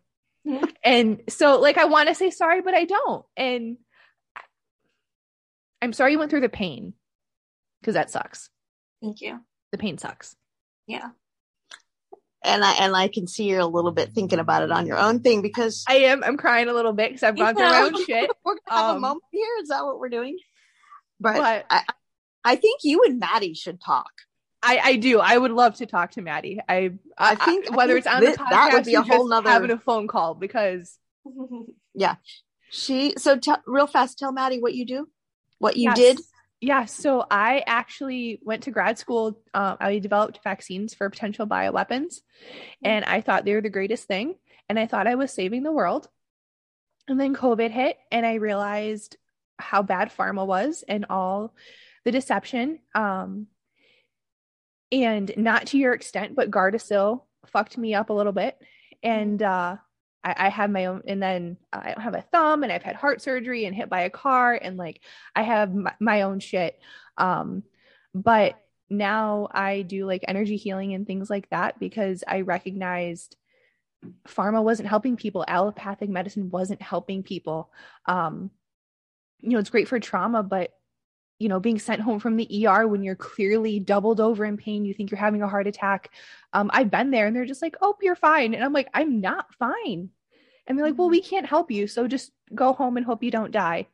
And 0.84 1.22
so 1.30 1.60
like 1.60 1.78
i 1.78 1.86
want 1.86 2.08
to 2.10 2.16
say 2.16 2.30
sorry 2.30 2.62
but 2.62 2.74
i 2.74 2.86
don't. 2.86 3.26
And 3.36 3.78
i'm 5.82 5.94
sorry 5.94 6.14
you 6.14 6.20
went 6.20 6.32
through 6.32 6.42
the 6.42 6.50
pain 6.50 6.94
because 7.82 7.94
that 7.96 8.10
sucks. 8.12 8.50
Thank 9.02 9.22
you. 9.22 9.40
the 9.72 9.78
pain 9.78 9.98
sucks. 9.98 10.36
Yeah. 10.88 11.10
and 12.46 12.64
i 12.64 12.74
and 12.80 12.96
i 12.96 13.08
can 13.08 13.28
see 13.28 13.46
you're 13.46 13.60
a 13.60 13.66
little 13.66 13.92
bit 13.92 14.14
thinking 14.14 14.40
about 14.40 14.64
it 14.64 14.72
on 14.72 14.88
your 14.88 14.98
own 14.98 15.20
thing 15.20 15.42
because 15.42 15.84
i 15.88 15.96
am. 15.98 16.24
I'm 16.24 16.38
crying 16.38 16.70
a 16.70 16.74
little 16.74 16.94
bit 16.94 17.10
because 17.10 17.24
i've 17.24 17.38
gone 17.38 17.56
through 17.56 17.66
my 17.66 17.82
own 17.82 18.06
shit. 18.06 18.30
We're 18.46 18.56
gonna 18.68 18.80
have 18.82 18.90
a 18.92 18.96
Um, 18.96 19.02
moment 19.02 19.24
here. 19.32 19.48
Is 19.62 19.70
that 19.70 19.84
what 19.86 20.00
we're 20.00 20.10
doing? 20.10 20.38
But, 21.20 21.36
but 21.38 21.66
I, 21.70 21.82
I 22.44 22.56
think 22.56 22.82
you 22.84 23.04
and 23.06 23.20
maddy 23.20 23.54
should 23.56 23.82
talk 23.82 24.12
I, 24.68 24.80
I 24.84 24.96
do. 24.98 25.20
I 25.20 25.38
would 25.38 25.52
love 25.52 25.76
to 25.76 25.86
talk 25.86 26.12
to 26.12 26.22
Maddy. 26.22 26.60
I 26.68 26.92
I, 27.18 27.32
I 27.32 27.36
think- 27.36 27.72
I 27.72 27.76
whether 27.76 27.94
think 27.94 28.06
it's 28.06 28.14
on 28.16 28.22
thi- 28.22 28.32
the 28.32 28.38
podcast 28.38 28.50
that 28.50 28.74
would 28.74 28.86
be 28.86 28.94
a 28.96 29.02
whole 29.02 29.28
nother- 29.28 29.50
having 29.50 29.72
a 29.72 29.78
phone 29.80 30.08
call 30.08 30.36
because 30.36 30.98
yeah, 31.94 32.16
She 32.70 33.14
so 33.18 33.38
tell 33.38 33.62
real 33.66 33.88
fast. 33.88 34.20
Tell 34.20 34.32
Maddy 34.32 34.60
what 34.60 34.74
you 34.74 34.86
do, 34.86 35.08
what 35.60 35.78
you 35.78 35.84
Yes. 35.90 35.98
did. 35.98 36.20
Yeah, 36.60 36.86
so 36.86 37.24
I 37.30 37.64
actually 37.68 38.40
went 38.44 38.64
to 38.64 38.72
grad 38.72 38.98
school. 38.98 39.40
Um, 39.54 39.78
I 39.80 40.00
developed 40.00 40.40
vaccines 40.44 40.96
for 40.96 41.08
potential 41.10 41.46
bioweapons, 41.46 42.16
and 42.84 43.06
I 43.06 43.22
thought 43.22 43.46
they 43.46 43.54
were 43.54 43.62
the 43.62 43.70
greatest 43.70 44.06
thing. 44.08 44.36
And 44.68 44.78
I 44.80 44.86
thought 44.88 45.08
I 45.08 45.16
was 45.16 45.32
saving 45.32 45.64
the 45.64 45.72
world. 45.72 46.10
And 47.08 47.20
then 47.20 47.36
COVID 47.36 47.70
hit, 47.72 47.98
and 48.12 48.26
I 48.26 48.34
realized 48.36 49.18
how 49.60 49.82
bad 49.84 50.12
pharma 50.18 50.46
was 50.46 50.84
and 50.88 51.06
all 51.12 51.54
the 52.04 52.12
deception. 52.12 52.80
Um, 52.96 53.48
and 54.92 55.32
not 55.38 55.68
to 55.68 55.78
your 55.78 55.94
extent, 55.94 56.36
but 56.36 56.52
Gardasil 56.52 57.22
fucked 57.48 57.78
me 57.78 57.94
up 57.94 58.10
a 58.10 58.14
little 58.14 58.32
bit. 58.32 58.58
And 59.04 59.42
uh, 59.42 59.78
I, 60.24 60.36
I 60.38 60.50
had 60.50 60.72
my 60.72 60.86
own, 60.86 61.04
and 61.08 61.22
then 61.22 61.58
I 61.72 61.94
don't 61.94 62.02
have 62.02 62.16
a 62.16 62.22
thumb, 62.22 62.64
and 62.64 62.72
I've 62.72 62.84
had 62.84 62.96
heart 62.96 63.22
surgery 63.22 63.66
and 63.66 63.76
hit 63.76 63.90
by 63.90 64.02
a 64.02 64.10
car, 64.10 64.54
and 64.54 64.78
like 64.78 65.02
I 65.36 65.44
have 65.44 65.74
my, 65.74 65.94
my 66.00 66.22
own 66.24 66.40
shit. 66.40 66.80
Um, 67.18 67.64
but 68.14 68.56
now 68.90 69.48
I 69.52 69.82
do 69.82 70.06
like 70.06 70.24
energy 70.28 70.56
healing 70.56 70.94
and 70.94 71.06
things 71.06 71.30
like 71.30 71.50
that 71.50 71.80
because 71.80 72.24
I 72.28 72.42
recognized 72.42 73.36
pharma 74.28 74.64
wasn't 74.64 74.90
helping 74.90 75.18
people, 75.18 75.44
allopathic 75.48 76.10
medicine 76.10 76.50
wasn't 76.50 76.82
helping 76.82 77.24
people. 77.24 77.72
Um, 78.06 78.52
you 79.40 79.52
know, 79.52 79.60
it's 79.60 79.70
great 79.70 79.88
for 79.88 80.00
trauma, 80.00 80.44
but 80.44 80.72
you 81.40 81.50
know, 81.50 81.60
being 81.60 81.80
sent 81.80 82.02
home 82.02 82.20
from 82.20 82.36
the 82.36 82.68
ER 82.68 82.88
when 82.88 83.04
you're 83.04 83.16
clearly 83.16 83.80
doubled 83.80 84.20
over 84.20 84.44
in 84.44 84.58
pain, 84.58 84.86
you 84.86 84.94
think 84.94 85.12
you're 85.12 85.20
having 85.20 85.42
a 85.42 85.48
heart 85.48 85.68
attack. 85.68 86.10
Um, 86.54 86.70
I've 86.74 86.90
been 86.90 87.12
there 87.12 87.28
and 87.28 87.36
they're 87.36 87.46
just 87.46 87.62
like, 87.62 87.76
oh, 87.82 87.96
you're 88.02 88.16
fine. 88.16 88.54
And 88.54 88.64
I'm 88.64 88.74
like, 88.74 88.88
I'm 88.94 89.22
not 89.22 89.54
fine. 89.56 90.10
And 90.66 90.78
they're 90.78 90.86
like, 90.86 90.98
well, 90.98 91.10
we 91.10 91.22
can't 91.22 91.46
help 91.46 91.70
you. 91.72 91.88
So 91.88 92.08
just 92.08 92.32
go 92.54 92.74
home 92.74 92.98
and 92.98 93.06
hope 93.06 93.24
you 93.24 93.32
don't 93.32 93.52
die. 93.52 93.88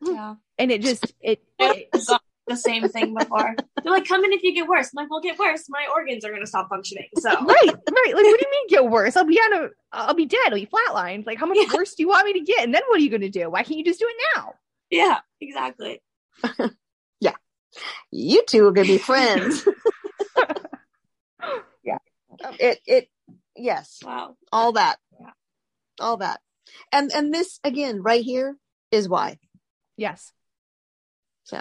Yeah. 0.00 0.36
And 0.58 0.70
it 0.70 0.82
just, 0.82 1.12
it, 1.20 1.42
it 1.58 1.88
I've 1.92 2.06
gone 2.06 2.18
through 2.18 2.54
the 2.54 2.56
same 2.56 2.88
thing 2.88 3.14
before. 3.14 3.54
They're 3.82 3.92
like, 3.92 4.06
come 4.06 4.24
in 4.24 4.32
if 4.32 4.42
you 4.42 4.54
get 4.54 4.68
worse. 4.68 4.90
I'm 4.96 5.02
like, 5.02 5.10
well, 5.10 5.20
get 5.20 5.38
worse. 5.38 5.64
My 5.68 5.86
organs 5.92 6.24
are 6.24 6.30
going 6.30 6.40
to 6.42 6.46
stop 6.46 6.68
functioning. 6.68 7.08
So, 7.18 7.28
right, 7.30 7.44
right. 7.44 7.66
Like, 7.66 8.14
what 8.14 8.22
do 8.22 8.28
you 8.28 8.50
mean 8.50 8.68
get 8.68 8.88
worse? 8.88 9.16
I'll 9.16 9.24
be 9.24 9.38
on 9.38 9.64
a, 9.64 9.68
I'll 9.92 10.14
be 10.14 10.26
dead. 10.26 10.38
I'll 10.46 10.54
be 10.54 10.66
flatlined. 10.66 11.26
Like, 11.26 11.38
how 11.38 11.46
much 11.46 11.58
Yeah. 11.58 11.74
worse 11.76 11.94
do 11.94 12.02
you 12.04 12.08
want 12.08 12.26
me 12.26 12.34
to 12.34 12.40
get? 12.40 12.62
And 12.64 12.72
then 12.74 12.82
what 12.88 13.00
are 13.00 13.02
you 13.02 13.10
going 13.10 13.22
to 13.22 13.28
do? 13.28 13.50
Why 13.50 13.62
can't 13.64 13.78
you 13.78 13.84
just 13.84 13.98
do 14.00 14.06
it 14.08 14.16
now? 14.36 14.54
yeah, 14.90 15.18
exactly. 15.40 16.00
You 18.12 18.44
two 18.46 18.66
are 18.66 18.72
gonna 18.72 18.86
be 18.86 18.98
friends. 18.98 19.66
yeah. 21.82 21.98
Um, 22.44 22.54
it 22.60 22.78
it 22.86 23.08
yes. 23.56 24.00
Wow. 24.04 24.36
All 24.52 24.72
that. 24.72 24.98
Yeah. 25.18 25.30
All 25.98 26.18
that. 26.18 26.40
And 26.92 27.10
and 27.10 27.32
this 27.32 27.58
again 27.64 28.02
right 28.02 28.22
here 28.22 28.56
is 28.90 29.08
why. 29.08 29.38
Yes. 29.96 30.30
So, 31.44 31.56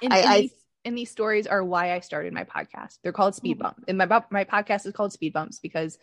and, 0.00 0.12
I- 0.12 0.18
and 0.18 0.28
I- 0.28 0.40
these, 0.42 0.52
and 0.84 0.96
these 0.96 1.10
stories 1.10 1.48
are 1.48 1.62
why 1.62 1.92
I 1.92 2.00
started 2.00 2.32
my 2.32 2.44
podcast. 2.44 2.98
They're 3.02 3.12
called 3.12 3.34
Speed 3.34 3.58
mm-hmm. 3.58 3.62
Bump, 3.62 3.84
and 3.88 3.98
my 3.98 4.22
my 4.30 4.44
podcast 4.44 4.86
is 4.86 4.94
called 4.94 5.12
Speed 5.12 5.32
Bumps 5.32 5.58
because 5.58 5.98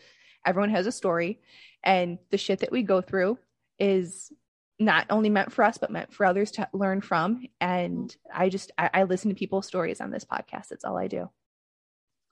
everyone 0.45 0.72
has 0.72 0.88
a 0.88 0.91
story, 0.91 1.39
and 1.84 2.19
the 2.30 2.38
shit 2.38 2.60
that 2.60 2.72
we 2.72 2.84
go 2.84 3.02
through 3.02 3.39
is 3.80 4.31
not 4.80 5.06
only 5.10 5.30
meant 5.30 5.53
for 5.53 5.64
us 5.64 5.77
but 5.77 5.91
meant 5.91 6.14
for 6.14 6.26
others 6.26 6.52
to 6.52 6.68
learn 6.73 7.02
from. 7.02 7.45
And 7.61 8.15
I 8.34 8.49
just 8.49 8.72
I, 8.77 8.89
I 8.93 9.03
listen 9.03 9.30
to 9.30 9.35
people's 9.35 9.68
stories 9.68 10.02
on 10.02 10.11
this 10.11 10.26
podcast. 10.26 10.69
That's 10.69 10.85
all 10.85 10.97
I 10.97 11.07
do. 11.07 11.30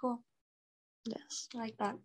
Cool. 0.02 0.22
Yes. 1.06 1.48
I 1.56 1.58
like 1.60 1.78
that. 1.78 1.96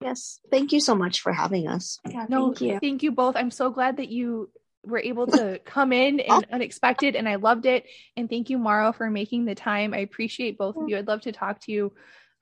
Yes. 0.00 0.40
Thank 0.50 0.72
you 0.72 0.80
so 0.80 0.94
much 0.94 1.20
for 1.20 1.32
having 1.32 1.68
us. 1.68 1.98
Yeah, 2.08 2.26
No, 2.28 2.48
thank 2.48 2.60
you. 2.60 2.78
Thank 2.80 3.02
you 3.02 3.12
both. 3.12 3.36
I'm 3.36 3.50
so 3.50 3.70
glad 3.70 3.96
that 3.96 4.08
you 4.08 4.50
were 4.84 4.98
able 4.98 5.26
to 5.26 5.58
come 5.64 5.92
in 5.92 6.20
and 6.20 6.46
unexpected 6.52 7.16
and 7.16 7.28
I 7.28 7.36
loved 7.36 7.66
it. 7.66 7.86
And 8.16 8.28
thank 8.28 8.50
you, 8.50 8.58
Marah, 8.58 8.92
for 8.92 9.08
making 9.10 9.44
the 9.44 9.54
time. 9.54 9.94
I 9.94 9.98
appreciate 9.98 10.58
both 10.58 10.76
of 10.76 10.88
you. 10.88 10.98
I'd 10.98 11.06
love 11.08 11.22
to 11.22 11.32
talk 11.32 11.60
to 11.62 11.72
you 11.72 11.92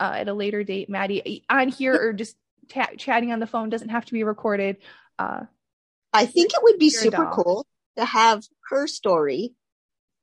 uh, 0.00 0.14
at 0.16 0.28
a 0.28 0.34
later 0.34 0.64
date, 0.64 0.90
Maddy, 0.90 1.44
on 1.48 1.68
here 1.68 1.94
or 1.94 2.12
just 2.12 2.36
ta- 2.68 2.88
chatting 2.98 3.32
on 3.32 3.38
the 3.40 3.46
phone. 3.46 3.70
Doesn't 3.70 3.90
have 3.90 4.04
to 4.06 4.12
be 4.12 4.24
recorded. 4.24 4.78
Uh, 5.18 5.42
I 6.14 6.26
think 6.26 6.52
it 6.54 6.60
would 6.62 6.78
be 6.78 6.90
super 6.90 7.28
cool 7.32 7.66
to 7.96 8.04
have 8.04 8.42
her 8.70 8.86
story 8.86 9.54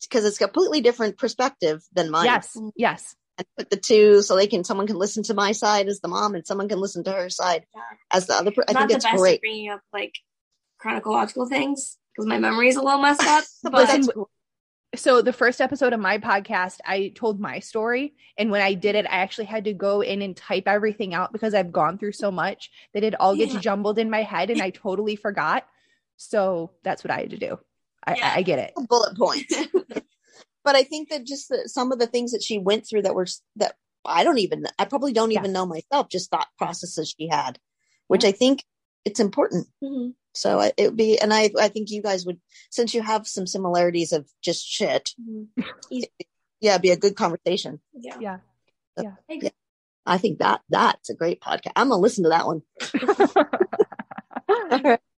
because 0.01 0.26
it's 0.26 0.38
a 0.38 0.45
completely 0.45 0.81
different 0.81 1.18
perspective 1.18 1.84
than 1.93 2.09
mine. 2.09 2.26
yes, 2.26 2.57
yes, 2.76 3.15
And 3.38 3.45
put 3.57 3.69
the 3.69 3.77
two 3.77 4.22
so 4.23 4.35
they 4.35 4.47
can 4.47 4.63
someone 4.63 4.88
can 4.88 4.95
listen 4.97 5.22
to 5.23 5.34
my 5.35 5.51
side 5.51 5.88
as 5.88 5.99
the 5.99 6.07
mom 6.07 6.34
and 6.35 6.45
someone 6.47 6.68
can 6.69 6.80
listen 6.80 7.03
to 7.03 7.11
her 7.11 7.30
side 7.30 7.65
Yeah. 7.76 7.81
as 8.11 8.26
the 8.27 8.34
other. 8.34 8.51
Per- 8.51 8.63
I 8.68 8.72
Not 8.73 8.88
think 8.89 9.01
the 9.01 9.07
it's 9.09 9.19
great. 9.19 9.41
bringing 9.41 9.69
up 9.69 9.81
like 9.93 10.15
chronological 10.80 11.45
things 11.47 11.97
because 12.15 12.26
my 12.27 12.39
memory 12.39 12.69
is 12.69 12.76
a 12.76 12.81
little 12.81 13.01
messed 13.01 13.23
up. 13.23 13.43
But 13.63 13.72
But 13.73 13.88
that's 13.88 14.07
Listen, 14.07 14.26
so 14.95 15.22
the 15.22 15.31
first 15.31 15.61
episode 15.61 15.93
of 15.93 16.01
my 16.01 16.18
podcast 16.18 16.80
i 16.85 17.13
told 17.15 17.39
my 17.39 17.59
story 17.59 18.13
and 18.38 18.51
when 18.51 18.61
i 18.61 18.73
did 18.73 18.95
it 18.95 19.05
i 19.05 19.19
actually 19.19 19.45
had 19.45 19.63
to 19.63 19.73
go 19.73 20.01
in 20.01 20.22
and 20.22 20.35
type 20.35 20.65
everything 20.68 21.13
out 21.13 21.31
because 21.31 21.53
i've 21.53 21.72
gone 21.72 21.97
through 21.97 22.11
so 22.11 22.30
much 22.30 22.69
that 22.93 23.01
it 23.05 23.18
all 23.18 23.34
gets 23.38 23.53
Yeah. 23.53 23.61
jumbled 23.61 23.97
in 23.99 24.09
my 24.09 24.23
head 24.23 24.49
and 24.49 24.61
i 24.61 24.69
totally 24.69 25.15
forgot 25.15 25.65
so 26.30 26.72
that's 26.84 27.03
what 27.03 27.11
i 27.11 27.19
had 27.22 27.30
to 27.31 27.38
do 27.38 27.57
i, 28.06 28.15
Yeah. 28.15 28.31
I, 28.35 28.38
I 28.38 28.41
get 28.43 28.60
it 28.60 28.73
bullet 28.89 29.18
points. 29.18 29.53
but 30.64 30.76
I 30.76 30.84
think 30.84 31.10
that 31.10 31.26
just 31.26 31.49
the, 31.49 31.68
some 31.68 31.91
of 31.91 31.98
the 31.99 32.06
things 32.07 32.31
that 32.34 32.43
she 32.43 32.60
went 32.60 32.85
through 32.88 33.02
that 33.03 33.15
were 33.15 33.26
that 33.56 33.73
I 34.06 34.23
don't 34.23 34.38
even 34.38 34.65
I 34.77 34.85
probably 34.85 35.11
don't 35.14 35.31
Yeah. 35.31 35.39
even 35.39 35.53
know 35.53 35.65
myself. 35.65 36.07
Just 36.10 36.30
thought 36.30 36.48
processes 36.57 37.15
she 37.18 37.27
had, 37.27 37.57
which 38.07 38.23
I 38.23 38.31
think 38.31 38.64
it's 39.06 39.19
important. 39.19 39.68
Mhm. 39.84 40.14
So 40.34 40.60
it 40.61 40.73
would 40.80 40.95
be, 40.98 41.19
and 41.19 41.34
I, 41.34 41.49
I 41.60 41.68
think 41.68 41.89
you 41.91 42.02
guys 42.03 42.26
would, 42.26 42.39
since 42.69 42.93
you 42.93 43.02
have 43.02 43.27
some 43.27 43.45
similarities 43.48 44.11
of 44.14 44.30
just 44.43 44.65
shit, 44.68 45.11
Mhm. 45.19 45.48
yeah, 45.89 46.73
it'd 46.73 46.81
be 46.84 46.91
a 46.91 46.98
good 46.98 47.15
conversation. 47.15 47.80
Yeah. 47.93 48.18
Yeah. 48.19 48.38
Yeah. 48.98 49.15
Yeah. 49.30 49.49
I 50.06 50.18
think 50.19 50.39
that 50.39 50.61
that's 50.69 51.10
a 51.10 51.15
great 51.15 51.41
podcast. 51.41 51.73
I'm 51.76 51.89
gonna 51.89 52.02
listen 52.02 52.23
to 52.26 52.30
that 52.30 52.45
one. 52.45 52.61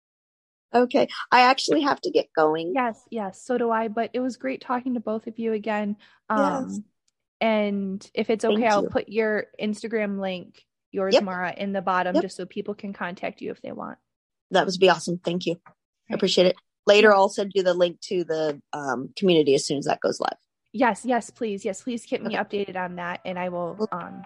okay, 0.73 1.07
I 1.31 1.41
actually 1.41 1.81
have 1.81 1.99
to 2.01 2.11
get 2.11 2.27
going. 2.35 2.73
yes, 2.75 3.01
yes, 3.11 3.41
so 3.43 3.57
do 3.57 3.69
I. 3.71 3.87
But 3.87 4.11
it 4.13 4.19
was 4.19 4.37
great 4.37 4.61
talking 4.61 4.93
to 4.95 4.99
both 4.99 5.27
of 5.27 5.37
you 5.39 5.53
again. 5.53 5.97
Um, 6.29 6.41
Yes. 6.69 6.79
And 7.41 8.09
if 8.13 8.29
it's 8.29 8.45
okay, 8.45 8.55
Thank 8.55 8.71
I'll 8.71 8.83
you. 8.83 8.89
put 8.89 9.09
your 9.09 9.47
Instagram 9.61 10.19
link, 10.21 10.63
yours, 10.91 11.13
Yep. 11.13 11.23
Marah, 11.23 11.53
in 11.57 11.73
the 11.73 11.81
bottom 11.81 12.15
Yep. 12.15 12.21
just 12.23 12.37
so 12.37 12.45
people 12.45 12.73
can 12.73 12.93
contact 12.93 13.41
you 13.41 13.51
if 13.51 13.61
they 13.61 13.73
want. 13.73 13.97
That 14.51 14.65
would 14.65 14.79
be 14.79 14.89
awesome. 14.89 15.17
Thank 15.17 15.45
you. 15.45 15.59
I 16.09 16.13
appreciate 16.13 16.47
it. 16.47 16.55
Later, 16.87 17.13
I'll 17.13 17.27
send 17.29 17.51
you 17.55 17.63
the 17.63 17.73
link 17.73 17.99
to 18.01 18.23
the 18.23 18.61
um, 18.71 19.09
community 19.17 19.55
as 19.55 19.65
soon 19.65 19.77
as 19.77 19.85
that 19.85 19.99
goes 19.99 20.19
live. 20.21 20.37
Yes, 20.71 21.03
yes, 21.05 21.29
please. 21.29 21.65
Yes, 21.65 21.81
please 21.81 22.05
keep 22.05 22.21
me 22.21 22.37
Okay. 22.39 22.65
updated 22.65 22.77
on 22.77 22.95
that. 22.95 23.19
And 23.25 23.37
I 23.37 23.49
will 23.49 23.87
um, 23.91 24.23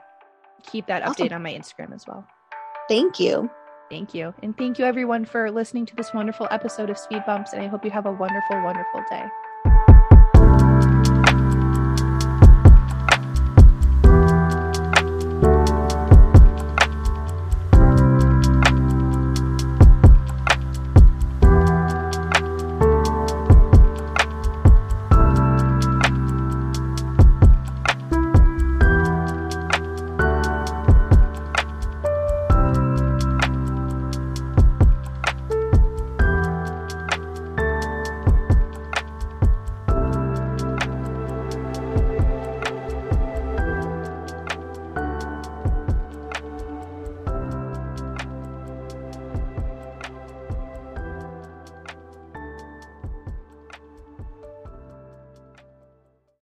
keep 0.71 0.85
that 0.87 1.01
Awesome. 1.03 1.27
update 1.27 1.31
on 1.33 1.41
my 1.41 1.53
Instagram 1.53 1.93
as 1.95 2.05
well. 2.07 2.27
Thank 2.87 3.19
you. 3.19 3.49
Thank 3.89 4.13
you. 4.13 4.33
And 4.43 4.57
thank 4.57 4.79
you, 4.79 4.85
everyone, 4.85 5.25
for 5.25 5.49
listening 5.49 5.85
to 5.87 5.95
this 5.95 6.13
wonderful 6.13 6.47
episode 6.51 6.89
of 6.89 6.97
Speed 6.97 7.23
Bumps. 7.25 7.53
And 7.53 7.61
I 7.61 7.67
hope 7.67 7.85
you 7.85 7.91
have 7.91 8.05
a 8.05 8.11
wonderful, 8.11 8.61
wonderful 8.61 9.01
day. 9.09 9.25